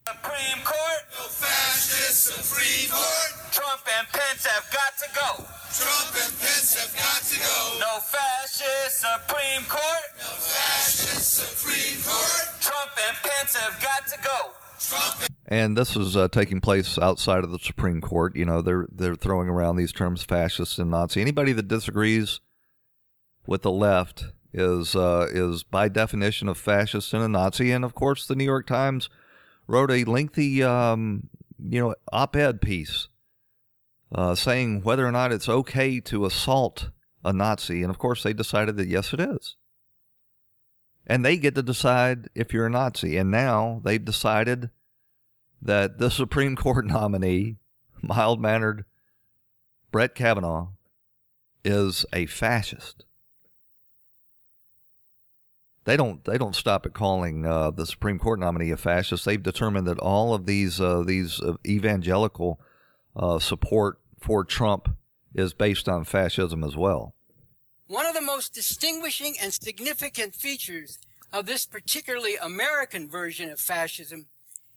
Supreme 0.07 0.65
Court, 0.65 1.03
no 1.13 1.27
fascist 1.29 2.25
Supreme 2.25 2.91
Court. 2.91 3.53
Trump 3.53 3.83
and 3.99 4.07
Pence 4.09 4.47
have 4.47 4.67
got 4.73 4.97
to 4.99 5.09
go. 5.15 5.45
Trump 5.71 6.11
and 6.19 6.35
Pence 6.39 6.75
have 6.75 6.95
got 6.95 7.23
to 7.23 7.39
go. 7.39 7.79
No 7.79 8.01
fascist 8.01 9.01
Supreme 9.01 9.65
Court. 9.69 10.07
No 10.19 10.33
fascist 10.39 11.35
Supreme 11.39 12.03
Court. 12.03 12.47
Trump 12.61 12.91
and 13.09 13.17
Pence 13.23 13.55
have 13.57 13.81
got 13.83 14.07
to 14.07 14.19
go. 14.23 14.51
And 15.47 15.77
this 15.77 15.97
is 15.97 16.17
uh, 16.17 16.29
taking 16.29 16.61
place 16.61 16.99
outside 16.99 17.45
of 17.45 17.51
the 17.51 17.59
Supreme 17.59 18.01
Court. 18.01 18.37
You 18.37 18.45
know, 18.45 18.63
they're 18.63 18.87
they're 18.91 19.17
throwing 19.17 19.49
around 19.49 19.77
these 19.77 19.93
terms 19.93 20.23
fascist 20.23 20.79
and 20.79 20.91
Nazi. 20.91 21.21
Anybody 21.21 21.53
that 21.53 21.69
disagrees 21.69 22.41
with 23.47 23.63
the 23.63 23.73
left 23.73 24.27
is 24.53 24.95
uh, 24.95 25.27
is 25.31 25.63
by 25.65 25.89
definition 25.89 26.49
a 26.49 26.55
fascist 26.55 27.13
and 27.13 27.23
a 27.23 27.29
Nazi. 27.29 27.73
And 27.73 27.85
of 27.85 27.95
course, 27.95 28.27
the 28.27 28.37
New 28.37 28.45
York 28.45 28.67
Times 28.67 29.11
wrote 29.67 29.91
a 29.91 30.05
lengthy, 30.05 30.63
um, 30.63 31.29
you 31.59 31.81
know, 31.81 31.95
op-ed 32.13 32.61
piece 32.61 33.09
uh, 34.13 34.35
saying 34.35 34.83
whether 34.83 35.07
or 35.07 35.13
not 35.13 35.33
it's 35.33 35.49
okay 35.49 36.01
to 36.01 36.27
assault 36.27 36.91
a 37.25 37.33
Nazi. 37.33 37.83
And 37.83 37.91
of 37.91 37.99
course, 37.99 38.23
they 38.23 38.33
decided 38.33 38.77
that 38.77 38.89
yes, 38.89 39.13
it 39.13 39.21
is. 39.21 39.57
And 41.11 41.25
they 41.25 41.39
get 41.39 41.57
to 41.57 41.63
decide 41.63 42.29
if 42.37 42.53
you're 42.53 42.67
a 42.67 42.71
Nazi. 42.71 43.17
And 43.17 43.33
now 43.33 43.81
they've 43.85 44.05
decided 44.05 44.71
that 45.61 45.99
the 45.99 46.09
Supreme 46.09 46.55
Court 46.55 46.87
nominee, 46.87 47.57
mild 48.01 48.41
mannered 48.41 48.85
Brett 49.91 50.15
Kavanaugh, 50.15 50.69
is 51.65 52.07
a 52.13 52.27
fascist. 52.27 53.05
They 55.85 55.97
don't. 55.97 56.25
They 56.25 56.39
don't 56.39 56.55
stop 56.55 56.87
at 56.87 56.95
calling 56.95 57.45
uh, 57.45 57.73
the 57.73 57.87
Supreme 57.87 58.21
Court 58.21 58.39
nominee 58.39 58.71
a 58.71 58.77
fascist. 58.77 59.25
They've 59.25 59.43
determined 59.43 59.89
that 59.89 59.99
all 59.99 60.33
of 60.33 60.47
these 60.47 60.81
uh, 60.81 61.03
these 61.05 61.41
uh, 61.41 61.55
evangelical 61.67 62.61
uh, 63.17 63.41
support 63.41 63.99
for 64.21 64.45
Trump 64.45 64.95
is 65.35 65.55
based 65.55 65.89
on 65.89 66.05
fascism 66.05 66.63
as 66.63 66.77
well. 66.77 67.15
One 67.91 68.07
of 68.07 68.15
the 68.15 68.23
most 68.23 68.55
distinguishing 68.55 69.35
and 69.43 69.53
significant 69.53 70.37
features 70.37 71.01
of 71.33 71.47
this 71.47 71.67
particularly 71.67 72.37
American 72.41 73.11
version 73.11 73.51
of 73.51 73.59
fascism 73.59 74.27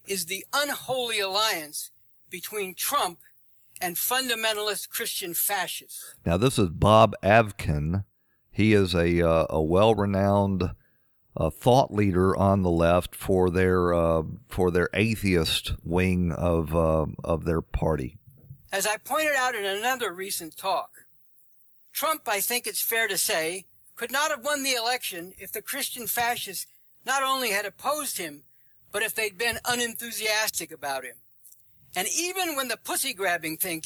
is 0.07 0.25
the 0.25 0.43
unholy 0.51 1.19
alliance 1.19 1.91
between 2.31 2.73
Trump 2.73 3.19
and 3.79 3.97
fundamentalist 3.97 4.89
Christian 4.89 5.35
fascists. 5.35 6.15
Now, 6.25 6.37
this 6.37 6.57
is 6.57 6.69
Bob 6.69 7.13
Avakian. 7.21 8.05
He 8.49 8.73
is 8.73 8.95
a, 8.95 9.21
uh, 9.21 9.45
a 9.47 9.61
well 9.61 9.93
renowned 9.93 10.71
uh, 11.37 11.51
thought 11.51 11.93
leader 11.93 12.35
on 12.35 12.63
the 12.63 12.71
left 12.71 13.13
for 13.13 13.51
their, 13.51 13.93
uh, 13.93 14.23
for 14.49 14.71
their 14.71 14.89
atheist 14.95 15.73
wing 15.83 16.31
of, 16.31 16.75
uh, 16.75 17.05
of 17.23 17.45
their 17.45 17.61
party. 17.61 18.17
As 18.71 18.87
I 18.87 18.97
pointed 18.97 19.35
out 19.37 19.53
in 19.53 19.65
another 19.65 20.11
recent 20.11 20.57
talk, 20.57 21.02
Trump, 21.93 22.23
I 22.27 22.41
think 22.41 22.65
it's 22.65 22.81
fair 22.81 23.07
to 23.07 23.17
say, 23.17 23.65
could 23.95 24.11
not 24.11 24.31
have 24.31 24.43
won 24.43 24.63
the 24.63 24.73
election 24.73 25.33
if 25.37 25.51
the 25.51 25.61
Christian 25.61 26.07
fascists 26.07 26.65
not 27.05 27.23
only 27.23 27.51
had 27.51 27.65
opposed 27.65 28.17
him, 28.17 28.41
but 28.91 29.03
if 29.03 29.13
they'd 29.13 29.37
been 29.37 29.59
unenthusiastic 29.65 30.71
about 30.71 31.03
him. 31.03 31.15
And 31.95 32.07
even 32.17 32.55
when 32.55 32.67
the 32.67 32.77
pussy 32.77 33.13
grabbing 33.13 33.57
thing. 33.57 33.83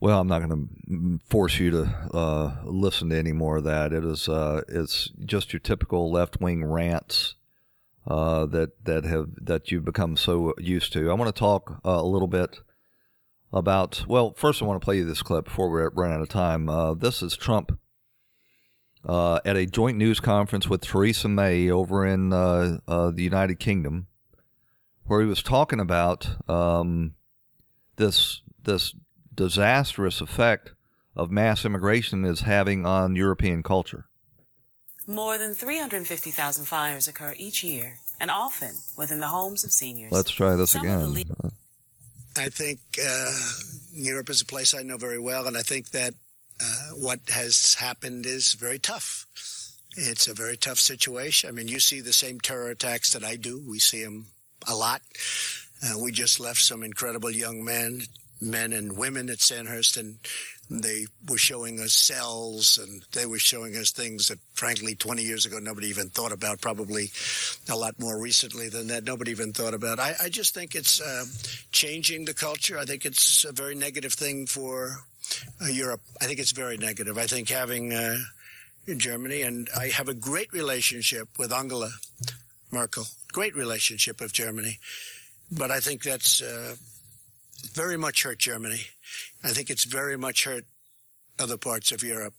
Well, 0.00 0.18
I'm 0.18 0.28
not 0.28 0.42
going 0.42 0.68
to 0.88 1.20
force 1.28 1.58
you 1.58 1.70
to 1.72 1.82
uh, 2.14 2.56
listen 2.64 3.10
to 3.10 3.18
any 3.18 3.32
more 3.32 3.58
of 3.58 3.64
that. 3.64 3.92
It 3.92 4.02
is 4.02 4.30
uh, 4.30 4.62
it's 4.66 5.10
just 5.24 5.52
your 5.52 5.60
typical 5.60 6.10
left 6.10 6.40
wing 6.40 6.64
rants 6.64 7.34
uh, 8.06 8.46
that 8.46 8.82
that 8.86 9.04
have 9.04 9.28
that 9.42 9.70
you've 9.70 9.84
become 9.84 10.16
so 10.16 10.54
used 10.58 10.94
to. 10.94 11.10
I 11.10 11.14
want 11.14 11.34
to 11.34 11.38
talk 11.38 11.80
uh, 11.84 11.90
a 11.90 12.02
little 12.02 12.28
bit 12.28 12.60
about. 13.52 14.04
Well, 14.06 14.32
first 14.36 14.62
I 14.62 14.64
want 14.64 14.80
to 14.80 14.84
play 14.84 14.96
you 14.96 15.04
this 15.04 15.22
clip 15.22 15.46
before 15.46 15.70
we 15.70 15.80
run 15.80 16.12
out 16.12 16.20
of 16.20 16.28
time. 16.28 16.68
Uh, 16.68 16.94
this 16.94 17.22
is 17.22 17.36
Trump 17.36 17.78
uh, 19.06 19.40
at 19.44 19.56
a 19.56 19.66
joint 19.66 19.96
news 19.96 20.20
conference 20.20 20.68
with 20.68 20.82
Theresa 20.82 21.28
May 21.28 21.70
over 21.70 22.06
in 22.06 22.32
uh, 22.32 22.78
uh, 22.86 23.10
the 23.10 23.22
United 23.22 23.58
Kingdom, 23.58 24.06
where 25.04 25.20
he 25.20 25.26
was 25.26 25.42
talking 25.42 25.80
about 25.80 26.28
um, 26.48 27.14
this 27.96 28.42
this 28.62 28.94
disastrous 29.34 30.20
effect 30.20 30.72
of 31.16 31.30
mass 31.30 31.64
immigration 31.64 32.24
is 32.24 32.40
having 32.40 32.84
on 32.84 33.16
European 33.16 33.62
culture. 33.62 34.06
More 35.06 35.38
than 35.38 35.54
350,000 35.54 36.66
fires 36.66 37.08
occur 37.08 37.34
each 37.36 37.64
year, 37.64 37.98
and 38.20 38.30
often 38.30 38.74
within 38.96 39.18
the 39.18 39.28
homes 39.28 39.64
of 39.64 39.72
seniors. 39.72 40.12
Let's 40.12 40.30
try 40.30 40.54
this 40.56 40.72
Some 40.72 40.82
again. 40.82 41.24
I 42.36 42.48
think 42.48 42.78
uh, 43.04 43.32
Europe 43.92 44.30
is 44.30 44.40
a 44.40 44.46
place 44.46 44.74
I 44.74 44.82
know 44.82 44.96
very 44.96 45.18
well, 45.18 45.46
and 45.46 45.56
I 45.56 45.62
think 45.62 45.90
that 45.90 46.14
uh, 46.62 46.90
what 46.94 47.20
has 47.28 47.74
happened 47.74 48.26
is 48.26 48.54
very 48.54 48.78
tough. 48.78 49.26
It's 49.96 50.28
a 50.28 50.34
very 50.34 50.56
tough 50.56 50.78
situation. 50.78 51.48
I 51.48 51.52
mean, 51.52 51.68
you 51.68 51.80
see 51.80 52.00
the 52.00 52.12
same 52.12 52.38
terror 52.40 52.70
attacks 52.70 53.12
that 53.12 53.24
I 53.24 53.36
do. 53.36 53.60
We 53.66 53.78
see 53.78 54.04
them 54.04 54.26
a 54.68 54.74
lot. 54.74 55.02
Uh, 55.82 55.98
we 55.98 56.12
just 56.12 56.38
left 56.38 56.60
some 56.60 56.82
incredible 56.82 57.30
young 57.30 57.64
men, 57.64 58.02
men 58.40 58.72
and 58.72 58.96
women 58.96 59.30
at 59.30 59.40
Sandhurst, 59.40 59.96
and 59.96 60.18
they 60.70 61.06
were 61.28 61.38
showing 61.38 61.80
us 61.80 61.92
cells 61.92 62.78
and 62.78 63.02
they 63.12 63.26
were 63.26 63.38
showing 63.38 63.76
us 63.76 63.90
things 63.90 64.28
that 64.28 64.38
frankly 64.54 64.94
20 64.94 65.22
years 65.22 65.44
ago 65.44 65.58
nobody 65.58 65.88
even 65.88 66.08
thought 66.08 66.32
about 66.32 66.60
probably 66.60 67.10
a 67.68 67.76
lot 67.76 67.98
more 67.98 68.20
recently 68.20 68.68
than 68.68 68.86
that 68.86 69.04
nobody 69.04 69.32
even 69.32 69.52
thought 69.52 69.74
about. 69.74 69.98
I, 69.98 70.14
I 70.22 70.28
just 70.28 70.54
think 70.54 70.74
it's 70.74 71.00
uh, 71.00 71.24
changing 71.72 72.24
the 72.24 72.34
culture. 72.34 72.78
I 72.78 72.84
think 72.84 73.04
it's 73.04 73.44
a 73.44 73.52
very 73.52 73.74
negative 73.74 74.12
thing 74.12 74.46
for 74.46 74.98
uh, 75.60 75.66
europe. 75.66 76.02
I 76.20 76.26
think 76.26 76.38
it's 76.38 76.52
very 76.52 76.76
negative. 76.76 77.18
I 77.18 77.26
think 77.26 77.48
having 77.48 77.92
uh, 77.92 78.16
germany 78.96 79.42
and 79.42 79.68
i 79.78 79.86
have 79.86 80.08
a 80.08 80.14
great 80.14 80.52
relationship 80.52 81.28
with 81.38 81.52
angela 81.52 81.90
merkel 82.70 83.04
great 83.32 83.54
relationship 83.54 84.20
with 84.20 84.32
germany 84.32 84.78
but 85.50 85.70
i 85.70 85.80
think 85.80 86.02
that's 86.02 86.42
uh, 86.42 86.74
very 87.72 87.96
much 87.96 88.22
hurt 88.22 88.38
germany 88.38 88.80
I 89.42 89.50
think 89.50 89.70
it's 89.70 89.84
very 89.84 90.16
much 90.16 90.44
hurt 90.44 90.64
other 91.38 91.56
parts 91.56 91.92
of 91.92 92.02
Europe. 92.02 92.34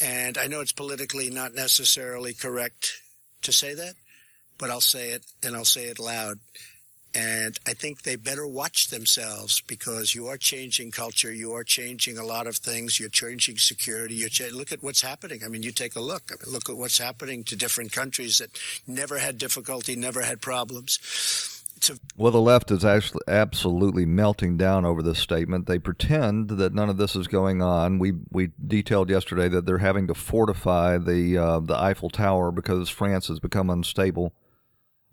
And 0.00 0.38
I 0.38 0.46
know 0.46 0.60
it's 0.60 0.72
politically 0.72 1.30
not 1.30 1.54
necessarily 1.54 2.32
correct 2.32 3.00
to 3.42 3.52
say 3.52 3.74
that, 3.74 3.94
but 4.58 4.70
I'll 4.70 4.80
say 4.80 5.10
it 5.10 5.26
and 5.42 5.54
I'll 5.54 5.64
say 5.64 5.84
it 5.84 5.98
loud. 5.98 6.38
And 7.12 7.58
I 7.66 7.74
think 7.74 8.02
they 8.02 8.14
better 8.14 8.46
watch 8.46 8.88
themselves 8.88 9.60
because 9.62 10.14
you 10.14 10.28
are 10.28 10.36
changing 10.36 10.92
culture. 10.92 11.32
You 11.32 11.52
are 11.54 11.64
changing 11.64 12.18
a 12.18 12.24
lot 12.24 12.46
of 12.46 12.56
things. 12.56 13.00
You're 13.00 13.08
changing 13.08 13.58
security. 13.58 14.14
You 14.14 14.28
cha- 14.28 14.54
look 14.54 14.70
at 14.70 14.82
what's 14.82 15.02
happening. 15.02 15.40
I 15.44 15.48
mean, 15.48 15.64
you 15.64 15.72
take 15.72 15.96
a 15.96 16.00
look. 16.00 16.30
I 16.30 16.34
mean, 16.44 16.54
look 16.54 16.70
at 16.70 16.76
what's 16.76 16.98
happening 16.98 17.42
to 17.44 17.56
different 17.56 17.90
countries 17.90 18.38
that 18.38 18.56
never 18.86 19.18
had 19.18 19.38
difficulty, 19.38 19.96
never 19.96 20.22
had 20.22 20.40
problems. 20.40 21.59
A- 21.88 21.98
well, 22.16 22.32
the 22.32 22.40
left 22.40 22.70
is 22.70 22.84
actually 22.84 23.22
absolutely 23.28 24.04
melting 24.04 24.56
down 24.56 24.84
over 24.84 25.02
this 25.02 25.18
statement. 25.18 25.66
They 25.66 25.78
pretend 25.78 26.50
that 26.50 26.74
none 26.74 26.90
of 26.90 26.98
this 26.98 27.16
is 27.16 27.26
going 27.26 27.62
on. 27.62 27.98
We 27.98 28.12
we 28.30 28.50
detailed 28.66 29.08
yesterday 29.08 29.48
that 29.48 29.64
they're 29.64 29.78
having 29.78 30.06
to 30.08 30.14
fortify 30.14 30.98
the 30.98 31.38
uh, 31.38 31.60
the 31.60 31.80
Eiffel 31.80 32.10
Tower 32.10 32.50
because 32.50 32.90
France 32.90 33.28
has 33.28 33.40
become 33.40 33.70
unstable 33.70 34.34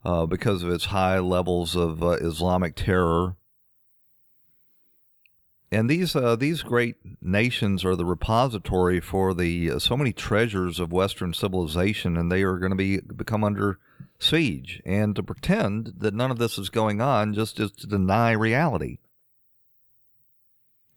uh, 0.04 0.26
because 0.26 0.64
of 0.64 0.70
its 0.70 0.86
high 0.86 1.20
levels 1.20 1.76
of 1.76 2.04
uh, 2.04 2.12
Islamic 2.12 2.76
terror. 2.76 3.36
And 5.72 5.90
these 5.90 6.16
uh, 6.16 6.36
these 6.38 6.64
great 6.64 6.96
nations 7.22 7.84
are 7.84 7.96
the 7.96 8.06
repository 8.06 9.02
for 9.02 9.34
the 9.34 9.72
uh, 9.72 9.80
so 9.80 9.98
many 9.98 10.14
treasures 10.14 10.80
of 10.80 10.94
Western 10.94 11.34
civilization, 11.34 12.16
and 12.16 12.32
they 12.32 12.44
are 12.44 12.58
going 12.58 12.72
to 12.72 12.78
be 12.78 13.00
become 13.00 13.44
under 13.44 13.80
siege. 14.20 14.82
And 14.86 15.16
to 15.16 15.24
pretend 15.24 15.94
that 15.98 16.14
none 16.14 16.32
of 16.32 16.40
this 16.40 16.58
is 16.58 16.70
going 16.70 17.02
on 17.02 17.34
just 17.34 17.60
is 17.60 17.72
to 17.74 17.88
deny 17.88 18.32
reality. 18.32 19.00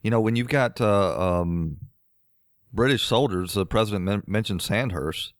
You 0.03 0.11
know, 0.11 0.21
when 0.21 0.37
you've 0.37 0.49
got 0.49 0.81
uh, 0.81 1.41
um, 1.41 1.77
British 2.73 3.03
soldiers, 3.03 3.55
the 3.55 3.67
president 3.67 4.05
men- 4.05 4.23
mentioned 4.27 4.63
Sandhurst. 4.63 5.33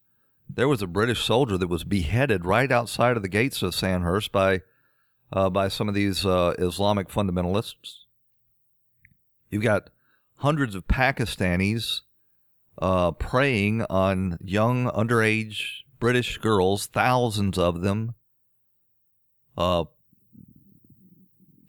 There 0.53 0.67
was 0.67 0.81
a 0.81 0.87
British 0.87 1.23
soldier 1.23 1.57
that 1.57 1.69
was 1.69 1.85
beheaded 1.85 2.45
right 2.45 2.71
outside 2.71 3.15
of 3.15 3.23
the 3.23 3.29
gates 3.29 3.61
of 3.63 3.73
Sandhurst 3.73 4.31
by 4.31 4.61
uh, 5.33 5.49
by 5.49 5.69
some 5.69 5.87
of 5.87 5.95
these 5.95 6.25
uh, 6.25 6.53
Islamic 6.59 7.07
fundamentalists. 7.07 8.01
You've 9.49 9.63
got 9.63 9.89
hundreds 10.35 10.75
of 10.75 10.87
Pakistanis 10.87 12.01
uh, 12.81 13.11
preying 13.11 13.83
on 13.83 14.37
young 14.43 14.89
underage 14.91 15.83
British 16.01 16.39
girls, 16.39 16.87
thousands 16.87 17.59
of 17.59 17.81
them, 17.81 18.15
uh, 19.55 19.85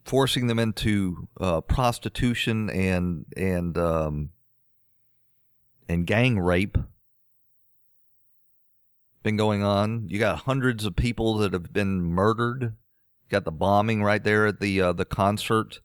forcing 0.07 0.47
them 0.47 0.59
into 0.59 1.29
uh, 1.39 1.61
prostitution 1.61 2.71
and 2.71 3.27
and 3.37 3.77
um, 3.77 4.31
and 5.87 6.07
gang 6.07 6.41
rape. 6.41 6.79
Been 9.23 9.37
going 9.37 9.63
on. 9.63 10.09
You 10.09 10.19
got 10.19 10.41
hundreds 10.41 10.87
of 10.87 10.97
people 10.97 11.37
that 11.39 11.53
have 11.53 11.73
been 11.73 12.01
murdered. 12.01 12.63
You 12.63 13.29
got 13.29 13.45
the 13.45 13.53
bombing 13.53 14.03
right 14.03 14.25
there 14.25 14.47
at 14.47 14.61
the 14.61 14.81
uh, 14.81 14.93
the 14.95 15.05
concert 15.05 15.81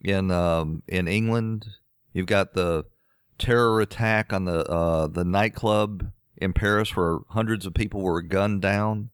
in 0.00 0.30
um, 0.30 0.84
in 0.86 1.08
England. 1.08 1.66
You've 2.12 2.26
got 2.26 2.54
the 2.54 2.84
terror 3.38 3.80
attack 3.80 4.32
on 4.32 4.44
the 4.44 4.64
uh, 4.70 5.08
the 5.08 5.24
nightclub 5.24 6.12
in 6.42 6.52
Paris 6.52 6.96
where 6.96 7.18
hundreds 7.30 7.66
of 7.66 7.74
people 7.74 8.02
were 8.02 8.22
gunned 8.22 8.60
down. 8.62 9.10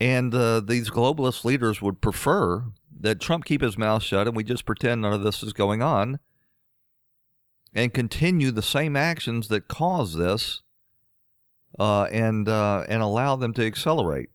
And 0.00 0.34
uh, 0.34 0.60
these 0.60 0.90
globalist 0.90 1.44
leaders 1.44 1.82
would 1.82 2.00
prefer 2.00 2.64
that 3.00 3.20
Trump 3.20 3.44
keep 3.44 3.62
his 3.62 3.78
mouth 3.78 4.02
shut 4.02 4.26
and 4.26 4.36
we 4.36 4.44
just 4.44 4.66
pretend 4.66 5.02
none 5.02 5.12
of 5.12 5.22
this 5.22 5.42
is 5.42 5.52
going 5.52 5.82
on 5.82 6.18
and 7.74 7.94
continue 7.94 8.50
the 8.50 8.62
same 8.62 8.96
actions 8.96 9.48
that 9.48 9.68
cause 9.68 10.14
this 10.14 10.62
uh, 11.78 12.04
and, 12.04 12.48
uh, 12.48 12.84
and 12.88 13.02
allow 13.02 13.36
them 13.36 13.52
to 13.54 13.64
accelerate. 13.64 14.30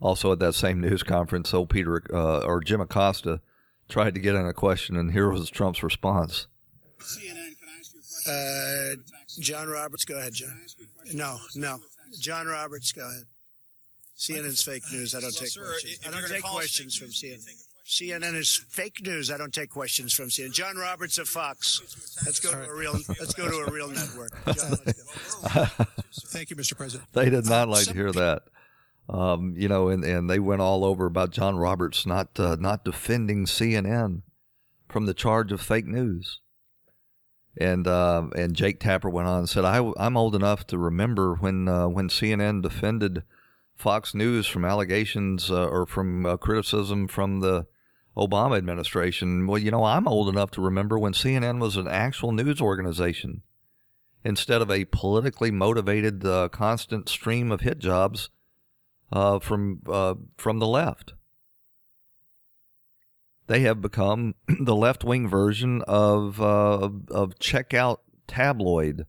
Also, 0.00 0.32
at 0.32 0.38
that 0.38 0.54
same 0.54 0.80
news 0.80 1.02
conference, 1.02 1.52
old 1.52 1.68
Peter 1.68 2.02
uh, 2.12 2.38
or 2.38 2.60
Jim 2.60 2.80
Acosta 2.80 3.40
tried 3.88 4.14
to 4.14 4.20
get 4.20 4.34
in 4.34 4.46
a 4.46 4.54
question, 4.54 4.96
and 4.96 5.12
here 5.12 5.28
was 5.28 5.50
Trump's 5.50 5.82
response. 5.82 6.46
Uh, 8.30 8.96
John 9.40 9.68
Roberts, 9.68 10.04
go 10.04 10.18
ahead, 10.18 10.34
John. 10.34 10.60
No, 11.12 11.38
no. 11.54 11.78
John 12.18 12.46
Roberts, 12.46 12.92
go 12.92 13.02
ahead. 13.08 13.24
CNN's 14.16 14.62
fake 14.62 14.82
news. 14.92 15.14
I 15.14 15.20
don't 15.20 15.34
take 15.34 15.48
Sir, 15.48 15.64
questions. 15.64 16.00
I 16.06 16.10
don't 16.10 16.28
take 16.28 16.42
questions 16.42 16.96
from 16.96 17.08
CNN. 17.08 17.48
CNN 17.86 18.36
is 18.36 18.56
fake 18.68 19.02
news. 19.02 19.30
I 19.30 19.38
don't 19.38 19.52
take 19.52 19.70
questions 19.70 20.12
from 20.12 20.26
CNN. 20.26 20.52
John 20.52 20.76
Roberts 20.76 21.18
of 21.18 21.28
Fox. 21.28 21.80
Let's 22.24 22.38
go 22.38 22.52
to 22.52 22.70
a 22.70 22.74
real. 22.74 22.92
Let's 23.18 23.34
go 23.34 23.48
to 23.48 23.56
a 23.68 23.70
real 23.70 23.88
network. 23.88 24.32
John, 24.44 24.76
let's 24.84 25.34
go. 25.34 25.84
Thank 26.28 26.50
you, 26.50 26.56
Mr. 26.56 26.76
President. 26.76 27.08
They 27.12 27.30
did 27.30 27.46
not 27.46 27.68
like 27.68 27.86
to 27.86 27.94
hear 27.94 28.12
that. 28.12 28.42
Um, 29.08 29.54
you 29.56 29.68
know, 29.68 29.88
and, 29.88 30.04
and 30.04 30.30
they 30.30 30.38
went 30.38 30.60
all 30.60 30.84
over 30.84 31.06
about 31.06 31.30
John 31.30 31.56
Roberts 31.56 32.06
not 32.06 32.38
uh, 32.38 32.56
not 32.60 32.84
defending 32.84 33.46
CNN 33.46 34.22
from 34.88 35.06
the 35.06 35.14
charge 35.14 35.50
of 35.50 35.60
fake 35.60 35.86
news. 35.86 36.40
And 37.58 37.86
uh, 37.86 38.28
and 38.36 38.54
Jake 38.54 38.80
Tapper 38.80 39.10
went 39.10 39.28
on 39.28 39.40
and 39.40 39.48
said, 39.48 39.64
I, 39.64 39.90
I'm 39.96 40.16
old 40.16 40.34
enough 40.34 40.66
to 40.68 40.78
remember 40.78 41.34
when 41.34 41.68
uh, 41.68 41.88
when 41.88 42.08
CNN 42.08 42.62
defended 42.62 43.24
Fox 43.74 44.14
News 44.14 44.46
from 44.46 44.64
allegations 44.64 45.50
uh, 45.50 45.66
or 45.66 45.86
from 45.86 46.26
uh, 46.26 46.36
criticism 46.36 47.08
from 47.08 47.40
the 47.40 47.66
Obama 48.16 48.56
administration. 48.56 49.46
Well, 49.46 49.58
you 49.58 49.70
know, 49.70 49.84
I'm 49.84 50.06
old 50.06 50.28
enough 50.28 50.50
to 50.52 50.60
remember 50.60 50.98
when 50.98 51.12
CNN 51.12 51.60
was 51.60 51.76
an 51.76 51.88
actual 51.88 52.32
news 52.32 52.60
organization 52.60 53.42
instead 54.24 54.62
of 54.62 54.70
a 54.70 54.84
politically 54.84 55.50
motivated 55.50 56.24
uh, 56.24 56.48
constant 56.50 57.08
stream 57.08 57.50
of 57.50 57.62
hit 57.62 57.78
jobs 57.78 58.30
uh, 59.12 59.38
from 59.40 59.80
from 60.36 60.58
the 60.60 60.66
left. 60.66 61.14
They 63.50 63.62
have 63.62 63.82
become 63.82 64.36
the 64.60 64.76
left 64.76 65.02
wing 65.02 65.26
version 65.26 65.82
of 65.82 66.40
uh, 66.40 66.88
of 67.10 67.36
checkout 67.40 67.96
tabloid, 68.28 69.06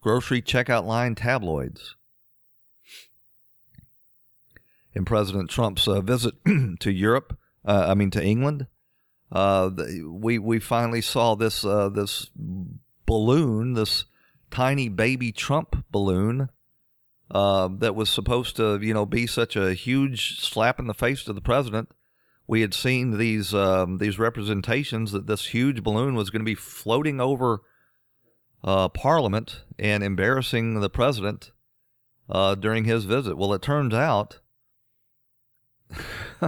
grocery 0.00 0.42
checkout 0.42 0.84
line 0.84 1.14
tabloids. 1.14 1.94
In 4.94 5.04
President 5.04 5.48
Trump's 5.48 5.86
uh, 5.86 6.00
visit 6.00 6.34
to 6.80 6.90
Europe, 6.90 7.38
uh, 7.64 7.86
I 7.88 7.94
mean 7.94 8.10
to 8.10 8.24
England, 8.24 8.66
uh, 9.30 9.70
we 10.04 10.40
we 10.40 10.58
finally 10.58 11.00
saw 11.00 11.36
this 11.36 11.64
uh, 11.64 11.88
this 11.88 12.30
balloon, 13.06 13.74
this 13.74 14.06
tiny 14.50 14.88
baby 14.88 15.30
Trump 15.30 15.84
balloon 15.92 16.48
uh, 17.30 17.68
that 17.78 17.94
was 17.94 18.10
supposed 18.10 18.56
to, 18.56 18.80
you 18.82 18.92
know, 18.92 19.06
be 19.06 19.28
such 19.28 19.54
a 19.54 19.72
huge 19.72 20.40
slap 20.40 20.80
in 20.80 20.88
the 20.88 20.94
face 20.94 21.22
to 21.22 21.32
the 21.32 21.40
president. 21.40 21.90
We 22.48 22.62
had 22.62 22.72
seen 22.72 23.18
these 23.18 23.52
um, 23.52 23.98
these 23.98 24.18
representations 24.18 25.12
that 25.12 25.26
this 25.26 25.48
huge 25.48 25.82
balloon 25.82 26.14
was 26.14 26.30
going 26.30 26.40
to 26.40 26.46
be 26.46 26.54
floating 26.54 27.20
over 27.20 27.60
uh, 28.64 28.88
Parliament 28.88 29.64
and 29.78 30.02
embarrassing 30.02 30.80
the 30.80 30.88
president 30.88 31.52
uh, 32.28 32.54
during 32.54 32.84
his 32.84 33.04
visit. 33.04 33.36
Well, 33.36 33.52
it 33.52 33.60
turns 33.60 33.92
out 33.92 34.40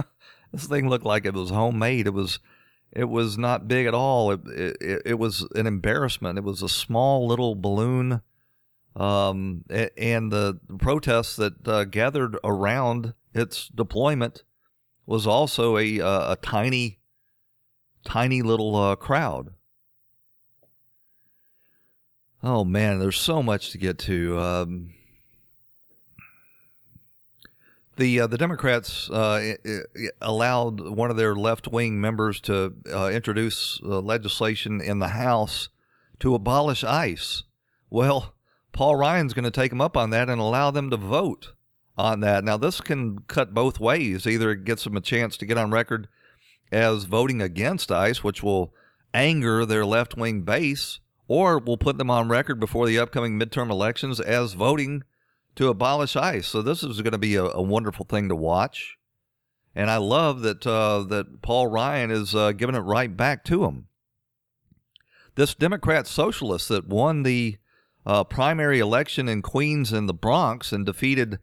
this 0.51 0.65
thing 0.67 0.89
looked 0.89 1.05
like 1.05 1.25
it 1.25 1.35
was 1.35 1.51
homemade. 1.51 2.07
It 2.07 2.13
was 2.13 2.39
it 2.91 3.05
was 3.05 3.37
not 3.37 3.67
big 3.67 3.85
at 3.85 3.93
all. 3.93 4.31
It, 4.31 4.41
it, 4.47 5.01
it 5.05 5.19
was 5.19 5.47
an 5.53 5.67
embarrassment. 5.67 6.39
It 6.39 6.43
was 6.43 6.63
a 6.63 6.67
small 6.67 7.27
little 7.27 7.55
balloon 7.55 8.21
um, 8.95 9.63
and 9.69 10.31
the 10.31 10.59
protests 10.79 11.35
that 11.37 11.67
uh, 11.67 11.85
gathered 11.85 12.37
around 12.43 13.13
its 13.33 13.67
deployment 13.69 14.43
was 15.05 15.27
also 15.27 15.77
a 15.77 15.99
uh, 15.99 16.33
a 16.33 16.35
tiny, 16.35 16.99
tiny 18.03 18.41
little 18.41 18.75
uh, 18.75 18.95
crowd. 18.95 19.53
Oh 22.43 22.63
man, 22.63 22.99
there's 22.99 23.19
so 23.19 23.43
much 23.43 23.71
to 23.71 23.77
get 23.77 23.97
to. 23.99 24.39
Um, 24.39 24.93
The 27.97 28.21
uh, 28.21 28.27
the 28.27 28.37
Democrats 28.37 29.09
uh, 29.11 29.55
allowed 30.21 30.79
one 30.79 31.11
of 31.11 31.17
their 31.17 31.35
left 31.35 31.67
wing 31.67 31.99
members 31.99 32.39
to 32.41 32.73
uh, 32.91 33.09
introduce 33.09 33.79
uh, 33.83 33.99
legislation 33.99 34.81
in 34.81 34.99
the 34.99 35.09
House 35.09 35.69
to 36.19 36.33
abolish 36.33 36.83
ICE. 36.83 37.43
Well, 37.89 38.33
Paul 38.71 38.95
Ryan's 38.95 39.33
going 39.33 39.43
to 39.43 39.51
take 39.51 39.71
them 39.71 39.81
up 39.81 39.97
on 39.97 40.09
that 40.11 40.29
and 40.29 40.39
allow 40.41 40.71
them 40.71 40.89
to 40.89 40.97
vote 40.97 41.51
on 42.01 42.19
that. 42.21 42.43
Now, 42.43 42.57
this 42.57 42.81
can 42.81 43.19
cut 43.27 43.53
both 43.53 43.79
ways. 43.79 44.25
Either 44.25 44.51
it 44.51 44.65
gets 44.65 44.83
them 44.83 44.97
a 44.97 45.01
chance 45.01 45.37
to 45.37 45.45
get 45.45 45.57
on 45.57 45.71
record 45.71 46.07
as 46.71 47.03
voting 47.03 47.41
against 47.41 47.91
ICE, 47.91 48.23
which 48.23 48.41
will 48.41 48.73
anger 49.13 49.65
their 49.65 49.85
left 49.85 50.17
wing 50.17 50.41
base, 50.41 50.99
or 51.27 51.59
will 51.59 51.77
put 51.77 51.97
them 51.97 52.09
on 52.09 52.27
record 52.27 52.59
before 52.59 52.87
the 52.87 52.99
upcoming 52.99 53.39
midterm 53.39 53.69
elections 53.69 54.19
as 54.19 54.53
voting 54.53 55.03
to 55.55 55.67
abolish 55.67 56.15
ICE. 56.15 56.45
So 56.45 56.61
this 56.61 56.83
is 56.83 57.01
going 57.01 57.11
to 57.11 57.17
be 57.17 57.35
a, 57.35 57.43
a 57.43 57.61
wonderful 57.61 58.05
thing 58.05 58.29
to 58.29 58.35
watch. 58.35 58.97
And 59.75 59.89
I 59.89 59.97
love 59.97 60.41
that 60.41 60.67
uh, 60.67 61.03
that 61.03 61.41
Paul 61.41 61.67
Ryan 61.67 62.11
is 62.11 62.35
uh, 62.35 62.51
giving 62.51 62.75
it 62.75 62.79
right 62.79 63.15
back 63.15 63.45
to 63.45 63.63
him. 63.65 63.87
This 65.35 65.55
Democrat 65.55 66.07
socialist 66.07 66.67
that 66.69 66.87
won 66.87 67.23
the 67.23 67.57
uh, 68.05 68.25
primary 68.25 68.79
election 68.79 69.29
in 69.29 69.41
Queens 69.41 69.93
and 69.93 70.09
the 70.09 70.13
Bronx 70.13 70.73
and 70.73 70.85
defeated 70.85 71.39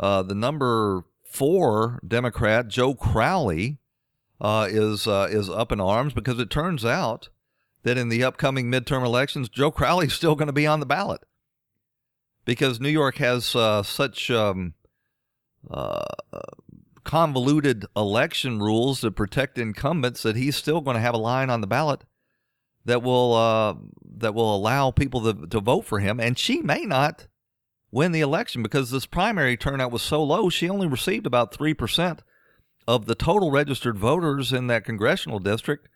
uh, 0.00 0.22
the 0.22 0.34
number 0.34 1.04
four 1.24 2.00
Democrat 2.06 2.68
Joe 2.68 2.94
Crowley 2.94 3.78
uh, 4.40 4.68
is 4.70 5.06
uh, 5.06 5.28
is 5.30 5.48
up 5.50 5.72
in 5.72 5.80
arms 5.80 6.12
because 6.12 6.38
it 6.38 6.50
turns 6.50 6.84
out 6.84 7.28
that 7.82 7.98
in 7.98 8.08
the 8.08 8.24
upcoming 8.24 8.70
midterm 8.70 9.04
elections, 9.04 9.48
Joe 9.48 9.70
Crowley 9.70 10.06
is 10.06 10.14
still 10.14 10.34
going 10.34 10.46
to 10.46 10.52
be 10.52 10.66
on 10.66 10.80
the 10.80 10.86
ballot. 10.86 11.22
Because 12.44 12.80
New 12.80 12.88
York 12.88 13.16
has 13.16 13.54
uh, 13.54 13.82
such 13.82 14.30
um, 14.30 14.74
uh, 15.70 16.04
convoluted 17.04 17.86
election 17.96 18.58
rules 18.58 19.00
to 19.00 19.10
protect 19.10 19.58
incumbents 19.58 20.22
that 20.22 20.36
he's 20.36 20.56
still 20.56 20.80
going 20.80 20.94
to 20.94 21.00
have 21.00 21.14
a 21.14 21.18
line 21.18 21.50
on 21.50 21.60
the 21.60 21.66
ballot 21.66 22.04
that 22.84 23.02
will 23.02 23.34
uh, 23.34 23.74
that 24.16 24.34
will 24.34 24.54
allow 24.54 24.90
people 24.90 25.22
to, 25.22 25.46
to 25.46 25.60
vote 25.60 25.84
for 25.84 26.00
him, 26.00 26.18
and 26.20 26.38
she 26.38 26.62
may 26.62 26.84
not 26.84 27.26
win 27.90 28.12
the 28.12 28.20
election 28.20 28.62
because 28.62 28.90
this 28.90 29.06
primary 29.06 29.56
turnout 29.56 29.92
was 29.92 30.02
so 30.02 30.22
low. 30.22 30.48
She 30.48 30.68
only 30.68 30.86
received 30.86 31.26
about 31.26 31.52
three 31.52 31.74
percent 31.74 32.22
of 32.86 33.06
the 33.06 33.14
total 33.14 33.50
registered 33.50 33.98
voters 33.98 34.52
in 34.52 34.66
that 34.68 34.84
congressional 34.84 35.38
district. 35.38 35.88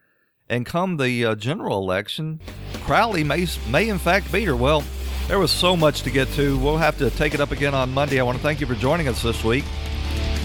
And 0.49 0.67
come 0.67 0.99
the 0.99 1.25
uh, 1.25 1.35
general 1.35 1.79
election, 1.79 2.41
Crowley 2.83 3.25
may 3.25 3.47
may 3.71 3.89
in 3.89 3.99
fact 3.99 4.31
beat 4.31 4.45
her. 4.45 4.57
Well, 4.57 4.85
there 5.29 5.39
was 5.39 5.51
so 5.51 5.77
much 5.77 6.03
to 6.03 6.11
get 6.11 6.29
to. 6.33 6.59
We'll 6.59 6.77
have 6.77 6.99
to 6.99 7.11
take 7.11 7.33
it 7.33 7.41
up 7.41 7.53
again 7.53 7.75
on 7.75 7.95
Monday. 7.95 8.21
I 8.21 8.23
want 8.23 8.37
to 8.37 8.43
thank 8.43 8.61
you 8.61 8.67
for 8.67 8.75
joining 8.75 9.09
us 9.09 9.23
this 9.23 9.43
week 9.45 9.65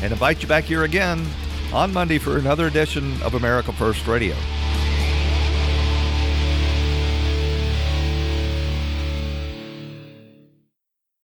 and 0.01 0.13
invite 0.13 0.41
you 0.41 0.47
back 0.47 0.63
here 0.63 0.83
again 0.83 1.25
on 1.73 1.91
Monday 1.91 2.19
for 2.19 2.37
another 2.37 2.67
edition 2.67 3.21
of 3.23 3.33
America 3.33 3.73
First 3.73 4.07
Radio. 4.07 4.35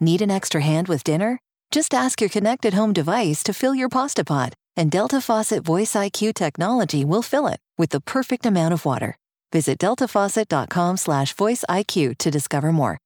Need 0.00 0.22
an 0.22 0.30
extra 0.30 0.60
hand 0.60 0.88
with 0.88 1.04
dinner? 1.04 1.38
Just 1.70 1.94
ask 1.94 2.20
your 2.20 2.30
connected 2.30 2.74
home 2.74 2.92
device 2.92 3.42
to 3.42 3.52
fill 3.52 3.74
your 3.74 3.88
pasta 3.88 4.24
pot 4.24 4.52
and 4.76 4.90
Delta 4.90 5.20
Faucet 5.20 5.64
Voice 5.64 5.94
IQ 5.94 6.34
technology 6.34 7.04
will 7.04 7.22
fill 7.22 7.46
it 7.46 7.58
with 7.78 7.90
the 7.90 8.00
perfect 8.00 8.44
amount 8.46 8.74
of 8.74 8.84
water. 8.84 9.16
Visit 9.52 9.78
deltafaucet.com 9.78 10.96
slash 10.98 11.32
voice 11.32 11.64
IQ 11.68 12.18
to 12.18 12.30
discover 12.30 12.72
more. 12.72 12.98